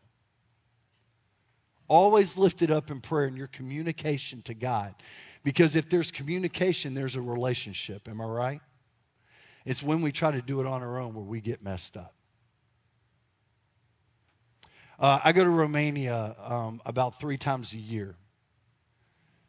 Always 1.88 2.36
lift 2.36 2.62
it 2.62 2.70
up 2.70 2.90
in 2.90 3.00
prayer 3.00 3.26
in 3.26 3.36
your 3.36 3.48
communication 3.48 4.42
to 4.42 4.54
God. 4.54 4.94
Because 5.42 5.76
if 5.76 5.88
there's 5.88 6.10
communication, 6.10 6.94
there's 6.94 7.16
a 7.16 7.20
relationship. 7.20 8.08
Am 8.08 8.20
I 8.20 8.24
right? 8.24 8.60
It's 9.64 9.82
when 9.82 10.02
we 10.02 10.12
try 10.12 10.30
to 10.30 10.42
do 10.42 10.60
it 10.60 10.66
on 10.66 10.82
our 10.82 10.98
own 10.98 11.14
where 11.14 11.24
we 11.24 11.40
get 11.40 11.62
messed 11.62 11.96
up. 11.96 12.14
Uh, 14.98 15.18
I 15.24 15.32
go 15.32 15.44
to 15.44 15.50
Romania 15.50 16.36
um, 16.44 16.82
about 16.84 17.18
three 17.20 17.38
times 17.38 17.72
a 17.72 17.78
year. 17.78 18.16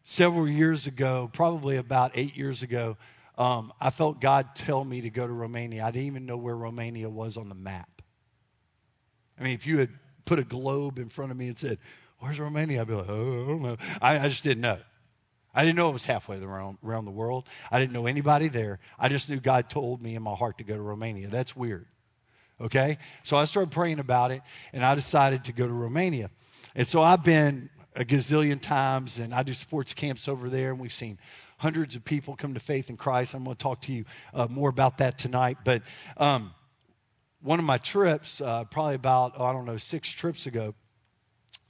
Several 0.03 0.47
years 0.47 0.87
ago, 0.87 1.29
probably 1.33 1.77
about 1.77 2.11
eight 2.15 2.35
years 2.35 2.63
ago, 2.63 2.97
um, 3.37 3.73
I 3.79 3.89
felt 3.89 4.21
God 4.21 4.55
tell 4.55 4.83
me 4.83 5.01
to 5.01 5.09
go 5.09 5.27
to 5.27 5.33
Romania. 5.33 5.83
I 5.83 5.91
didn't 5.91 6.07
even 6.07 6.25
know 6.25 6.37
where 6.37 6.55
Romania 6.55 7.09
was 7.09 7.37
on 7.37 7.49
the 7.49 7.55
map. 7.55 8.01
I 9.39 9.43
mean, 9.43 9.53
if 9.53 9.65
you 9.65 9.79
had 9.79 9.89
put 10.25 10.39
a 10.39 10.43
globe 10.43 10.99
in 10.99 11.09
front 11.09 11.31
of 11.31 11.37
me 11.37 11.47
and 11.47 11.57
said, 11.57 11.79
Where's 12.19 12.39
Romania? 12.39 12.81
I'd 12.81 12.87
be 12.87 12.93
like, 12.93 13.09
Oh, 13.09 13.43
I 13.43 13.47
don't 13.47 13.61
know. 13.61 13.77
I, 14.01 14.19
I 14.19 14.29
just 14.29 14.43
didn't 14.43 14.61
know. 14.61 14.79
I 15.53 15.65
didn't 15.65 15.77
know 15.77 15.89
it 15.89 15.93
was 15.93 16.05
halfway 16.05 16.41
around, 16.41 16.77
around 16.83 17.05
the 17.05 17.11
world. 17.11 17.45
I 17.69 17.79
didn't 17.79 17.91
know 17.91 18.05
anybody 18.05 18.47
there. 18.47 18.79
I 18.97 19.09
just 19.09 19.29
knew 19.29 19.39
God 19.39 19.69
told 19.69 20.01
me 20.01 20.15
in 20.15 20.23
my 20.23 20.33
heart 20.33 20.59
to 20.59 20.63
go 20.63 20.75
to 20.75 20.81
Romania. 20.81 21.27
That's 21.27 21.55
weird. 21.55 21.85
Okay? 22.59 22.97
So 23.23 23.35
I 23.35 23.45
started 23.45 23.71
praying 23.71 23.99
about 23.99 24.31
it, 24.31 24.41
and 24.71 24.85
I 24.85 24.95
decided 24.95 25.45
to 25.45 25.51
go 25.51 25.67
to 25.67 25.73
Romania. 25.73 26.29
And 26.73 26.87
so 26.87 27.01
I've 27.01 27.23
been 27.23 27.69
a 27.95 28.05
gazillion 28.05 28.61
times, 28.61 29.19
and 29.19 29.33
I 29.33 29.43
do 29.43 29.53
sports 29.53 29.93
camps 29.93 30.29
over 30.29 30.49
there, 30.49 30.71
and 30.71 30.79
we've 30.79 30.93
seen 30.93 31.17
hundreds 31.57 31.95
of 31.95 32.05
people 32.05 32.37
come 32.37 32.53
to 32.53 32.61
faith 32.61 32.89
in 32.89 32.95
Christ. 32.95 33.33
I'm 33.33 33.43
going 33.43 33.55
to 33.55 33.61
talk 33.61 33.81
to 33.81 33.91
you 33.91 34.05
uh, 34.33 34.47
more 34.49 34.69
about 34.69 34.99
that 34.99 35.17
tonight. 35.17 35.57
But 35.65 35.83
um, 36.15 36.53
one 37.41 37.59
of 37.59 37.65
my 37.65 37.77
trips, 37.77 38.39
uh, 38.39 38.63
probably 38.71 38.95
about, 38.95 39.33
oh, 39.37 39.43
I 39.43 39.51
don't 39.51 39.65
know, 39.65 39.77
six 39.77 40.09
trips 40.09 40.45
ago, 40.45 40.73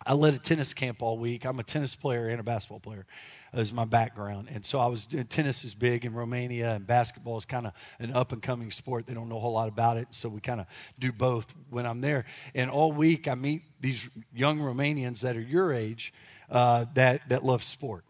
I 0.05 0.13
led 0.13 0.33
a 0.35 0.39
tennis 0.39 0.73
camp 0.73 1.01
all 1.01 1.17
week. 1.17 1.45
I'm 1.45 1.59
a 1.59 1.63
tennis 1.63 1.95
player 1.95 2.27
and 2.27 2.39
a 2.39 2.43
basketball 2.43 2.79
player 2.79 3.05
is 3.53 3.73
my 3.73 3.85
background. 3.85 4.49
And 4.53 4.65
so 4.65 4.79
I 4.79 4.87
was 4.87 5.07
tennis 5.29 5.63
is 5.63 5.73
big 5.73 6.05
in 6.05 6.13
Romania, 6.13 6.73
and 6.73 6.87
basketball 6.87 7.37
is 7.37 7.45
kind 7.45 7.67
of 7.67 7.73
an 7.99 8.13
up 8.13 8.31
and 8.31 8.41
coming 8.41 8.71
sport. 8.71 9.07
They 9.07 9.13
don't 9.13 9.29
know 9.29 9.37
a 9.37 9.39
whole 9.39 9.53
lot 9.53 9.67
about 9.67 9.97
it, 9.97 10.07
so 10.11 10.29
we 10.29 10.39
kind 10.39 10.61
of 10.61 10.67
do 10.99 11.11
both 11.11 11.45
when 11.69 11.85
I'm 11.85 12.01
there. 12.01 12.25
And 12.55 12.69
all 12.69 12.91
week 12.91 13.27
I 13.27 13.35
meet 13.35 13.63
these 13.81 14.07
young 14.33 14.59
Romanians 14.59 15.21
that 15.21 15.35
are 15.35 15.41
your 15.41 15.73
age 15.73 16.13
uh, 16.49 16.85
that 16.93 17.27
that 17.29 17.43
love 17.43 17.63
sport. 17.63 18.05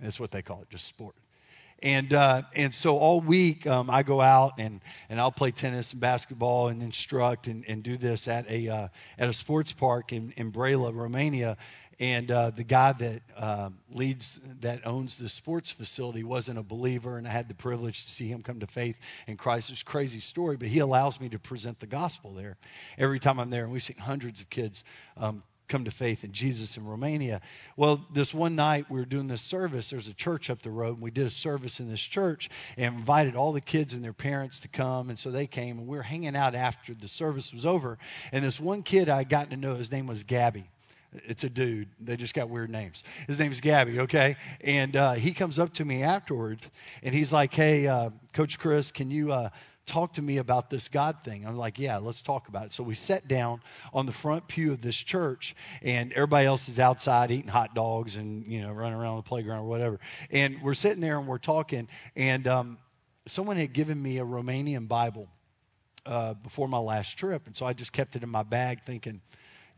That's 0.00 0.18
what 0.18 0.30
they 0.30 0.42
call 0.42 0.62
it, 0.62 0.70
just 0.70 0.86
sport. 0.86 1.14
And 1.82 2.12
uh, 2.12 2.42
and 2.54 2.74
so 2.74 2.98
all 2.98 3.22
week 3.22 3.66
um, 3.66 3.88
I 3.88 4.02
go 4.02 4.20
out 4.20 4.54
and, 4.58 4.82
and 5.08 5.18
I'll 5.18 5.32
play 5.32 5.50
tennis 5.50 5.92
and 5.92 6.00
basketball 6.00 6.68
and 6.68 6.82
instruct 6.82 7.46
and, 7.46 7.64
and 7.66 7.82
do 7.82 7.96
this 7.96 8.28
at 8.28 8.50
a 8.50 8.68
uh, 8.68 8.88
at 9.18 9.28
a 9.28 9.32
sports 9.32 9.72
park 9.72 10.12
in, 10.12 10.32
in 10.36 10.52
Brăila, 10.52 10.94
Romania. 10.94 11.56
And 12.00 12.30
uh, 12.30 12.50
the 12.50 12.64
guy 12.64 12.92
that 12.92 13.22
uh, 13.36 13.68
leads, 13.92 14.40
that 14.62 14.86
owns 14.86 15.18
the 15.18 15.28
sports 15.28 15.70
facility, 15.70 16.24
wasn't 16.24 16.58
a 16.58 16.62
believer, 16.62 17.18
and 17.18 17.28
I 17.28 17.30
had 17.30 17.46
the 17.46 17.54
privilege 17.54 18.06
to 18.06 18.10
see 18.10 18.26
him 18.26 18.42
come 18.42 18.58
to 18.60 18.66
faith 18.66 18.96
in 19.26 19.36
Christ. 19.36 19.68
It's 19.68 19.82
a 19.82 19.84
crazy 19.84 20.20
story, 20.20 20.56
but 20.56 20.68
he 20.68 20.78
allows 20.78 21.20
me 21.20 21.28
to 21.28 21.38
present 21.38 21.78
the 21.78 21.86
gospel 21.86 22.32
there 22.32 22.56
every 22.96 23.20
time 23.20 23.38
I'm 23.38 23.50
there. 23.50 23.64
And 23.64 23.72
we've 23.72 23.82
seen 23.82 23.98
hundreds 23.98 24.40
of 24.40 24.48
kids 24.48 24.82
um, 25.18 25.42
come 25.68 25.84
to 25.84 25.90
faith 25.90 26.24
in 26.24 26.32
Jesus 26.32 26.78
in 26.78 26.86
Romania. 26.86 27.42
Well, 27.76 28.02
this 28.14 28.32
one 28.32 28.56
night 28.56 28.86
we 28.90 28.98
were 28.98 29.04
doing 29.04 29.28
this 29.28 29.42
service. 29.42 29.90
There's 29.90 30.08
a 30.08 30.14
church 30.14 30.48
up 30.48 30.62
the 30.62 30.70
road, 30.70 30.94
and 30.94 31.02
we 31.02 31.10
did 31.10 31.26
a 31.26 31.30
service 31.30 31.80
in 31.80 31.90
this 31.90 32.00
church 32.00 32.48
and 32.78 32.94
invited 32.94 33.36
all 33.36 33.52
the 33.52 33.60
kids 33.60 33.92
and 33.92 34.02
their 34.02 34.14
parents 34.14 34.60
to 34.60 34.68
come. 34.68 35.10
And 35.10 35.18
so 35.18 35.30
they 35.30 35.46
came, 35.46 35.78
and 35.78 35.86
we 35.86 35.98
were 35.98 36.02
hanging 36.02 36.34
out 36.34 36.54
after 36.54 36.94
the 36.94 37.08
service 37.08 37.52
was 37.52 37.66
over. 37.66 37.98
And 38.32 38.42
this 38.42 38.58
one 38.58 38.82
kid 38.82 39.10
I 39.10 39.24
got 39.24 39.50
to 39.50 39.56
know, 39.58 39.74
his 39.74 39.92
name 39.92 40.06
was 40.06 40.24
Gabby. 40.24 40.64
It's 41.12 41.42
a 41.42 41.50
dude. 41.50 41.88
They 42.00 42.16
just 42.16 42.34
got 42.34 42.48
weird 42.48 42.70
names. 42.70 43.02
His 43.26 43.38
name's 43.38 43.60
Gabby, 43.60 44.00
okay? 44.00 44.36
And 44.60 44.94
uh, 44.94 45.12
he 45.14 45.32
comes 45.32 45.58
up 45.58 45.74
to 45.74 45.84
me 45.84 46.02
afterwards, 46.02 46.62
and 47.02 47.12
he's 47.12 47.32
like, 47.32 47.52
"Hey, 47.52 47.86
uh, 47.88 48.10
Coach 48.32 48.60
Chris, 48.60 48.92
can 48.92 49.10
you 49.10 49.32
uh, 49.32 49.50
talk 49.86 50.12
to 50.14 50.22
me 50.22 50.36
about 50.36 50.70
this 50.70 50.88
God 50.88 51.16
thing?" 51.24 51.44
I'm 51.44 51.56
like, 51.56 51.80
"Yeah, 51.80 51.96
let's 51.96 52.22
talk 52.22 52.46
about 52.46 52.66
it." 52.66 52.72
So 52.72 52.84
we 52.84 52.94
sat 52.94 53.26
down 53.26 53.60
on 53.92 54.06
the 54.06 54.12
front 54.12 54.46
pew 54.46 54.72
of 54.72 54.82
this 54.82 54.94
church, 54.94 55.56
and 55.82 56.12
everybody 56.12 56.46
else 56.46 56.68
is 56.68 56.78
outside 56.78 57.32
eating 57.32 57.50
hot 57.50 57.74
dogs 57.74 58.14
and 58.14 58.46
you 58.46 58.62
know 58.62 58.70
running 58.70 58.98
around 58.98 59.16
the 59.16 59.22
playground 59.22 59.60
or 59.60 59.68
whatever. 59.68 59.98
And 60.30 60.62
we're 60.62 60.74
sitting 60.74 61.00
there 61.00 61.18
and 61.18 61.26
we're 61.26 61.38
talking, 61.38 61.88
and 62.14 62.46
um, 62.46 62.78
someone 63.26 63.56
had 63.56 63.72
given 63.72 64.00
me 64.00 64.18
a 64.18 64.24
Romanian 64.24 64.86
Bible 64.86 65.26
uh, 66.06 66.34
before 66.34 66.68
my 66.68 66.78
last 66.78 67.16
trip, 67.16 67.46
and 67.46 67.56
so 67.56 67.66
I 67.66 67.72
just 67.72 67.92
kept 67.92 68.14
it 68.14 68.22
in 68.22 68.28
my 68.28 68.44
bag, 68.44 68.82
thinking, 68.86 69.20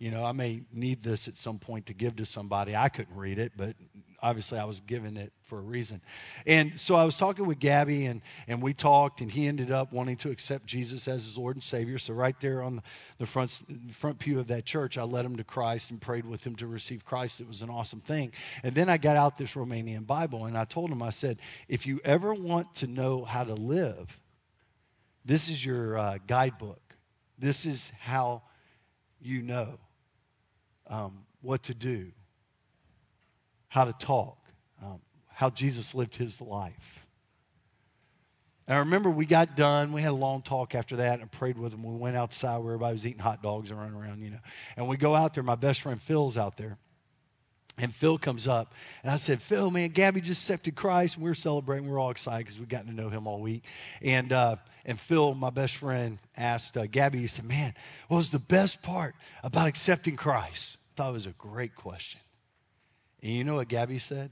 you 0.02 0.10
know, 0.10 0.24
I 0.24 0.32
may 0.32 0.62
need 0.72 1.04
this 1.04 1.28
at 1.28 1.36
some 1.36 1.60
point 1.60 1.86
to 1.86 1.94
give 1.94 2.16
to 2.16 2.26
somebody. 2.26 2.74
I 2.74 2.88
couldn't 2.88 3.16
read 3.16 3.38
it, 3.38 3.52
but 3.56 3.76
obviously 4.20 4.58
I 4.58 4.64
was 4.64 4.80
given 4.80 5.16
it 5.16 5.32
for 5.44 5.58
a 5.58 5.62
reason. 5.62 6.00
And 6.44 6.72
so 6.80 6.96
I 6.96 7.04
was 7.04 7.14
talking 7.16 7.46
with 7.46 7.60
Gabby, 7.60 8.06
and, 8.06 8.20
and 8.48 8.60
we 8.60 8.74
talked, 8.74 9.20
and 9.20 9.30
he 9.30 9.46
ended 9.46 9.70
up 9.70 9.92
wanting 9.92 10.16
to 10.16 10.32
accept 10.32 10.66
Jesus 10.66 11.06
as 11.06 11.24
his 11.24 11.38
Lord 11.38 11.54
and 11.54 11.62
Savior. 11.62 11.98
So 11.98 12.14
right 12.14 12.34
there 12.40 12.64
on 12.64 12.82
the 13.18 13.26
front, 13.26 13.62
front 14.00 14.18
pew 14.18 14.40
of 14.40 14.48
that 14.48 14.64
church, 14.64 14.98
I 14.98 15.04
led 15.04 15.24
him 15.24 15.36
to 15.36 15.44
Christ 15.44 15.92
and 15.92 16.00
prayed 16.00 16.26
with 16.26 16.42
him 16.42 16.56
to 16.56 16.66
receive 16.66 17.04
Christ. 17.04 17.40
It 17.40 17.46
was 17.46 17.62
an 17.62 17.70
awesome 17.70 18.00
thing. 18.00 18.32
And 18.64 18.74
then 18.74 18.88
I 18.88 18.96
got 18.96 19.16
out 19.16 19.38
this 19.38 19.52
Romanian 19.52 20.04
Bible, 20.04 20.46
and 20.46 20.58
I 20.58 20.64
told 20.64 20.90
him, 20.90 21.00
I 21.00 21.10
said, 21.10 21.38
if 21.68 21.86
you 21.86 22.00
ever 22.04 22.34
want 22.34 22.74
to 22.74 22.88
know 22.88 23.24
how 23.24 23.44
to 23.44 23.54
live, 23.54 24.18
this 25.24 25.48
is 25.48 25.64
your 25.64 25.96
uh, 25.96 26.18
guidebook. 26.26 26.82
This 27.38 27.66
is 27.66 27.92
how 28.00 28.42
you 29.20 29.42
know 29.42 29.78
um, 30.92 31.24
what 31.40 31.64
to 31.64 31.74
do, 31.74 32.12
how 33.68 33.84
to 33.86 33.94
talk, 33.94 34.38
um, 34.82 35.00
how 35.28 35.48
Jesus 35.50 35.94
lived 35.94 36.14
his 36.14 36.40
life. 36.40 36.74
And 38.68 38.76
I 38.76 38.80
remember 38.80 39.10
we 39.10 39.26
got 39.26 39.56
done. 39.56 39.92
We 39.92 40.02
had 40.02 40.12
a 40.12 40.14
long 40.14 40.42
talk 40.42 40.74
after 40.74 40.96
that 40.96 41.20
and 41.20 41.32
prayed 41.32 41.58
with 41.58 41.72
him. 41.72 41.82
We 41.82 41.96
went 41.96 42.16
outside 42.16 42.58
where 42.58 42.74
everybody 42.74 42.92
was 42.92 43.06
eating 43.06 43.18
hot 43.18 43.42
dogs 43.42 43.70
and 43.70 43.78
running 43.78 43.96
around, 43.96 44.22
you 44.22 44.30
know. 44.30 44.38
And 44.76 44.86
we 44.86 44.96
go 44.96 45.14
out 45.14 45.34
there. 45.34 45.42
My 45.42 45.56
best 45.56 45.80
friend 45.80 46.00
Phil's 46.02 46.36
out 46.36 46.56
there. 46.56 46.76
And 47.78 47.92
Phil 47.94 48.18
comes 48.18 48.46
up, 48.46 48.74
and 49.02 49.10
I 49.10 49.16
said, 49.16 49.40
Phil, 49.40 49.70
man, 49.70 49.88
Gabby 49.88 50.20
just 50.20 50.42
accepted 50.42 50.76
Christ, 50.76 51.14
and 51.14 51.24
we 51.24 51.30
are 51.30 51.34
celebrating. 51.34 51.86
We 51.86 51.94
are 51.94 51.98
all 51.98 52.10
excited 52.10 52.44
because 52.44 52.58
we've 52.58 52.68
gotten 52.68 52.88
to 52.88 52.94
know 52.94 53.08
him 53.08 53.26
all 53.26 53.40
week. 53.40 53.64
And 54.02 54.30
uh, 54.30 54.56
and 54.84 55.00
Phil, 55.00 55.34
my 55.34 55.48
best 55.48 55.76
friend, 55.76 56.18
asked 56.36 56.76
uh, 56.76 56.86
Gabby, 56.86 57.20
he 57.20 57.28
said, 57.28 57.46
Man, 57.46 57.74
what 58.08 58.18
was 58.18 58.28
the 58.28 58.38
best 58.38 58.82
part 58.82 59.14
about 59.42 59.68
accepting 59.68 60.16
Christ? 60.16 60.76
Thought 60.96 61.10
it 61.10 61.12
was 61.12 61.26
a 61.26 61.30
great 61.30 61.74
question. 61.74 62.20
And 63.22 63.32
you 63.32 63.44
know 63.44 63.56
what 63.56 63.68
Gabby 63.68 63.98
said? 63.98 64.30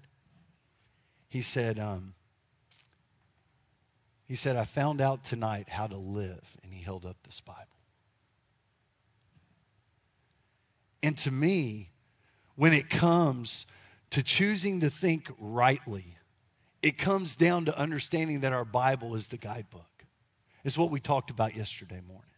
He 1.28 1.42
said, 1.42 1.78
um, 1.78 2.14
he 4.26 4.34
said, 4.34 4.56
I 4.56 4.64
found 4.64 5.00
out 5.00 5.24
tonight 5.24 5.68
how 5.68 5.86
to 5.86 5.96
live. 5.96 6.44
And 6.62 6.72
he 6.72 6.82
held 6.82 7.06
up 7.06 7.16
this 7.24 7.40
Bible. 7.40 7.60
And 11.02 11.16
to 11.18 11.30
me, 11.30 11.90
when 12.56 12.72
it 12.74 12.90
comes 12.90 13.66
to 14.10 14.22
choosing 14.22 14.80
to 14.80 14.90
think 14.90 15.30
rightly, 15.38 16.16
it 16.82 16.98
comes 16.98 17.36
down 17.36 17.66
to 17.66 17.78
understanding 17.78 18.40
that 18.40 18.52
our 18.52 18.64
Bible 18.64 19.14
is 19.14 19.28
the 19.28 19.36
guidebook. 19.36 19.84
It's 20.64 20.76
what 20.76 20.90
we 20.90 21.00
talked 21.00 21.30
about 21.30 21.56
yesterday 21.56 22.00
morning. 22.06 22.29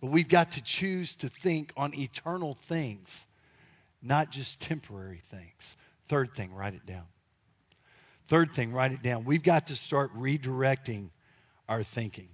But 0.00 0.10
we've 0.10 0.28
got 0.28 0.52
to 0.52 0.62
choose 0.62 1.14
to 1.16 1.28
think 1.28 1.72
on 1.76 1.94
eternal 1.94 2.56
things, 2.68 3.26
not 4.02 4.30
just 4.30 4.60
temporary 4.60 5.22
things. 5.30 5.76
Third 6.08 6.34
thing, 6.34 6.54
write 6.54 6.74
it 6.74 6.86
down. 6.86 7.04
Third 8.28 8.52
thing, 8.52 8.72
write 8.72 8.92
it 8.92 9.02
down. 9.02 9.24
We've 9.24 9.42
got 9.42 9.66
to 9.68 9.76
start 9.76 10.16
redirecting 10.16 11.10
our 11.68 11.82
thinking. 11.82 12.28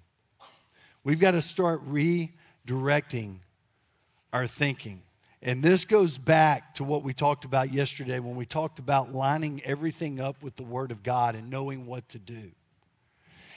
We've 1.02 1.20
got 1.20 1.33
to 1.33 1.42
start 1.42 1.88
redirecting 1.88 3.38
our 4.33 4.46
thinking. 4.46 5.02
And 5.42 5.62
this 5.62 5.85
goes 5.85 6.18
back 6.18 6.74
to 6.74 6.85
what 6.85 7.02
we 7.02 7.14
talked 7.14 7.44
about 7.44 7.72
yesterday 7.72 8.18
when 8.18 8.37
we 8.37 8.46
talked 8.46 8.79
about 8.79 9.14
lining 9.14 9.62
everything 9.64 10.20
up 10.20 10.42
with 10.42 10.57
the 10.57 10.62
Word 10.62 10.90
of 10.90 11.02
God 11.02 11.35
and 11.35 11.50
knowing 11.50 11.87
what 11.87 12.09
to 12.11 12.18
do. 12.18 12.50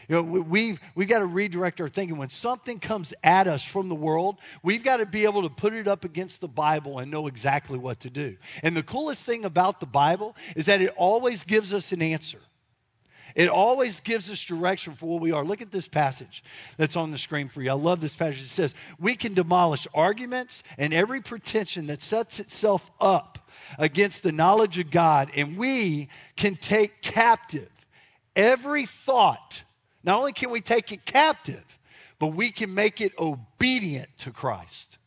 You 0.09 0.15
know, 0.15 0.23
we've, 0.23 0.81
we've 0.95 1.07
got 1.07 1.19
to 1.19 1.25
redirect 1.25 1.79
our 1.79 1.87
thinking. 1.87 2.17
When 2.17 2.29
something 2.29 2.79
comes 2.79 3.13
at 3.23 3.47
us 3.47 3.63
from 3.63 3.89
the 3.89 3.95
world, 3.95 4.37
we've 4.63 4.83
got 4.83 4.97
to 4.97 5.05
be 5.05 5.25
able 5.25 5.43
to 5.43 5.49
put 5.49 5.73
it 5.73 5.87
up 5.87 6.03
against 6.03 6.41
the 6.41 6.47
Bible 6.47 6.97
and 6.97 7.11
know 7.11 7.27
exactly 7.27 7.77
what 7.77 7.99
to 8.01 8.09
do. 8.09 8.35
And 8.63 8.75
the 8.75 8.81
coolest 8.81 9.23
thing 9.23 9.45
about 9.45 9.79
the 9.79 9.85
Bible 9.85 10.35
is 10.55 10.65
that 10.65 10.81
it 10.81 10.91
always 10.97 11.43
gives 11.43 11.73
us 11.73 11.91
an 11.91 12.01
answer. 12.01 12.39
It 13.35 13.49
always 13.49 13.99
gives 13.99 14.31
us 14.31 14.41
direction 14.41 14.95
for 14.95 15.05
what 15.05 15.21
we 15.21 15.31
are. 15.31 15.45
Look 15.45 15.61
at 15.61 15.71
this 15.71 15.87
passage 15.87 16.43
that's 16.77 16.95
on 16.95 17.11
the 17.11 17.19
screen 17.19 17.47
for 17.47 17.61
you. 17.61 17.69
I 17.69 17.73
love 17.73 18.01
this 18.01 18.15
passage. 18.15 18.41
It 18.41 18.47
says, 18.47 18.73
We 18.99 19.15
can 19.15 19.35
demolish 19.35 19.87
arguments 19.93 20.63
and 20.79 20.91
every 20.91 21.21
pretension 21.21 21.85
that 21.87 22.01
sets 22.01 22.39
itself 22.39 22.81
up 22.99 23.37
against 23.77 24.23
the 24.23 24.31
knowledge 24.31 24.79
of 24.79 24.89
God, 24.89 25.29
and 25.35 25.55
we 25.55 26.09
can 26.35 26.55
take 26.55 27.03
captive 27.03 27.69
every 28.35 28.87
thought 28.87 29.61
not 30.03 30.19
only 30.19 30.33
can 30.33 30.49
we 30.49 30.61
take 30.61 30.91
it 30.91 31.05
captive, 31.05 31.63
but 32.19 32.27
we 32.27 32.51
can 32.51 32.73
make 32.73 33.01
it 33.01 33.13
obedient 33.17 34.09
to 34.19 34.31
Christ. 34.31 34.97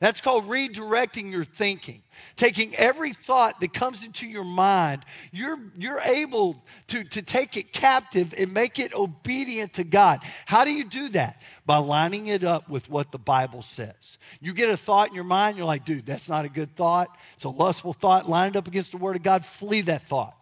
That's 0.00 0.20
called 0.20 0.48
redirecting 0.48 1.30
your 1.30 1.44
thinking. 1.44 2.02
Taking 2.36 2.74
every 2.76 3.12
thought 3.12 3.60
that 3.60 3.72
comes 3.72 4.04
into 4.04 4.26
your 4.26 4.44
mind, 4.44 5.04
you're, 5.32 5.58
you're 5.76 6.00
able 6.00 6.62
to, 6.88 7.04
to 7.04 7.22
take 7.22 7.56
it 7.56 7.72
captive 7.72 8.34
and 8.36 8.52
make 8.52 8.78
it 8.78 8.94
obedient 8.94 9.74
to 9.74 9.84
God. 9.84 10.20
How 10.46 10.64
do 10.64 10.72
you 10.72 10.84
do 10.84 11.08
that? 11.10 11.40
By 11.66 11.78
lining 11.78 12.28
it 12.28 12.44
up 12.44 12.68
with 12.68 12.88
what 12.88 13.10
the 13.12 13.18
Bible 13.18 13.62
says. 13.62 14.18
You 14.40 14.52
get 14.52 14.70
a 14.70 14.76
thought 14.76 15.08
in 15.08 15.14
your 15.14 15.24
mind, 15.24 15.56
you're 15.56 15.66
like, 15.66 15.84
dude, 15.84 16.06
that's 16.06 16.28
not 16.28 16.44
a 16.44 16.48
good 16.48 16.76
thought. 16.76 17.08
It's 17.36 17.44
a 17.44 17.50
lustful 17.50 17.92
thought. 17.92 18.28
Line 18.28 18.50
it 18.50 18.56
up 18.56 18.68
against 18.68 18.92
the 18.92 18.98
Word 18.98 19.16
of 19.16 19.22
God, 19.22 19.44
flee 19.44 19.82
that 19.82 20.08
thought. 20.08 20.37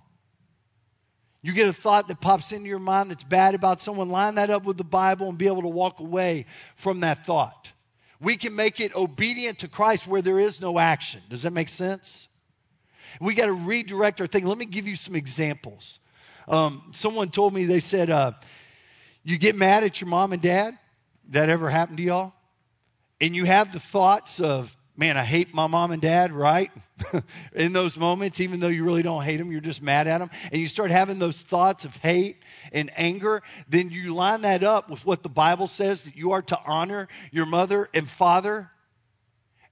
You 1.46 1.52
get 1.52 1.68
a 1.68 1.72
thought 1.72 2.08
that 2.08 2.20
pops 2.20 2.50
into 2.50 2.66
your 2.66 2.80
mind 2.80 3.12
that's 3.12 3.22
bad 3.22 3.54
about 3.54 3.80
someone, 3.80 4.08
line 4.08 4.34
that 4.34 4.50
up 4.50 4.64
with 4.64 4.76
the 4.76 4.82
Bible 4.82 5.28
and 5.28 5.38
be 5.38 5.46
able 5.46 5.62
to 5.62 5.68
walk 5.68 6.00
away 6.00 6.46
from 6.74 6.98
that 7.00 7.24
thought. 7.24 7.70
We 8.20 8.36
can 8.36 8.56
make 8.56 8.80
it 8.80 8.96
obedient 8.96 9.60
to 9.60 9.68
Christ 9.68 10.08
where 10.08 10.22
there 10.22 10.40
is 10.40 10.60
no 10.60 10.76
action. 10.76 11.22
Does 11.30 11.42
that 11.42 11.52
make 11.52 11.68
sense? 11.68 12.26
We 13.20 13.34
got 13.34 13.46
to 13.46 13.52
redirect 13.52 14.20
our 14.20 14.26
thinking. 14.26 14.48
Let 14.48 14.58
me 14.58 14.64
give 14.64 14.88
you 14.88 14.96
some 14.96 15.14
examples. 15.14 16.00
Um, 16.48 16.90
someone 16.90 17.30
told 17.30 17.54
me, 17.54 17.66
they 17.66 17.78
said, 17.78 18.10
uh, 18.10 18.32
You 19.22 19.38
get 19.38 19.54
mad 19.54 19.84
at 19.84 20.00
your 20.00 20.08
mom 20.08 20.32
and 20.32 20.42
dad? 20.42 20.76
That 21.28 21.48
ever 21.48 21.70
happened 21.70 21.98
to 21.98 22.02
y'all? 22.02 22.32
And 23.20 23.36
you 23.36 23.44
have 23.44 23.72
the 23.72 23.78
thoughts 23.78 24.40
of, 24.40 24.75
man, 24.96 25.16
I 25.16 25.24
hate 25.24 25.54
my 25.54 25.66
mom 25.66 25.90
and 25.90 26.00
dad, 26.00 26.32
right? 26.32 26.70
in 27.54 27.72
those 27.72 27.96
moments, 27.96 28.40
even 28.40 28.60
though 28.60 28.68
you 28.68 28.84
really 28.84 29.02
don't 29.02 29.22
hate 29.22 29.36
them, 29.36 29.52
you're 29.52 29.60
just 29.60 29.82
mad 29.82 30.06
at 30.06 30.18
them. 30.18 30.30
And 30.50 30.60
you 30.60 30.68
start 30.68 30.90
having 30.90 31.18
those 31.18 31.40
thoughts 31.42 31.84
of 31.84 31.94
hate 31.96 32.38
and 32.72 32.90
anger, 32.96 33.42
then 33.68 33.90
you 33.90 34.14
line 34.14 34.42
that 34.42 34.64
up 34.64 34.88
with 34.88 35.04
what 35.04 35.22
the 35.22 35.28
Bible 35.28 35.66
says 35.66 36.02
that 36.02 36.16
you 36.16 36.32
are 36.32 36.42
to 36.42 36.58
honor 36.64 37.08
your 37.30 37.46
mother 37.46 37.88
and 37.92 38.08
father 38.08 38.70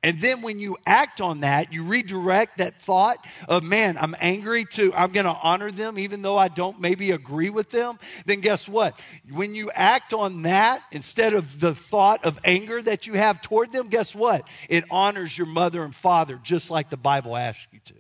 and 0.05 0.21
then 0.21 0.43
when 0.43 0.61
you 0.61 0.77
act 0.85 1.23
on 1.23 1.41
that, 1.41 1.73
you 1.73 1.83
redirect 1.83 2.59
that 2.59 2.79
thought 2.83 3.25
of, 3.49 3.63
man, 3.63 3.97
I'm 3.99 4.15
angry 4.21 4.67
to, 4.73 4.93
I'm 4.93 5.13
going 5.13 5.25
to 5.25 5.33
honor 5.33 5.73
them 5.73 5.99
even 5.99 6.21
though 6.21 6.37
I 6.37 6.49
don't 6.49 6.79
maybe 6.79 7.13
agree 7.13 7.49
with 7.49 7.71
them. 7.71 7.99
Then 8.27 8.41
guess 8.41 8.69
what? 8.69 9.01
When 9.33 9.55
you 9.55 9.71
act 9.71 10.13
on 10.13 10.43
that 10.43 10.83
instead 10.93 11.33
of 11.33 11.59
the 11.59 11.75
thought 11.75 12.27
of 12.27 12.39
anger 12.45 12.83
that 12.83 13.07
you 13.07 13.15
have 13.15 13.41
toward 13.41 13.73
them, 13.73 13.89
guess 13.89 14.15
what? 14.15 14.47
It 14.69 14.85
honors 14.91 15.37
your 15.39 15.47
mother 15.47 15.83
and 15.83 15.95
father 15.95 16.39
just 16.43 16.71
like 16.71 16.91
the 16.91 16.99
Bible 16.99 17.35
asks 17.35 17.67
you 17.73 17.81
to. 17.87 17.95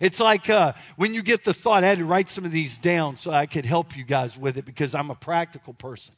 It's 0.00 0.18
like 0.18 0.50
uh, 0.50 0.72
when 0.96 1.14
you 1.14 1.22
get 1.22 1.44
the 1.44 1.54
thought, 1.54 1.84
I 1.84 1.86
had 1.86 1.98
to 1.98 2.04
write 2.04 2.28
some 2.28 2.44
of 2.44 2.50
these 2.50 2.76
down 2.78 3.16
so 3.16 3.30
I 3.30 3.46
could 3.46 3.64
help 3.66 3.96
you 3.96 4.02
guys 4.02 4.36
with 4.36 4.58
it 4.58 4.64
because 4.64 4.96
I'm 4.96 5.10
a 5.10 5.14
practical 5.14 5.74
person. 5.74 6.16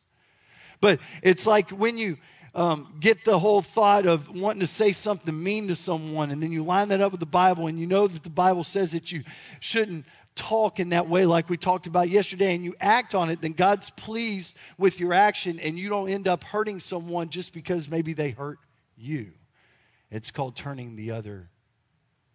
But 0.81 1.01
it's 1.23 1.47
like 1.47 1.71
when 1.71 1.99
you 1.99 2.19
um, 2.57 2.97
get 2.99 3.23
the 3.25 3.39
whole 3.39 3.61
thought 3.61 4.07
of 4.07 4.31
wanting 4.31 4.61
to 4.61 4.67
say 4.67 4.93
something 4.93 5.43
mean 5.43 5.69
to 5.69 5.77
someone, 5.77 6.31
and 6.31 6.43
then 6.43 6.51
you 6.51 6.65
line 6.65 6.89
that 6.89 7.03
up 7.03 7.13
with 7.13 7.21
the 7.21 7.27
Bible, 7.27 7.67
and 7.67 7.79
you 7.79 7.87
know 7.87 8.09
that 8.09 8.23
the 8.23 8.31
Bible 8.31 8.65
says 8.65 8.93
that 8.93 9.13
you 9.13 9.25
shouldn't 9.61 10.07
talk 10.35 10.81
in 10.81 10.89
that 10.89 11.07
way, 11.07 11.27
like 11.27 11.51
we 11.51 11.59
talked 11.59 11.87
about 11.87 12.09
yesterday, 12.09 12.55
and 12.55 12.65
you 12.65 12.75
act 12.81 13.15
on 13.15 13.29
it, 13.29 13.43
then 13.43 13.53
God's 13.53 13.91
pleased 13.91 14.57
with 14.79 14.99
your 14.99 15.13
action, 15.13 15.61
and 15.61 15.79
you 15.79 15.91
don't 15.91 16.09
end 16.09 16.29
up 16.29 16.45
hurting 16.45 16.81
someone 16.81 17.29
just 17.29 17.53
because 17.53 17.91
maybe 17.91 18.15
they 18.15 18.31
hurt 18.31 18.59
you. 18.97 19.33
It's 20.11 20.31
called 20.31 20.57
turning 20.57 20.97
the 20.97 21.11
other 21.11 21.51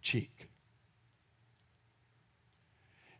cheek. 0.02 0.51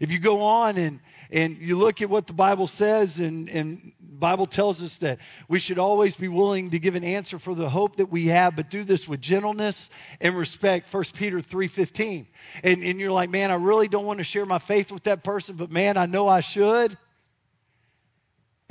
If 0.02 0.10
you 0.10 0.18
go 0.18 0.42
on 0.42 0.78
and, 0.78 0.98
and 1.30 1.58
you 1.58 1.78
look 1.78 2.02
at 2.02 2.10
what 2.10 2.26
the 2.26 2.32
Bible 2.32 2.66
says, 2.66 3.20
and, 3.20 3.48
and 3.48 3.92
Bible 4.00 4.46
tells 4.46 4.82
us 4.82 4.98
that 4.98 5.20
we 5.46 5.60
should 5.60 5.78
always 5.78 6.16
be 6.16 6.26
willing 6.26 6.70
to 6.70 6.80
give 6.80 6.96
an 6.96 7.04
answer 7.04 7.38
for 7.38 7.54
the 7.54 7.70
hope 7.70 7.98
that 7.98 8.10
we 8.10 8.26
have, 8.26 8.56
but 8.56 8.68
do 8.68 8.82
this 8.82 9.06
with 9.06 9.20
gentleness 9.20 9.90
and 10.20 10.36
respect. 10.36 10.92
1 10.92 11.04
Peter 11.14 11.38
3.15. 11.38 12.26
And, 12.64 12.82
and 12.82 12.98
you're 12.98 13.12
like, 13.12 13.30
man, 13.30 13.52
I 13.52 13.54
really 13.54 13.86
don't 13.86 14.04
want 14.04 14.18
to 14.18 14.24
share 14.24 14.44
my 14.44 14.58
faith 14.58 14.90
with 14.90 15.04
that 15.04 15.22
person, 15.22 15.54
but 15.54 15.70
man, 15.70 15.96
I 15.96 16.06
know 16.06 16.26
I 16.26 16.40
should. 16.40 16.98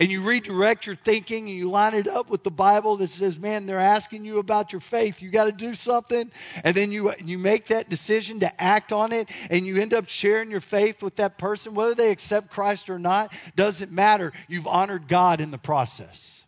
And 0.01 0.09
you 0.09 0.23
redirect 0.23 0.87
your 0.87 0.95
thinking 0.95 1.47
and 1.47 1.55
you 1.55 1.69
line 1.69 1.93
it 1.93 2.07
up 2.07 2.27
with 2.27 2.43
the 2.43 2.49
Bible 2.49 2.97
that 2.97 3.11
says, 3.11 3.37
man, 3.37 3.67
they're 3.67 3.77
asking 3.77 4.25
you 4.25 4.39
about 4.39 4.73
your 4.73 4.79
faith. 4.81 5.21
You 5.21 5.29
got 5.29 5.45
to 5.45 5.51
do 5.51 5.75
something. 5.75 6.31
And 6.63 6.75
then 6.75 6.91
you, 6.91 7.13
you 7.23 7.37
make 7.37 7.67
that 7.67 7.87
decision 7.87 8.39
to 8.39 8.61
act 8.61 8.91
on 8.91 9.11
it 9.11 9.29
and 9.51 9.63
you 9.63 9.79
end 9.79 9.93
up 9.93 10.09
sharing 10.09 10.49
your 10.49 10.59
faith 10.59 11.03
with 11.03 11.17
that 11.17 11.37
person. 11.37 11.75
Whether 11.75 11.93
they 11.93 12.09
accept 12.09 12.49
Christ 12.49 12.89
or 12.89 12.97
not 12.97 13.31
doesn't 13.55 13.91
matter. 13.91 14.33
You've 14.47 14.65
honored 14.65 15.07
God 15.07 15.39
in 15.39 15.51
the 15.51 15.59
process. 15.59 16.43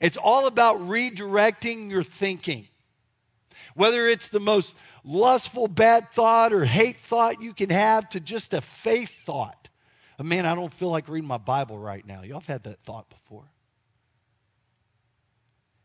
It's 0.00 0.16
all 0.16 0.48
about 0.48 0.78
redirecting 0.80 1.92
your 1.92 2.02
thinking. 2.02 2.66
Whether 3.76 4.08
it's 4.08 4.30
the 4.30 4.40
most 4.40 4.74
lustful 5.04 5.68
bad 5.68 6.10
thought 6.10 6.52
or 6.52 6.64
hate 6.64 6.96
thought 7.06 7.40
you 7.40 7.54
can 7.54 7.70
have 7.70 8.08
to 8.08 8.18
just 8.18 8.52
a 8.52 8.62
faith 8.62 9.12
thought 9.24 9.63
man, 10.22 10.46
I 10.46 10.54
don't 10.54 10.72
feel 10.74 10.90
like 10.90 11.08
reading 11.08 11.26
my 11.26 11.38
Bible 11.38 11.78
right 11.78 12.06
now. 12.06 12.22
Y'all 12.22 12.40
have 12.40 12.46
had 12.46 12.64
that 12.64 12.78
thought 12.84 13.08
before. 13.10 13.44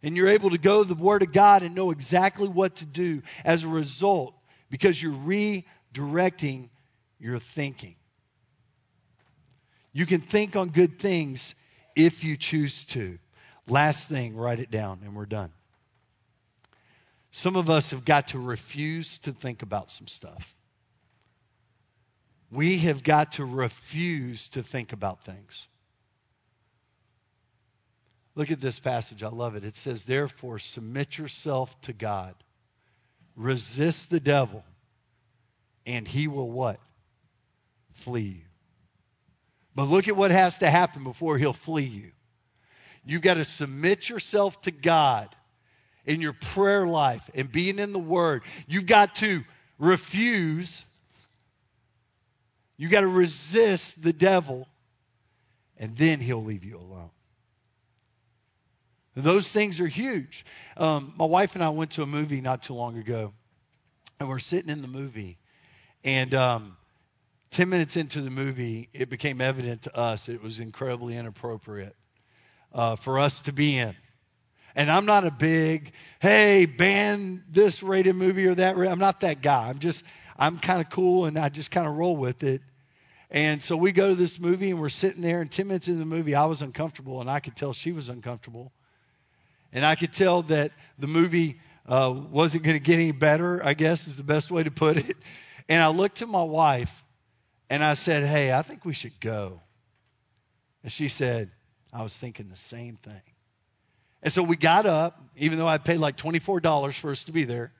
And 0.01 0.15
you're 0.15 0.29
able 0.29 0.51
to 0.51 0.57
go 0.57 0.83
to 0.83 0.87
the 0.87 1.01
Word 1.01 1.23
of 1.23 1.33
God 1.33 1.63
and 1.63 1.75
know 1.75 1.91
exactly 1.91 2.47
what 2.47 2.77
to 2.77 2.85
do 2.85 3.21
as 3.43 3.63
a 3.63 3.67
result 3.67 4.33
because 4.69 5.01
you're 5.01 5.11
redirecting 5.11 6.69
your 7.19 7.39
thinking. 7.39 7.95
You 9.91 10.05
can 10.05 10.21
think 10.21 10.55
on 10.55 10.69
good 10.69 10.99
things 10.99 11.55
if 11.95 12.23
you 12.23 12.37
choose 12.37 12.85
to. 12.85 13.17
Last 13.67 14.07
thing, 14.07 14.35
write 14.35 14.59
it 14.59 14.71
down, 14.71 15.01
and 15.03 15.15
we're 15.15 15.25
done. 15.25 15.51
Some 17.31 17.55
of 17.55 17.69
us 17.69 17.91
have 17.91 18.05
got 18.05 18.29
to 18.29 18.39
refuse 18.39 19.19
to 19.19 19.33
think 19.33 19.61
about 19.61 19.91
some 19.91 20.07
stuff. 20.07 20.55
We 22.51 22.79
have 22.79 23.03
got 23.03 23.33
to 23.33 23.45
refuse 23.45 24.49
to 24.49 24.63
think 24.63 24.93
about 24.93 25.23
things. 25.23 25.67
Look 28.35 28.51
at 28.51 28.61
this 28.61 28.79
passage. 28.79 29.21
I 29.21 29.27
love 29.27 29.55
it. 29.55 29.63
It 29.63 29.75
says, 29.75 30.03
Therefore, 30.03 30.59
submit 30.59 31.17
yourself 31.17 31.73
to 31.81 31.93
God. 31.93 32.35
Resist 33.35 34.09
the 34.09 34.19
devil, 34.19 34.63
and 35.85 36.07
he 36.07 36.27
will 36.27 36.49
what? 36.49 36.79
Flee 38.03 38.21
you. 38.21 38.41
But 39.75 39.85
look 39.85 40.07
at 40.07 40.15
what 40.15 40.31
has 40.31 40.59
to 40.59 40.69
happen 40.69 41.03
before 41.03 41.37
he'll 41.37 41.53
flee 41.53 41.83
you. 41.83 42.11
You've 43.05 43.21
got 43.21 43.35
to 43.35 43.45
submit 43.45 44.09
yourself 44.09 44.59
to 44.61 44.71
God 44.71 45.33
in 46.05 46.21
your 46.21 46.33
prayer 46.33 46.87
life 46.87 47.21
and 47.33 47.51
being 47.51 47.79
in 47.79 47.93
the 47.93 47.99
Word. 47.99 48.43
You've 48.67 48.85
got 48.85 49.15
to 49.15 49.43
refuse 49.77 50.83
you 52.79 52.87
got 52.87 53.01
to 53.01 53.07
resist 53.07 54.01
the 54.01 54.13
devil, 54.13 54.65
and 55.77 55.97
then 55.97 56.21
he'll 56.21 56.45
leave 56.45 56.63
you 56.63 56.77
alone. 56.77 57.09
Those 59.17 59.49
things 59.49 59.81
are 59.81 59.87
huge. 59.87 60.45
Um, 60.77 61.13
my 61.17 61.25
wife 61.25 61.55
and 61.55 61.63
I 61.63 61.69
went 61.69 61.91
to 61.91 62.03
a 62.03 62.05
movie 62.05 62.39
not 62.39 62.63
too 62.63 62.73
long 62.73 62.97
ago, 62.97 63.33
and 64.17 64.29
we're 64.29 64.39
sitting 64.39 64.69
in 64.69 64.81
the 64.81 64.87
movie, 64.87 65.37
and 66.05 66.33
um, 66.33 66.77
10 67.51 67.67
minutes 67.67 67.97
into 67.97 68.21
the 68.21 68.29
movie, 68.29 68.87
it 68.93 69.09
became 69.09 69.41
evident 69.41 69.81
to 69.81 69.97
us 69.97 70.29
it 70.29 70.41
was 70.41 70.61
incredibly 70.61 71.17
inappropriate 71.17 71.97
uh, 72.73 72.95
for 72.95 73.19
us 73.19 73.41
to 73.41 73.51
be 73.51 73.77
in. 73.77 73.93
And 74.73 74.89
I'm 74.89 75.05
not 75.05 75.25
a 75.25 75.31
big, 75.31 75.91
hey, 76.21 76.65
ban 76.65 77.43
this 77.49 77.83
rated 77.83 78.15
movie 78.15 78.45
or 78.45 78.55
that. 78.55 78.77
I'm 78.77 78.99
not 78.99 79.19
that 79.19 79.41
guy. 79.41 79.67
I'm 79.67 79.79
just, 79.79 80.05
I'm 80.39 80.57
kind 80.57 80.79
of 80.79 80.89
cool 80.89 81.25
and 81.25 81.37
I 81.37 81.49
just 81.49 81.69
kind 81.69 81.85
of 81.85 81.93
roll 81.93 82.15
with 82.15 82.43
it. 82.43 82.61
And 83.29 83.61
so 83.61 83.77
we 83.77 83.91
go 83.91 84.09
to 84.09 84.15
this 84.15 84.39
movie 84.39 84.71
and 84.71 84.79
we're 84.79 84.89
sitting 84.89 85.21
there, 85.21 85.41
and 85.41 85.51
10 85.51 85.67
minutes 85.67 85.87
into 85.87 85.99
the 85.99 86.05
movie, 86.05 86.33
I 86.33 86.45
was 86.45 86.63
uncomfortable, 86.63 87.21
and 87.21 87.29
I 87.29 87.39
could 87.39 87.55
tell 87.55 87.73
she 87.73 87.91
was 87.91 88.09
uncomfortable. 88.09 88.71
And 89.71 89.85
I 89.85 89.93
could 89.93 90.13
tell 90.13 90.41
that 90.43 90.71
the 90.97 91.05
movie 91.05 91.59
uh, 91.87 92.11
wasn't 92.31 92.63
going 92.63 92.75
to 92.75 92.79
get 92.79 92.95
any 92.95 93.11
better, 93.11 93.63
I 93.63 93.75
guess 93.75 94.07
is 94.07 94.17
the 94.17 94.23
best 94.23 94.49
way 94.49 94.63
to 94.63 94.71
put 94.71 94.97
it. 94.97 95.15
And 95.67 95.83
I 95.83 95.89
looked 95.89 96.17
to 96.19 96.25
my 96.25 96.41
wife 96.41 96.91
and 97.69 97.83
I 97.83 97.93
said, 97.93 98.25
Hey, 98.25 98.51
I 98.51 98.63
think 98.63 98.83
we 98.83 98.93
should 98.93 99.19
go. 99.19 99.61
And 100.81 100.91
she 100.91 101.07
said, 101.07 101.51
I 101.93 102.01
was 102.01 102.17
thinking 102.17 102.49
the 102.49 102.55
same 102.55 102.95
thing. 102.95 103.21
And 104.23 104.33
so 104.33 104.41
we 104.41 104.55
got 104.55 104.87
up, 104.87 105.21
even 105.37 105.59
though 105.59 105.67
I 105.67 105.77
paid 105.77 105.97
like 105.97 106.17
$24 106.17 106.95
for 106.95 107.11
us 107.11 107.25
to 107.25 107.31
be 107.31 107.43
there. 107.43 107.71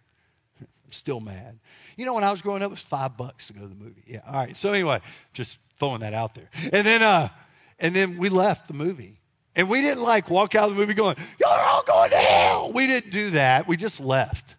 I'm 0.90 0.94
still 0.94 1.20
mad. 1.20 1.60
You 1.98 2.08
know, 2.08 2.16
when 2.16 2.24
I 2.24 2.32
was 2.32 2.42
growing 2.42 2.64
up, 2.64 2.70
it 2.70 2.72
was 2.72 2.82
five 2.82 3.16
bucks 3.16 3.46
to 3.48 3.54
go 3.54 3.62
to 3.62 3.68
the 3.68 3.76
movie. 3.76 4.02
Yeah. 4.08 4.22
All 4.26 4.34
right. 4.34 4.58
So 4.58 4.74
anyway, 4.74 5.02
just 5.34 5.60
throwing 5.78 6.02
that 6.02 6.16
out 6.16 6.34
there. 6.34 6.50
And 6.74 6.84
then, 6.86 7.04
uh, 7.04 7.30
and 7.78 7.96
then 7.96 8.18
we 8.18 8.30
left 8.30 8.68
the 8.68 8.74
movie. 8.74 9.20
And 9.56 9.70
we 9.70 9.82
didn't 9.82 10.02
like 10.02 10.32
walk 10.32 10.56
out 10.56 10.68
of 10.68 10.76
the 10.76 10.82
movie 10.82 10.96
going, 10.96 11.16
y'all 11.40 11.52
are 11.52 11.64
all 11.64 11.84
going 11.84 12.10
to 12.10 12.18
hell. 12.18 12.74
We 12.74 12.88
didn't 12.88 13.12
do 13.12 13.30
that. 13.32 13.68
We 13.68 13.78
just 13.78 14.00
left. 14.00 14.56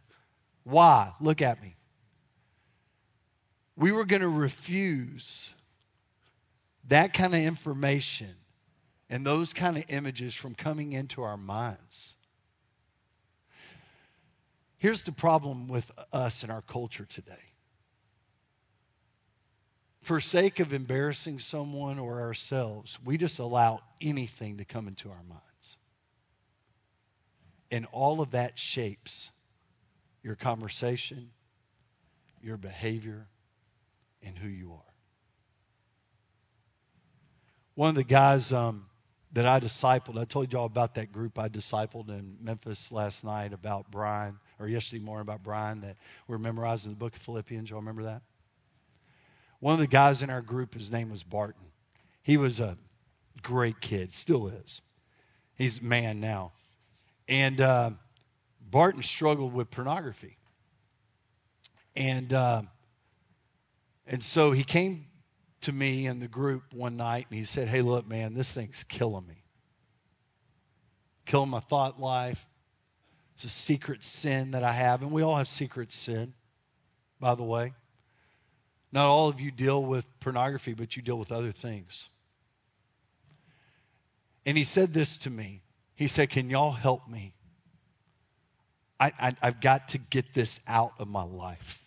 Why? 0.62 1.14
Look 1.20 1.42
at 1.42 1.60
me. 1.60 1.74
We 3.74 3.90
were 3.90 4.04
going 4.04 4.22
to 4.22 4.28
refuse 4.28 5.50
that 6.86 7.12
kind 7.12 7.34
of 7.34 7.40
information 7.40 8.36
and 9.08 9.26
those 9.26 9.52
kind 9.52 9.76
of 9.76 9.82
images 9.88 10.32
from 10.32 10.54
coming 10.54 10.92
into 10.92 11.22
our 11.22 11.36
minds. 11.36 12.14
Here's 14.80 15.02
the 15.02 15.12
problem 15.12 15.68
with 15.68 15.84
us 16.10 16.42
and 16.42 16.50
our 16.50 16.62
culture 16.62 17.04
today. 17.04 17.34
For 20.00 20.22
sake 20.22 20.58
of 20.58 20.72
embarrassing 20.72 21.38
someone 21.40 21.98
or 21.98 22.22
ourselves, 22.22 22.98
we 23.04 23.18
just 23.18 23.38
allow 23.40 23.80
anything 24.00 24.56
to 24.56 24.64
come 24.64 24.88
into 24.88 25.10
our 25.10 25.22
minds. 25.28 25.76
And 27.70 27.86
all 27.92 28.22
of 28.22 28.30
that 28.30 28.58
shapes 28.58 29.30
your 30.22 30.34
conversation, 30.34 31.28
your 32.42 32.56
behavior, 32.56 33.26
and 34.22 34.36
who 34.36 34.48
you 34.48 34.72
are. 34.72 34.94
One 37.74 37.90
of 37.90 37.96
the 37.96 38.04
guys 38.04 38.50
um, 38.50 38.86
that 39.32 39.46
I 39.46 39.60
discipled. 39.60 40.18
I 40.18 40.24
told 40.24 40.52
y'all 40.52 40.64
about 40.64 40.94
that 40.94 41.12
group 41.12 41.38
I 41.38 41.48
discipled 41.48 42.08
in 42.08 42.38
Memphis 42.40 42.90
last 42.90 43.24
night 43.24 43.52
about 43.52 43.90
Brian, 43.90 44.38
or 44.60 44.68
yesterday 44.68 45.02
morning 45.02 45.22
about 45.22 45.42
Brian 45.42 45.80
that 45.80 45.96
we're 46.28 46.38
memorizing 46.38 46.92
the 46.92 46.96
book 46.96 47.16
of 47.16 47.22
Philippians. 47.22 47.70
Y'all 47.70 47.80
remember 47.80 48.04
that? 48.04 48.22
One 49.58 49.74
of 49.74 49.80
the 49.80 49.86
guys 49.86 50.22
in 50.22 50.30
our 50.30 50.42
group, 50.42 50.74
his 50.74 50.90
name 50.90 51.10
was 51.10 51.22
Barton. 51.22 51.64
He 52.22 52.36
was 52.36 52.60
a 52.60 52.76
great 53.42 53.80
kid, 53.80 54.14
still 54.14 54.48
is. 54.48 54.80
He's 55.56 55.78
a 55.78 55.84
man 55.84 56.20
now. 56.20 56.52
And 57.28 57.60
uh, 57.60 57.90
Barton 58.60 59.02
struggled 59.02 59.52
with 59.52 59.70
pornography. 59.70 60.36
And 61.96 62.32
uh, 62.32 62.62
and 64.06 64.22
so 64.22 64.52
he 64.52 64.64
came 64.64 65.06
to 65.62 65.72
me 65.72 66.06
and 66.06 66.20
the 66.20 66.28
group 66.28 66.62
one 66.72 66.96
night 66.96 67.26
and 67.30 67.38
he 67.38 67.44
said, 67.44 67.68
Hey, 67.68 67.82
look, 67.82 68.06
man, 68.06 68.34
this 68.34 68.52
thing's 68.52 68.84
killing 68.88 69.26
me. 69.26 69.42
Killing 71.26 71.50
my 71.50 71.60
thought 71.60 72.00
life. 72.00 72.44
It's 73.40 73.46
a 73.46 73.58
secret 73.58 74.04
sin 74.04 74.50
that 74.50 74.62
I 74.62 74.72
have. 74.72 75.00
And 75.00 75.12
we 75.12 75.22
all 75.22 75.36
have 75.36 75.48
secret 75.48 75.92
sin, 75.92 76.34
by 77.20 77.34
the 77.34 77.42
way. 77.42 77.72
Not 78.92 79.06
all 79.06 79.28
of 79.28 79.40
you 79.40 79.50
deal 79.50 79.82
with 79.82 80.04
pornography, 80.20 80.74
but 80.74 80.94
you 80.94 81.00
deal 81.00 81.18
with 81.18 81.32
other 81.32 81.52
things. 81.52 82.06
And 84.44 84.58
he 84.58 84.64
said 84.64 84.92
this 84.92 85.16
to 85.18 85.30
me. 85.30 85.62
He 85.94 86.06
said, 86.06 86.28
Can 86.28 86.50
y'all 86.50 86.70
help 86.70 87.08
me? 87.08 87.32
I, 89.00 89.34
have 89.40 89.62
got 89.62 89.88
to 89.90 89.98
get 89.98 90.34
this 90.34 90.60
out 90.66 90.92
of 90.98 91.08
my 91.08 91.22
life. 91.22 91.78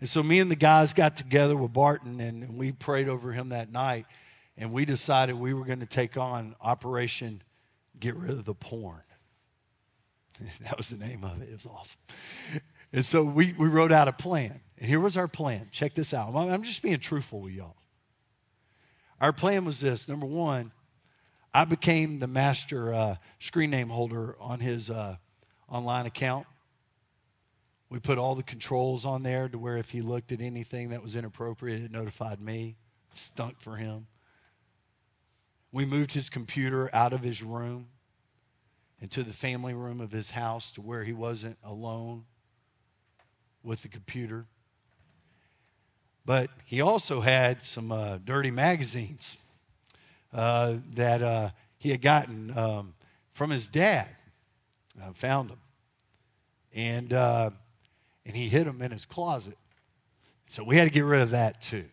And 0.00 0.08
so 0.08 0.22
me 0.22 0.40
and 0.40 0.50
the 0.50 0.56
guys 0.56 0.94
got 0.94 1.18
together 1.18 1.54
with 1.54 1.74
Barton 1.74 2.20
and 2.20 2.56
we 2.56 2.72
prayed 2.72 3.10
over 3.10 3.32
him 3.32 3.50
that 3.50 3.70
night. 3.70 4.06
And 4.56 4.72
we 4.72 4.86
decided 4.86 5.36
we 5.36 5.52
were 5.52 5.66
going 5.66 5.80
to 5.80 5.86
take 5.86 6.16
on 6.16 6.56
Operation 6.58 7.42
Get 8.00 8.16
Rid 8.16 8.30
of 8.30 8.46
the 8.46 8.54
Porn. 8.54 9.02
that 10.62 10.76
was 10.76 10.88
the 10.88 10.96
name 10.96 11.24
of 11.24 11.42
it. 11.42 11.48
It 11.48 11.54
was 11.54 11.66
awesome. 11.66 12.00
And 12.92 13.04
so 13.04 13.22
we, 13.22 13.52
we 13.52 13.68
wrote 13.68 13.92
out 13.92 14.08
a 14.08 14.12
plan. 14.12 14.60
And 14.78 14.88
here 14.88 15.00
was 15.00 15.16
our 15.16 15.28
plan. 15.28 15.68
Check 15.72 15.94
this 15.94 16.14
out. 16.14 16.34
I'm 16.34 16.62
just 16.62 16.82
being 16.82 17.00
truthful 17.00 17.40
with 17.40 17.52
y'all. 17.52 17.76
Our 19.20 19.32
plan 19.32 19.64
was 19.64 19.80
this 19.80 20.08
number 20.08 20.26
one, 20.26 20.72
I 21.52 21.64
became 21.64 22.20
the 22.20 22.28
master 22.28 22.94
uh, 22.94 23.16
screen 23.40 23.70
name 23.70 23.88
holder 23.88 24.36
on 24.38 24.60
his 24.60 24.90
uh, 24.90 25.16
online 25.68 26.06
account. 26.06 26.46
We 27.90 27.98
put 27.98 28.18
all 28.18 28.34
the 28.34 28.42
controls 28.42 29.04
on 29.04 29.22
there 29.22 29.48
to 29.48 29.58
where 29.58 29.78
if 29.78 29.90
he 29.90 30.02
looked 30.02 30.30
at 30.30 30.40
anything 30.40 30.90
that 30.90 31.02
was 31.02 31.16
inappropriate, 31.16 31.82
it 31.82 31.90
notified 31.90 32.40
me. 32.40 32.76
Stunk 33.14 33.60
for 33.60 33.76
him. 33.76 34.06
We 35.72 35.84
moved 35.84 36.12
his 36.12 36.30
computer 36.30 36.88
out 36.94 37.12
of 37.12 37.20
his 37.20 37.42
room 37.42 37.88
into 39.00 39.22
the 39.22 39.32
family 39.32 39.74
room 39.74 40.00
of 40.00 40.10
his 40.10 40.28
house 40.30 40.70
to 40.72 40.80
where 40.80 41.04
he 41.04 41.12
wasn't 41.12 41.56
alone 41.62 42.24
with 43.62 43.82
the 43.82 43.88
computer. 43.88 44.44
But 46.24 46.50
he 46.66 46.80
also 46.80 47.20
had 47.20 47.64
some 47.64 47.90
uh, 47.92 48.18
dirty 48.18 48.50
magazines 48.50 49.36
uh, 50.32 50.76
that 50.94 51.22
uh, 51.22 51.50
he 51.78 51.90
had 51.90 52.02
gotten 52.02 52.56
um, 52.56 52.94
from 53.32 53.50
his 53.50 53.66
dad. 53.66 54.08
I 55.02 55.12
found 55.12 55.50
them, 55.50 55.60
and 56.74 57.12
uh, 57.12 57.50
and 58.26 58.36
he 58.36 58.48
hid 58.48 58.66
them 58.66 58.82
in 58.82 58.90
his 58.90 59.04
closet. 59.04 59.56
So 60.50 60.64
we 60.64 60.76
had 60.76 60.84
to 60.84 60.90
get 60.90 61.04
rid 61.04 61.22
of 61.22 61.30
that 61.30 61.62
too. 61.62 61.84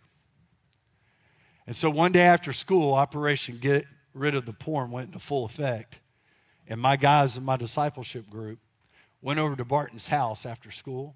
And 1.68 1.76
so 1.76 1.90
one 1.90 2.12
day 2.12 2.22
after 2.22 2.52
school, 2.52 2.94
Operation 2.94 3.58
Get 3.60 3.86
Rid 4.14 4.36
of 4.36 4.46
the 4.46 4.54
Porn 4.54 4.92
went 4.92 5.08
into 5.08 5.20
full 5.20 5.46
effect. 5.46 6.00
And 6.68 6.80
my 6.80 6.96
guys 6.96 7.38
in 7.38 7.44
my 7.44 7.58
discipleship 7.58 8.30
group 8.30 8.60
went 9.22 9.40
over 9.40 9.56
to 9.56 9.66
Barton's 9.66 10.08
house 10.08 10.46
after 10.46 10.72
school. 10.72 11.16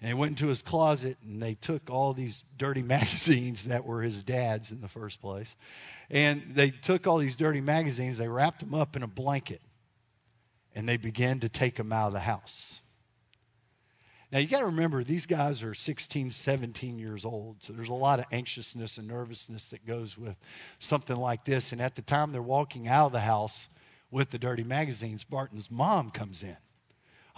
And 0.00 0.08
they 0.08 0.14
went 0.14 0.30
into 0.30 0.46
his 0.46 0.62
closet 0.62 1.16
and 1.24 1.42
they 1.42 1.54
took 1.54 1.90
all 1.90 2.14
these 2.14 2.42
dirty 2.56 2.82
magazines 2.96 3.64
that 3.64 3.84
were 3.84 4.02
his 4.02 4.22
dad's 4.22 4.72
in 4.72 4.80
the 4.80 4.88
first 4.88 5.20
place. 5.20 5.52
And 6.10 6.54
they 6.54 6.70
took 6.70 7.06
all 7.06 7.18
these 7.18 7.36
dirty 7.36 7.60
magazines, 7.60 8.16
they 8.16 8.28
wrapped 8.28 8.60
them 8.60 8.74
up 8.74 8.96
in 8.96 9.02
a 9.02 9.08
blanket, 9.08 9.60
and 10.74 10.88
they 10.88 10.96
began 10.96 11.40
to 11.40 11.48
take 11.48 11.76
them 11.76 11.92
out 11.92 12.06
of 12.06 12.12
the 12.14 12.20
house. 12.20 12.80
Now, 14.30 14.38
you 14.40 14.46
got 14.46 14.60
to 14.60 14.66
remember, 14.66 15.02
these 15.04 15.24
guys 15.24 15.62
are 15.62 15.74
16, 15.74 16.32
17 16.32 16.98
years 16.98 17.24
old, 17.24 17.56
so 17.62 17.72
there's 17.72 17.88
a 17.88 17.94
lot 17.94 18.18
of 18.18 18.26
anxiousness 18.30 18.98
and 18.98 19.08
nervousness 19.08 19.64
that 19.68 19.86
goes 19.86 20.18
with 20.18 20.36
something 20.80 21.16
like 21.16 21.46
this. 21.46 21.72
And 21.72 21.80
at 21.80 21.96
the 21.96 22.02
time 22.02 22.32
they're 22.32 22.42
walking 22.42 22.88
out 22.88 23.06
of 23.06 23.12
the 23.12 23.20
house 23.20 23.66
with 24.10 24.30
the 24.30 24.38
dirty 24.38 24.64
magazines, 24.64 25.24
Barton's 25.24 25.70
mom 25.70 26.10
comes 26.10 26.42
in. 26.42 26.56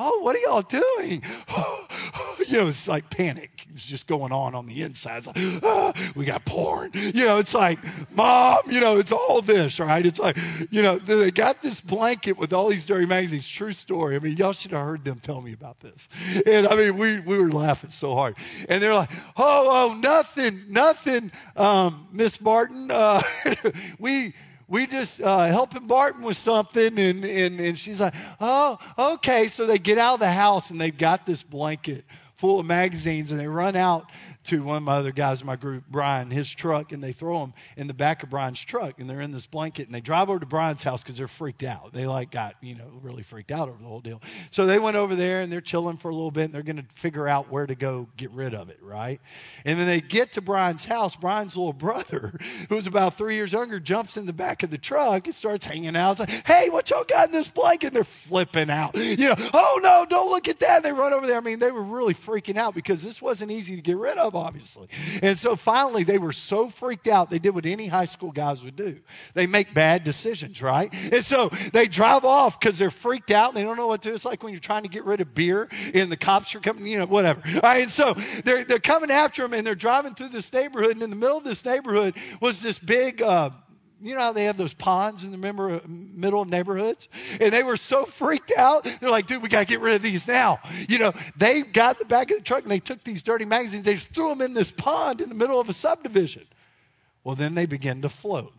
Oh, 0.02 0.20
what 0.20 0.34
are 0.34 0.38
y'all 0.38 0.62
doing? 0.62 1.22
you 2.48 2.56
know, 2.56 2.68
it's 2.68 2.88
like 2.88 3.10
panic. 3.10 3.66
It's 3.74 3.84
just 3.84 4.06
going 4.06 4.32
on 4.32 4.54
on 4.54 4.64
the 4.64 4.80
inside. 4.80 5.18
It's 5.18 5.26
like, 5.26 5.36
ah, 5.62 5.92
we 6.14 6.24
got 6.24 6.46
porn. 6.46 6.92
You 6.94 7.26
know, 7.26 7.36
it's 7.36 7.52
like, 7.52 7.78
mom, 8.10 8.62
you 8.70 8.80
know, 8.80 8.98
it's 8.98 9.12
all 9.12 9.42
this, 9.42 9.78
right? 9.78 10.04
It's 10.06 10.18
like, 10.18 10.38
you 10.70 10.80
know, 10.80 10.98
they 10.98 11.30
got 11.30 11.60
this 11.60 11.82
blanket 11.82 12.38
with 12.38 12.54
all 12.54 12.70
these 12.70 12.86
dirty 12.86 13.04
magazines. 13.04 13.46
True 13.46 13.74
story. 13.74 14.16
I 14.16 14.20
mean, 14.20 14.38
y'all 14.38 14.54
should 14.54 14.70
have 14.70 14.80
heard 14.80 15.04
them 15.04 15.20
tell 15.20 15.42
me 15.42 15.52
about 15.52 15.78
this. 15.80 16.08
And 16.46 16.66
I 16.66 16.76
mean, 16.76 16.96
we, 16.96 17.20
we 17.20 17.36
were 17.36 17.52
laughing 17.52 17.90
so 17.90 18.14
hard. 18.14 18.36
And 18.70 18.82
they're 18.82 18.94
like, 18.94 19.10
oh, 19.36 19.90
oh, 19.90 19.94
nothing, 19.94 20.64
nothing, 20.70 21.30
um, 21.56 22.08
Miss 22.10 22.38
Barton. 22.38 22.90
Uh, 22.90 23.22
we, 23.98 24.32
we 24.70 24.86
just 24.86 25.20
uh, 25.20 25.46
helping 25.48 25.88
Barton 25.88 26.22
with 26.22 26.36
something, 26.36 26.98
and, 26.98 27.24
and, 27.24 27.60
and 27.60 27.78
she's 27.78 28.00
like, 28.00 28.14
oh, 28.40 28.78
okay. 28.98 29.48
So 29.48 29.66
they 29.66 29.78
get 29.78 29.98
out 29.98 30.14
of 30.14 30.20
the 30.20 30.30
house 30.30 30.70
and 30.70 30.80
they've 30.80 30.96
got 30.96 31.26
this 31.26 31.42
blanket 31.42 32.04
full 32.36 32.60
of 32.60 32.66
magazines, 32.66 33.32
and 33.32 33.40
they 33.40 33.48
run 33.48 33.76
out 33.76 34.06
to 34.44 34.62
one 34.62 34.76
of 34.76 34.82
my 34.82 34.96
other 34.96 35.12
guys 35.12 35.40
in 35.40 35.46
my 35.46 35.56
group, 35.56 35.84
Brian, 35.88 36.30
his 36.30 36.50
truck, 36.50 36.92
and 36.92 37.02
they 37.02 37.12
throw 37.12 37.40
them 37.40 37.54
in 37.76 37.86
the 37.86 37.94
back 37.94 38.22
of 38.22 38.30
Brian's 38.30 38.60
truck, 38.60 38.98
and 38.98 39.08
they're 39.08 39.20
in 39.20 39.32
this 39.32 39.46
blanket, 39.46 39.86
and 39.86 39.94
they 39.94 40.00
drive 40.00 40.30
over 40.30 40.40
to 40.40 40.46
Brian's 40.46 40.82
house 40.82 41.02
because 41.02 41.16
they're 41.16 41.28
freaked 41.28 41.62
out. 41.62 41.92
They 41.92 42.06
like 42.06 42.30
got 42.30 42.56
you 42.60 42.74
know 42.74 42.90
really 43.02 43.22
freaked 43.22 43.50
out 43.50 43.68
over 43.68 43.78
the 43.78 43.88
whole 43.88 44.00
deal. 44.00 44.22
So 44.50 44.66
they 44.66 44.78
went 44.78 44.96
over 44.96 45.14
there 45.14 45.42
and 45.42 45.52
they're 45.52 45.60
chilling 45.60 45.98
for 45.98 46.10
a 46.10 46.14
little 46.14 46.30
bit, 46.30 46.44
and 46.44 46.54
they're 46.54 46.62
going 46.62 46.76
to 46.76 46.86
figure 46.96 47.28
out 47.28 47.50
where 47.50 47.66
to 47.66 47.74
go 47.74 48.08
get 48.16 48.30
rid 48.30 48.54
of 48.54 48.70
it, 48.70 48.78
right? 48.82 49.20
And 49.64 49.78
then 49.78 49.86
they 49.86 50.00
get 50.00 50.32
to 50.32 50.40
Brian's 50.40 50.84
house. 50.84 51.16
Brian's 51.16 51.56
little 51.56 51.72
brother, 51.72 52.38
who's 52.68 52.86
about 52.86 53.16
three 53.16 53.34
years 53.34 53.52
younger, 53.52 53.78
jumps 53.80 54.16
in 54.16 54.26
the 54.26 54.32
back 54.32 54.62
of 54.62 54.70
the 54.70 54.78
truck 54.78 55.26
and 55.26 55.34
starts 55.34 55.64
hanging 55.64 55.96
out. 55.96 56.12
It's 56.12 56.20
like, 56.20 56.46
hey, 56.46 56.70
what 56.70 56.88
y'all 56.90 57.04
got 57.04 57.28
in 57.28 57.32
this 57.32 57.48
blanket? 57.48 57.88
And 57.88 57.96
they're 57.96 58.04
flipping 58.04 58.70
out. 58.70 58.96
You 58.96 59.28
know, 59.28 59.36
oh 59.52 59.80
no, 59.82 60.06
don't 60.08 60.30
look 60.30 60.48
at 60.48 60.60
that. 60.60 60.82
They 60.82 60.92
run 60.92 61.12
over 61.12 61.26
there. 61.26 61.36
I 61.36 61.40
mean, 61.40 61.58
they 61.58 61.70
were 61.70 61.82
really 61.82 62.14
freaking 62.14 62.56
out 62.56 62.74
because 62.74 63.02
this 63.02 63.20
wasn't 63.20 63.50
easy 63.50 63.76
to 63.76 63.82
get 63.82 63.96
rid 63.96 64.16
of, 64.18 64.29
obviously. 64.34 64.88
And 65.22 65.38
so 65.38 65.56
finally, 65.56 66.04
they 66.04 66.18
were 66.18 66.32
so 66.32 66.70
freaked 66.70 67.08
out, 67.08 67.30
they 67.30 67.38
did 67.38 67.54
what 67.54 67.66
any 67.66 67.86
high 67.86 68.04
school 68.04 68.30
guys 68.30 68.62
would 68.62 68.76
do. 68.76 68.98
They 69.34 69.46
make 69.46 69.74
bad 69.74 70.04
decisions, 70.04 70.60
right? 70.62 70.92
And 70.92 71.24
so 71.24 71.50
they 71.72 71.88
drive 71.88 72.24
off 72.24 72.58
because 72.58 72.78
they're 72.78 72.90
freaked 72.90 73.30
out 73.30 73.48
and 73.48 73.56
they 73.56 73.62
don't 73.62 73.76
know 73.76 73.86
what 73.86 74.02
to 74.02 74.10
do. 74.10 74.14
It's 74.14 74.24
like 74.24 74.42
when 74.42 74.52
you're 74.52 74.60
trying 74.60 74.82
to 74.82 74.88
get 74.88 75.04
rid 75.04 75.20
of 75.20 75.34
beer 75.34 75.68
and 75.94 76.10
the 76.10 76.16
cops 76.16 76.54
are 76.54 76.60
coming, 76.60 76.86
you 76.86 76.98
know, 76.98 77.06
whatever. 77.06 77.42
All 77.46 77.60
right, 77.62 77.82
and 77.82 77.90
so 77.90 78.14
they're, 78.44 78.64
they're 78.64 78.78
coming 78.78 79.10
after 79.10 79.42
them 79.42 79.54
and 79.54 79.66
they're 79.66 79.74
driving 79.74 80.14
through 80.14 80.28
this 80.28 80.52
neighborhood. 80.52 80.92
And 80.92 81.02
in 81.02 81.10
the 81.10 81.16
middle 81.16 81.38
of 81.38 81.44
this 81.44 81.64
neighborhood 81.64 82.14
was 82.40 82.60
this 82.60 82.78
big, 82.78 83.22
uh, 83.22 83.50
you 84.02 84.14
know 84.14 84.20
how 84.20 84.32
they 84.32 84.44
have 84.44 84.56
those 84.56 84.72
ponds 84.72 85.24
in 85.24 85.30
the 85.30 85.36
member, 85.36 85.80
middle 85.86 86.44
neighborhoods? 86.44 87.08
And 87.40 87.52
they 87.52 87.62
were 87.62 87.76
so 87.76 88.06
freaked 88.06 88.52
out. 88.52 88.84
They're 88.84 89.10
like, 89.10 89.26
dude, 89.26 89.42
we 89.42 89.48
got 89.48 89.60
to 89.60 89.64
get 89.66 89.80
rid 89.80 89.94
of 89.94 90.02
these 90.02 90.26
now. 90.26 90.60
You 90.88 90.98
know, 90.98 91.12
they 91.36 91.62
got 91.62 91.98
the 91.98 92.04
back 92.04 92.30
of 92.30 92.38
the 92.38 92.42
truck 92.42 92.62
and 92.62 92.70
they 92.70 92.80
took 92.80 93.04
these 93.04 93.22
dirty 93.22 93.44
magazines. 93.44 93.84
They 93.84 93.96
threw 93.96 94.28
them 94.30 94.40
in 94.40 94.54
this 94.54 94.70
pond 94.70 95.20
in 95.20 95.28
the 95.28 95.34
middle 95.34 95.60
of 95.60 95.68
a 95.68 95.72
subdivision. 95.72 96.46
Well, 97.24 97.36
then 97.36 97.54
they 97.54 97.66
began 97.66 98.02
to 98.02 98.08
float. 98.08 98.52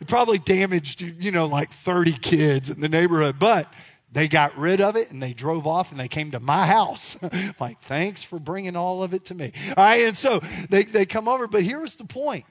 It 0.00 0.08
probably 0.08 0.38
damaged, 0.38 1.00
you 1.00 1.30
know, 1.30 1.46
like 1.46 1.72
30 1.72 2.14
kids 2.18 2.70
in 2.70 2.80
the 2.80 2.88
neighborhood, 2.88 3.38
but 3.38 3.68
they 4.12 4.28
got 4.28 4.56
rid 4.56 4.80
of 4.80 4.96
it 4.96 5.10
and 5.10 5.22
they 5.22 5.32
drove 5.32 5.66
off 5.66 5.90
and 5.90 6.00
they 6.00 6.08
came 6.08 6.30
to 6.30 6.40
my 6.40 6.66
house. 6.66 7.16
like, 7.60 7.82
thanks 7.82 8.22
for 8.22 8.38
bringing 8.38 8.76
all 8.76 9.02
of 9.02 9.12
it 9.12 9.26
to 9.26 9.34
me. 9.34 9.52
All 9.76 9.84
right, 9.84 10.02
and 10.02 10.16
so 10.16 10.40
they, 10.70 10.84
they 10.84 11.04
come 11.04 11.28
over, 11.28 11.46
but 11.46 11.62
here's 11.62 11.96
the 11.96 12.04
point 12.04 12.44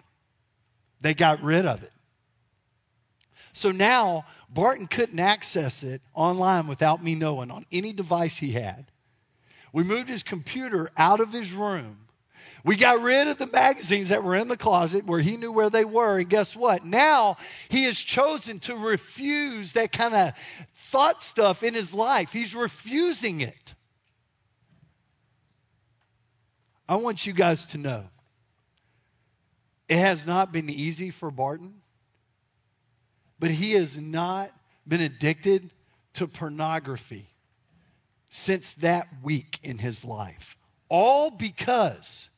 they 1.03 1.13
got 1.13 1.43
rid 1.43 1.65
of 1.65 1.83
it. 1.83 1.91
So 3.53 3.71
now 3.71 4.25
Barton 4.49 4.87
couldn't 4.87 5.19
access 5.19 5.83
it 5.83 6.01
online 6.15 6.67
without 6.67 7.03
me 7.03 7.13
knowing 7.13 7.51
on 7.51 7.65
any 7.71 7.93
device 7.93 8.37
he 8.37 8.51
had. 8.51 8.85
We 9.71 9.83
moved 9.83 10.09
his 10.09 10.23
computer 10.23 10.89
out 10.97 11.19
of 11.19 11.31
his 11.31 11.51
room. 11.51 11.97
We 12.63 12.77
got 12.77 13.01
rid 13.01 13.27
of 13.27 13.37
the 13.37 13.47
magazines 13.47 14.09
that 14.09 14.23
were 14.23 14.35
in 14.35 14.47
the 14.47 14.57
closet 14.57 15.05
where 15.05 15.19
he 15.19 15.35
knew 15.35 15.51
where 15.51 15.69
they 15.69 15.83
were. 15.83 16.17
And 16.17 16.29
guess 16.29 16.55
what? 16.55 16.85
Now 16.85 17.37
he 17.67 17.83
has 17.83 17.99
chosen 17.99 18.59
to 18.61 18.75
refuse 18.75 19.73
that 19.73 19.91
kind 19.91 20.13
of 20.13 20.33
thought 20.89 21.21
stuff 21.21 21.61
in 21.61 21.73
his 21.73 21.93
life. 21.93 22.31
He's 22.31 22.55
refusing 22.55 23.41
it. 23.41 23.73
I 26.87 26.95
want 26.95 27.25
you 27.25 27.33
guys 27.33 27.65
to 27.67 27.77
know 27.77 28.05
it 29.89 29.97
has 29.97 30.25
not 30.25 30.51
been 30.51 30.69
easy 30.69 31.11
for 31.11 31.29
Barton, 31.31 31.73
but 33.39 33.51
he 33.51 33.73
has 33.73 33.97
not 33.97 34.51
been 34.87 35.01
addicted 35.01 35.69
to 36.13 36.27
pornography 36.27 37.27
since 38.29 38.73
that 38.75 39.07
week 39.21 39.59
in 39.63 39.77
his 39.77 40.05
life. 40.05 40.55
All 40.89 41.29
because 41.31 42.29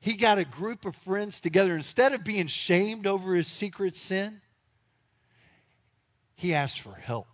he 0.00 0.14
got 0.14 0.38
a 0.38 0.44
group 0.44 0.84
of 0.84 0.96
friends 0.96 1.40
together. 1.40 1.76
Instead 1.76 2.12
of 2.12 2.24
being 2.24 2.46
shamed 2.46 3.06
over 3.06 3.34
his 3.34 3.46
secret 3.46 3.96
sin, 3.96 4.40
he 6.36 6.54
asked 6.54 6.80
for 6.80 6.94
help. 6.94 7.26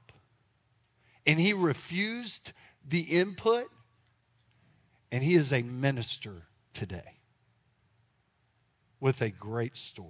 And 1.27 1.39
he 1.39 1.53
refused 1.53 2.53
the 2.89 3.01
input, 3.01 3.69
and 5.13 5.23
he 5.23 5.35
is 5.35 5.53
a 5.53 5.63
minister 5.63 6.43
today 6.73 7.20
with 9.01 9.21
a 9.23 9.31
great 9.31 9.77
story 9.77 10.09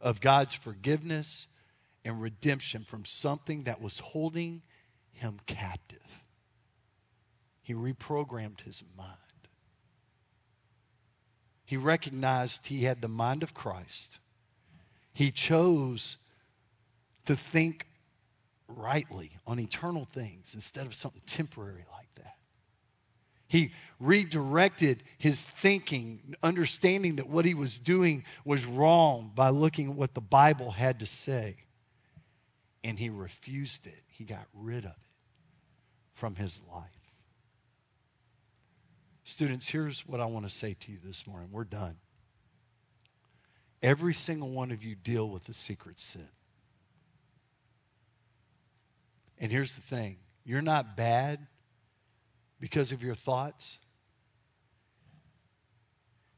of 0.00 0.20
God's 0.20 0.54
forgiveness 0.54 1.46
and 2.04 2.20
redemption 2.20 2.84
from 2.88 3.04
something 3.04 3.64
that 3.64 3.80
was 3.80 3.98
holding 3.98 4.62
him 5.12 5.38
captive. 5.46 5.98
He 7.62 7.74
reprogrammed 7.74 8.60
his 8.60 8.82
mind. 8.96 9.16
He 11.66 11.76
recognized 11.76 12.66
he 12.66 12.84
had 12.84 13.00
the 13.00 13.08
mind 13.08 13.42
of 13.42 13.54
Christ. 13.54 14.18
He 15.12 15.30
chose 15.30 16.16
to 17.26 17.36
think 17.36 17.86
rightly 18.66 19.30
on 19.46 19.60
eternal 19.60 20.06
things 20.12 20.54
instead 20.54 20.86
of 20.86 20.94
something 20.94 21.22
temporary 21.26 21.84
like 21.92 22.08
that. 22.16 22.36
He 23.50 23.72
redirected 23.98 25.02
his 25.18 25.42
thinking, 25.60 26.36
understanding 26.40 27.16
that 27.16 27.28
what 27.28 27.44
he 27.44 27.54
was 27.54 27.80
doing 27.80 28.22
was 28.44 28.64
wrong 28.64 29.32
by 29.34 29.48
looking 29.48 29.90
at 29.90 29.96
what 29.96 30.14
the 30.14 30.20
Bible 30.20 30.70
had 30.70 31.00
to 31.00 31.06
say. 31.06 31.56
And 32.84 32.96
he 32.96 33.10
refused 33.10 33.88
it. 33.88 34.02
He 34.06 34.22
got 34.22 34.46
rid 34.54 34.84
of 34.84 34.92
it 34.92 34.96
from 36.14 36.36
his 36.36 36.60
life. 36.72 36.84
Students, 39.24 39.66
here's 39.66 40.06
what 40.06 40.20
I 40.20 40.26
want 40.26 40.48
to 40.48 40.54
say 40.54 40.76
to 40.78 40.92
you 40.92 40.98
this 41.04 41.26
morning. 41.26 41.48
We're 41.50 41.64
done. 41.64 41.96
Every 43.82 44.14
single 44.14 44.50
one 44.50 44.70
of 44.70 44.84
you 44.84 44.94
deal 44.94 45.28
with 45.28 45.48
a 45.48 45.54
secret 45.54 45.98
sin. 45.98 46.28
And 49.38 49.50
here's 49.50 49.72
the 49.72 49.82
thing 49.82 50.18
you're 50.44 50.62
not 50.62 50.96
bad 50.96 51.48
because 52.60 52.92
of 52.92 53.02
your 53.02 53.14
thoughts? 53.14 53.78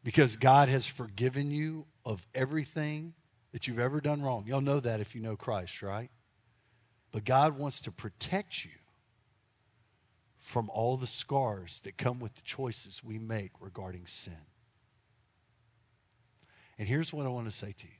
Because 0.05 0.37
God 0.37 0.68
has 0.68 0.87
forgiven 0.87 1.51
you 1.51 1.85
of 2.05 2.25
everything 2.35 3.14
that 3.53 3.66
you've 3.66 3.79
ever 3.79 4.01
done 4.01 4.23
wrong. 4.23 4.45
Y'all 4.47 4.61
know 4.61 4.81
that 4.81 5.01
if 5.01 5.14
you 5.14 5.20
know 5.20 5.37
Christ, 5.37 5.83
right? 5.83 6.11
But 7.12 7.25
God 7.25 7.59
wants 7.59 7.81
to 7.83 7.93
protect 7.93 8.64
you 8.64 8.70
from 10.41 10.70
all 10.70 10.97
the 10.97 11.07
scars 11.07 11.81
that 11.85 11.97
come 11.97 12.18
with 12.18 12.35
the 12.35 12.43
choices 12.43 13.01
we 13.05 13.18
make 13.18 13.53
regarding 13.61 14.07
sin. 14.07 14.37
And 16.79 16.89
here's 16.89 17.12
what 17.12 17.27
I 17.27 17.29
want 17.29 17.51
to 17.51 17.57
say 17.57 17.73
to 17.73 17.85
you 17.85 17.93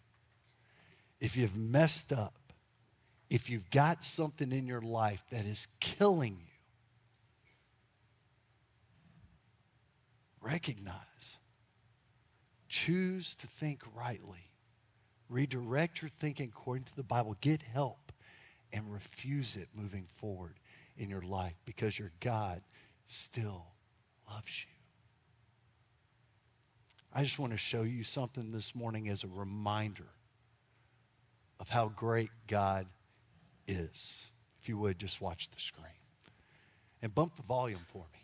if 1.21 1.37
you've 1.37 1.57
messed 1.57 2.13
up, 2.13 2.35
if 3.31 3.49
you've 3.49 3.71
got 3.71 4.05
something 4.05 4.51
in 4.51 4.67
your 4.67 4.81
life 4.81 5.23
that 5.31 5.47
is 5.47 5.69
killing 5.79 6.39
you, 6.41 6.52
recognize, 10.43 11.39
choose 12.69 13.35
to 13.37 13.47
think 13.61 13.81
rightly, 13.95 14.51
redirect 15.29 16.03
your 16.03 16.11
thinking 16.21 16.53
according 16.55 16.85
to 16.85 16.97
the 16.97 17.03
Bible, 17.03 17.37
get 17.41 17.63
help, 17.63 18.13
and 18.73 18.93
refuse 18.93 19.57
it 19.57 19.69
moving 19.75 20.07
forward 20.17 20.55
in 20.97 21.09
your 21.09 21.23
life 21.23 21.55
because 21.65 21.99
your 21.99 22.13
God 22.21 22.63
still 23.07 23.67
loves 24.31 24.47
you. 24.47 24.73
I 27.15 27.23
just 27.23 27.39
want 27.39 27.53
to 27.53 27.59
show 27.59 27.83
you 27.83 28.05
something 28.05 28.53
this 28.53 28.75
morning 28.75 29.11
as 29.11 29.23
a 29.23 29.29
reminder 29.29 30.09
of 31.61 31.69
how 31.69 31.89
great 31.89 32.31
God 32.49 32.87
is. 33.69 34.25
If 34.63 34.69
you 34.69 34.79
would, 34.79 34.99
just 34.99 35.21
watch 35.21 35.51
the 35.51 35.61
screen. 35.61 35.93
And 37.03 37.15
bump 37.15 37.37
the 37.37 37.43
volume 37.43 37.85
for 37.93 38.05
me. 38.13 38.22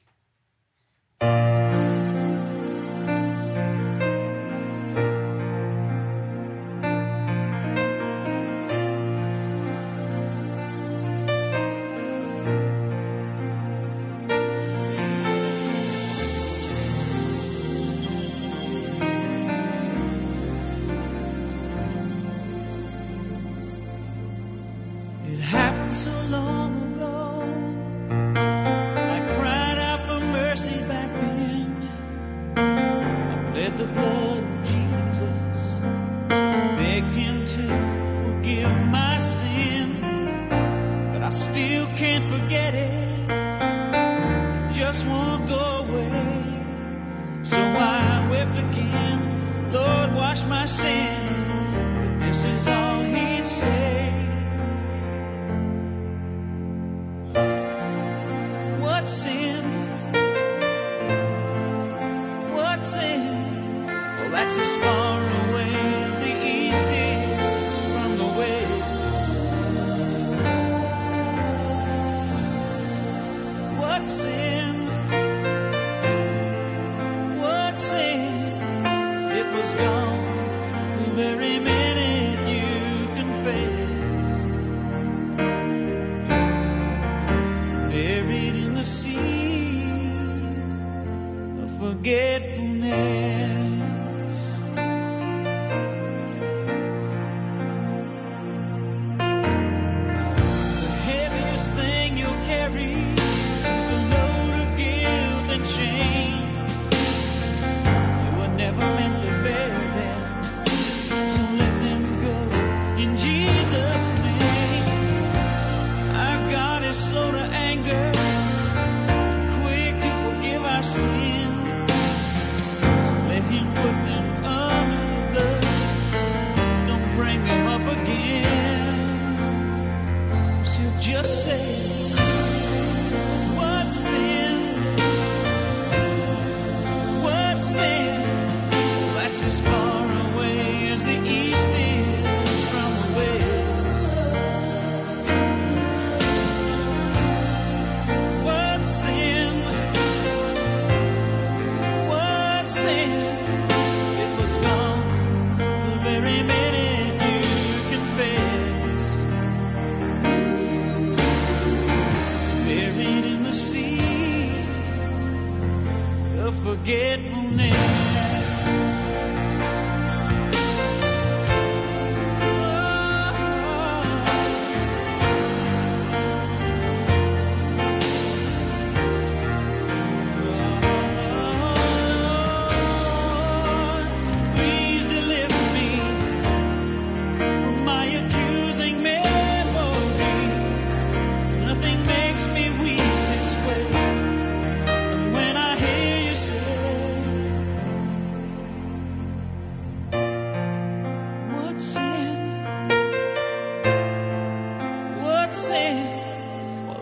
I 41.29 41.31
still 41.31 41.87
can't 41.99 42.25
forget 42.25 42.75
it. 42.75 43.29
Just 44.73 45.05
won't 45.05 45.47
go 45.47 45.85
away. 45.85 46.65
So 47.43 47.59
I 47.59 48.27
wept 48.31 48.57
again. 48.57 49.71
Lord, 49.71 50.15
wash 50.15 50.43
my 50.47 50.65
sin. 50.65 51.21
But 51.99 52.21
this 52.25 52.45
is 52.45 52.67
all 52.67 53.03
he'd 53.03 53.47
say. 53.47 53.98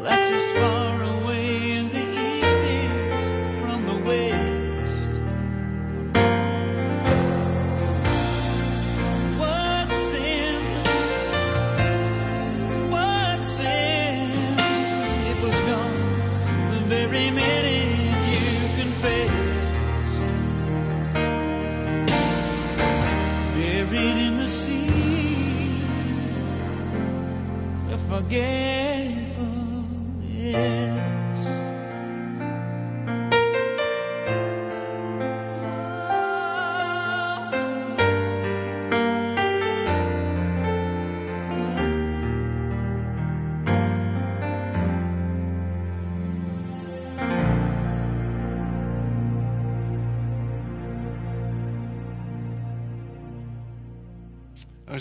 that 0.07 0.21
is 0.21 0.31
as 0.31 0.53
far 0.53 1.03
away. 1.03 1.66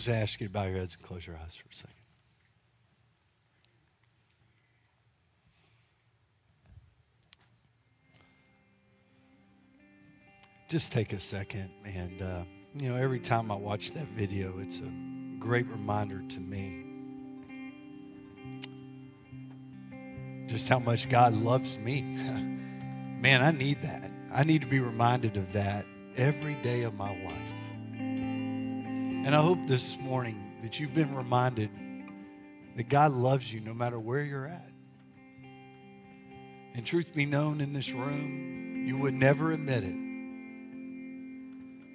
Just 0.06 0.16
ask 0.16 0.40
you 0.40 0.48
to 0.48 0.54
bow 0.54 0.66
your 0.66 0.78
heads 0.78 0.96
and 0.96 1.08
close 1.08 1.26
your 1.26 1.36
eyes 1.36 1.56
for 1.56 1.68
a 1.72 1.76
second. 1.76 1.92
Just 10.70 10.92
take 10.92 11.14
a 11.14 11.20
second, 11.20 11.72
and 11.86 12.22
uh, 12.22 12.44
you 12.76 12.90
know, 12.90 12.96
every 12.96 13.20
time 13.20 13.52
I 13.52 13.56
watch 13.56 13.94
that 13.94 14.08
video, 14.10 14.60
it's 14.60 14.78
a 14.78 14.92
great 15.40 15.68
reminder 15.68 16.22
to 16.22 16.40
me 16.40 16.84
just 20.48 20.68
how 20.68 20.80
much 20.80 21.10
God 21.10 21.34
loves 21.34 21.78
me. 21.78 22.02
Man, 23.22 23.42
I 23.42 23.52
need 23.52 23.82
that. 23.82 24.12
I 24.32 24.44
need 24.44 24.62
to 24.62 24.68
be 24.68 24.80
reminded 24.80 25.38
of 25.38 25.54
that 25.54 25.86
every 26.16 26.56
day 26.62 26.84
of 26.84 26.94
my 26.94 27.10
life. 27.10 28.35
And 29.26 29.36
I 29.36 29.42
hope 29.42 29.58
this 29.68 29.98
morning 29.98 30.40
that 30.62 30.80
you've 30.80 30.94
been 30.94 31.16
reminded 31.16 31.72
that 32.78 32.90
God 32.90 33.12
loves 33.12 33.52
you 33.52 33.60
no 33.60 33.74
matter 33.74 34.00
where 34.00 34.22
you're 34.22 34.46
at. 34.46 34.70
And 36.76 36.86
truth 36.86 37.08
be 37.16 37.26
known 37.26 37.60
in 37.60 37.74
this 37.74 37.90
room, 37.90 38.86
you 38.88 39.00
would 39.00 39.16
never 39.16 39.52
admit 39.52 39.84
it. 39.84 39.96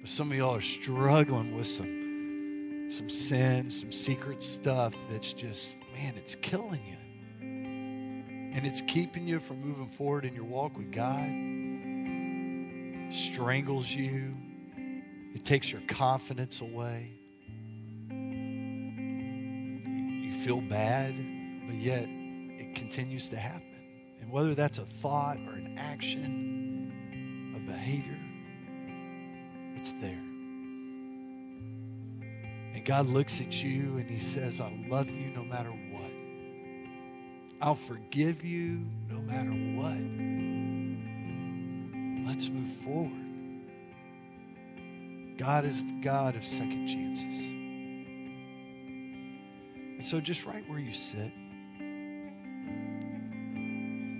But 0.01 0.09
some 0.09 0.29
of 0.29 0.37
y'all 0.37 0.57
are 0.57 0.61
struggling 0.61 1.55
with 1.55 1.67
some 1.67 2.89
some 2.91 3.09
sin, 3.09 3.71
some 3.71 3.93
secret 3.93 4.43
stuff 4.43 4.93
that's 5.09 5.31
just, 5.31 5.73
man, 5.93 6.15
it's 6.17 6.35
killing 6.35 6.81
you. 6.85 6.97
And 8.57 8.67
it's 8.67 8.81
keeping 8.81 9.25
you 9.25 9.39
from 9.39 9.61
moving 9.61 9.89
forward 9.97 10.25
in 10.25 10.35
your 10.35 10.43
walk 10.43 10.75
with 10.75 10.91
God. 10.91 11.29
Strangles 13.31 13.87
you. 13.87 14.35
It 15.33 15.45
takes 15.45 15.71
your 15.71 15.79
confidence 15.87 16.59
away. 16.59 17.20
Feel 20.43 20.61
bad, 20.61 21.15
but 21.67 21.75
yet 21.75 22.05
it 22.07 22.75
continues 22.75 23.29
to 23.29 23.37
happen. 23.37 23.63
And 24.21 24.31
whether 24.31 24.55
that's 24.55 24.79
a 24.79 24.85
thought 24.85 25.37
or 25.37 25.53
an 25.53 25.77
action, 25.77 27.53
a 27.55 27.59
behavior, 27.71 28.19
it's 29.75 29.91
there. 30.01 30.21
And 32.73 32.85
God 32.85 33.07
looks 33.07 33.39
at 33.39 33.51
you 33.51 33.97
and 33.97 34.09
He 34.09 34.19
says, 34.19 34.59
I 34.59 34.71
love 34.87 35.07
you 35.07 35.29
no 35.35 35.43
matter 35.43 35.69
what. 35.69 36.11
I'll 37.61 37.79
forgive 37.87 38.43
you 38.43 38.85
no 39.09 39.19
matter 39.21 39.51
what. 39.51 39.97
Let's 42.27 42.49
move 42.49 42.75
forward. 42.83 43.11
God 45.37 45.65
is 45.65 45.83
the 45.83 45.99
God 46.01 46.35
of 46.35 46.43
second 46.43 46.87
chances. 46.87 47.50
And 50.01 50.09
so, 50.09 50.19
just 50.19 50.45
right 50.47 50.67
where 50.67 50.79
you 50.79 50.95
sit, 50.95 51.31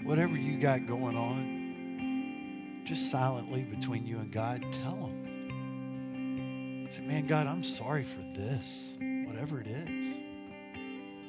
whatever 0.05 0.37
you 0.37 0.59
got 0.59 0.85
going 0.85 1.17
on, 1.17 2.83
just 2.85 3.09
silently 3.09 3.63
between 3.63 4.05
you 4.05 4.19
and 4.19 4.31
God, 4.31 4.63
tell 4.83 5.07
Him. 5.07 6.87
Say, 6.95 7.01
man, 7.01 7.25
God, 7.25 7.47
I'm 7.47 7.63
sorry 7.63 8.03
for 8.03 8.21
this, 8.39 8.95
whatever 9.25 9.59
it 9.59 9.65
is. 9.65 10.17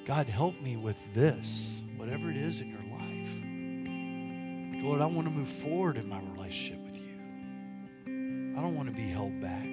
God, 0.06 0.26
help 0.26 0.60
me 0.60 0.76
with 0.76 0.98
this, 1.14 1.80
whatever 1.96 2.30
it 2.30 2.36
is 2.36 2.60
in 2.60 2.68
your 2.68 2.82
life. 2.90 4.84
Lord, 4.84 5.00
I 5.00 5.06
want 5.06 5.28
to 5.28 5.32
move 5.32 5.48
forward 5.62 5.96
in 5.96 6.06
my 6.06 6.20
relationship 6.34 6.78
with 6.84 6.96
you. 6.96 8.54
I 8.54 8.60
don't 8.60 8.76
want 8.76 8.90
to 8.90 8.94
be 8.94 9.08
held 9.08 9.40
back. 9.40 9.66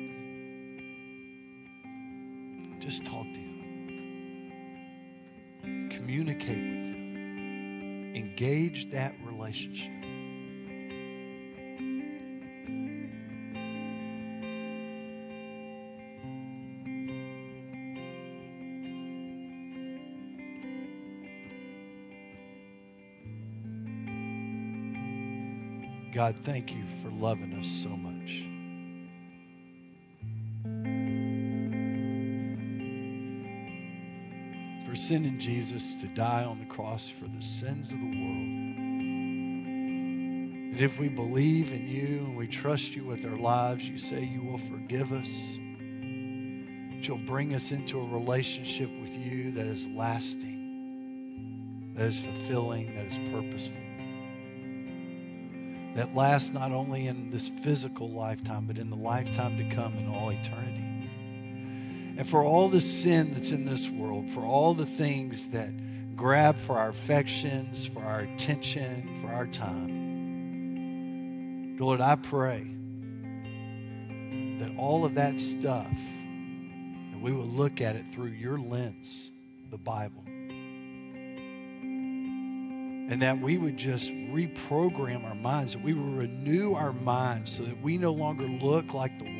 Just 2.79 3.03
talk 3.03 3.25
to 3.25 3.29
Him. 3.29 3.48
Communicate 5.99 6.47
with 6.47 6.55
Him. 6.55 8.13
Engage 8.15 8.89
that 8.91 9.13
relationship. 9.21 9.91
God, 26.15 26.35
thank 26.45 26.71
you 26.71 26.85
for 27.03 27.09
loving 27.11 27.53
us 27.59 27.67
so 27.67 27.89
much. 27.89 28.08
Sending 35.09 35.39
Jesus 35.39 35.95
to 35.95 36.07
die 36.09 36.43
on 36.43 36.59
the 36.59 36.65
cross 36.65 37.07
for 37.07 37.27
the 37.27 37.41
sins 37.41 37.91
of 37.91 37.97
the 37.97 38.05
world. 38.05 38.75
That 40.75 40.83
if 40.83 40.99
we 40.99 41.09
believe 41.09 41.73
in 41.73 41.87
you 41.87 42.25
and 42.25 42.37
we 42.37 42.45
trust 42.45 42.95
you 42.95 43.05
with 43.05 43.25
our 43.25 43.35
lives, 43.35 43.83
you 43.83 43.97
say 43.97 44.23
you 44.23 44.43
will 44.43 44.59
forgive 44.69 45.11
us. 45.11 45.27
That 46.91 47.07
you'll 47.07 47.25
bring 47.25 47.55
us 47.55 47.71
into 47.71 47.99
a 47.99 48.07
relationship 48.07 48.91
with 49.01 49.15
you 49.15 49.51
that 49.53 49.65
is 49.65 49.87
lasting, 49.87 51.95
that 51.97 52.05
is 52.05 52.19
fulfilling, 52.19 52.93
that 52.93 53.07
is 53.07 53.17
purposeful 53.31 53.73
that 55.95 56.13
lasts 56.13 56.51
not 56.51 56.71
only 56.71 57.07
in 57.07 57.31
this 57.31 57.49
physical 57.63 58.11
lifetime, 58.11 58.67
but 58.67 58.77
in 58.77 58.91
the 58.91 58.95
lifetime 58.95 59.57
to 59.57 59.63
come 59.75 59.97
in 59.97 60.07
all 60.07 60.29
eternity. 60.29 60.88
And 62.19 62.29
for 62.29 62.43
all 62.43 62.67
the 62.67 62.81
sin 62.81 63.33
that's 63.33 63.51
in 63.51 63.63
this 63.63 63.87
world, 63.87 64.29
for 64.31 64.41
all 64.41 64.73
the 64.73 64.85
things 64.85 65.47
that 65.47 65.69
grab 66.17 66.59
for 66.59 66.77
our 66.77 66.89
affections, 66.89 67.85
for 67.85 68.03
our 68.03 68.19
attention, 68.19 69.21
for 69.21 69.29
our 69.29 69.47
time, 69.47 70.17
Lord, 71.79 72.01
I 72.01 72.17
pray 72.17 72.67
that 74.59 74.75
all 74.77 75.05
of 75.05 75.15
that 75.15 75.39
stuff, 75.39 75.87
that 75.87 77.21
we 77.21 77.31
will 77.31 77.47
look 77.47 77.79
at 77.79 77.95
it 77.95 78.03
through 78.13 78.31
your 78.31 78.59
lens, 78.59 79.31
the 79.71 79.77
Bible 79.77 80.25
and 83.09 83.23
that 83.23 83.39
we 83.41 83.57
would 83.57 83.75
just 83.75 84.11
reprogram 84.11 85.23
our 85.23 85.33
minds, 85.33 85.73
that 85.73 85.81
we 85.81 85.93
would 85.93 86.15
renew 86.15 86.75
our 86.75 86.93
minds 86.93 87.53
so 87.57 87.63
that 87.63 87.81
we 87.81 87.97
no 87.97 88.11
longer 88.11 88.47
look 88.47 88.93
like 88.93 89.17
the. 89.17 89.38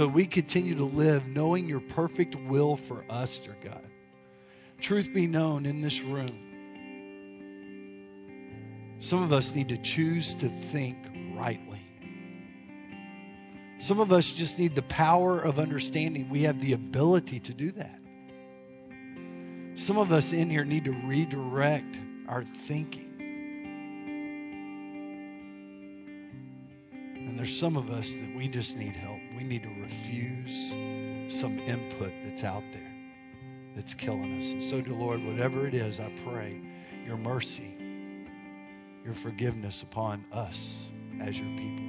So 0.00 0.08
we 0.08 0.24
continue 0.24 0.74
to 0.76 0.84
live 0.84 1.26
knowing 1.26 1.68
your 1.68 1.80
perfect 1.80 2.34
will 2.34 2.78
for 2.78 3.04
us, 3.10 3.38
dear 3.38 3.54
God. 3.62 3.84
Truth 4.80 5.12
be 5.12 5.26
known 5.26 5.66
in 5.66 5.82
this 5.82 6.00
room, 6.00 6.38
some 8.98 9.22
of 9.22 9.30
us 9.30 9.54
need 9.54 9.68
to 9.68 9.76
choose 9.76 10.34
to 10.36 10.48
think 10.72 10.96
rightly. 11.34 11.82
Some 13.78 14.00
of 14.00 14.10
us 14.10 14.30
just 14.30 14.58
need 14.58 14.74
the 14.74 14.80
power 14.80 15.38
of 15.38 15.58
understanding 15.58 16.30
we 16.30 16.44
have 16.44 16.62
the 16.62 16.72
ability 16.72 17.40
to 17.40 17.52
do 17.52 17.70
that. 17.72 18.00
Some 19.74 19.98
of 19.98 20.12
us 20.12 20.32
in 20.32 20.48
here 20.48 20.64
need 20.64 20.86
to 20.86 20.92
redirect 20.92 21.98
our 22.26 22.46
thinking. 22.66 23.12
And 27.16 27.38
there's 27.38 27.54
some 27.54 27.76
of 27.76 27.90
us 27.90 28.14
that 28.14 28.34
we 28.34 28.48
just 28.48 28.78
need 28.78 28.96
help. 28.96 29.19
Need 29.50 29.64
to 29.64 29.68
refuse 29.80 30.68
some 31.36 31.58
input 31.58 32.12
that's 32.24 32.44
out 32.44 32.62
there 32.72 32.92
that's 33.74 33.94
killing 33.94 34.38
us. 34.38 34.52
And 34.52 34.62
so, 34.62 34.80
dear 34.80 34.94
Lord, 34.94 35.24
whatever 35.24 35.66
it 35.66 35.74
is, 35.74 35.98
I 35.98 36.08
pray 36.24 36.60
your 37.04 37.16
mercy, 37.16 37.74
your 39.04 39.14
forgiveness 39.14 39.82
upon 39.82 40.24
us 40.30 40.86
as 41.20 41.36
your 41.36 41.48
people. 41.56 41.84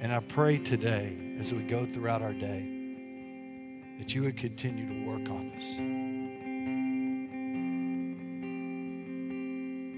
And 0.00 0.10
I 0.10 0.20
pray 0.20 0.56
today, 0.56 1.14
as 1.40 1.52
we 1.52 1.60
go 1.60 1.84
throughout 1.84 2.22
our 2.22 2.32
day, 2.32 2.66
that 3.98 4.14
you 4.14 4.22
would 4.22 4.38
continue 4.38 4.86
to 4.86 5.04
work 5.06 5.28
on 5.28 5.52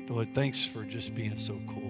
us. 0.07 0.11
Lord, 0.11 0.35
thanks 0.35 0.65
for 0.65 0.83
just 0.85 1.15
being 1.15 1.37
so 1.37 1.57
cool 1.69 1.90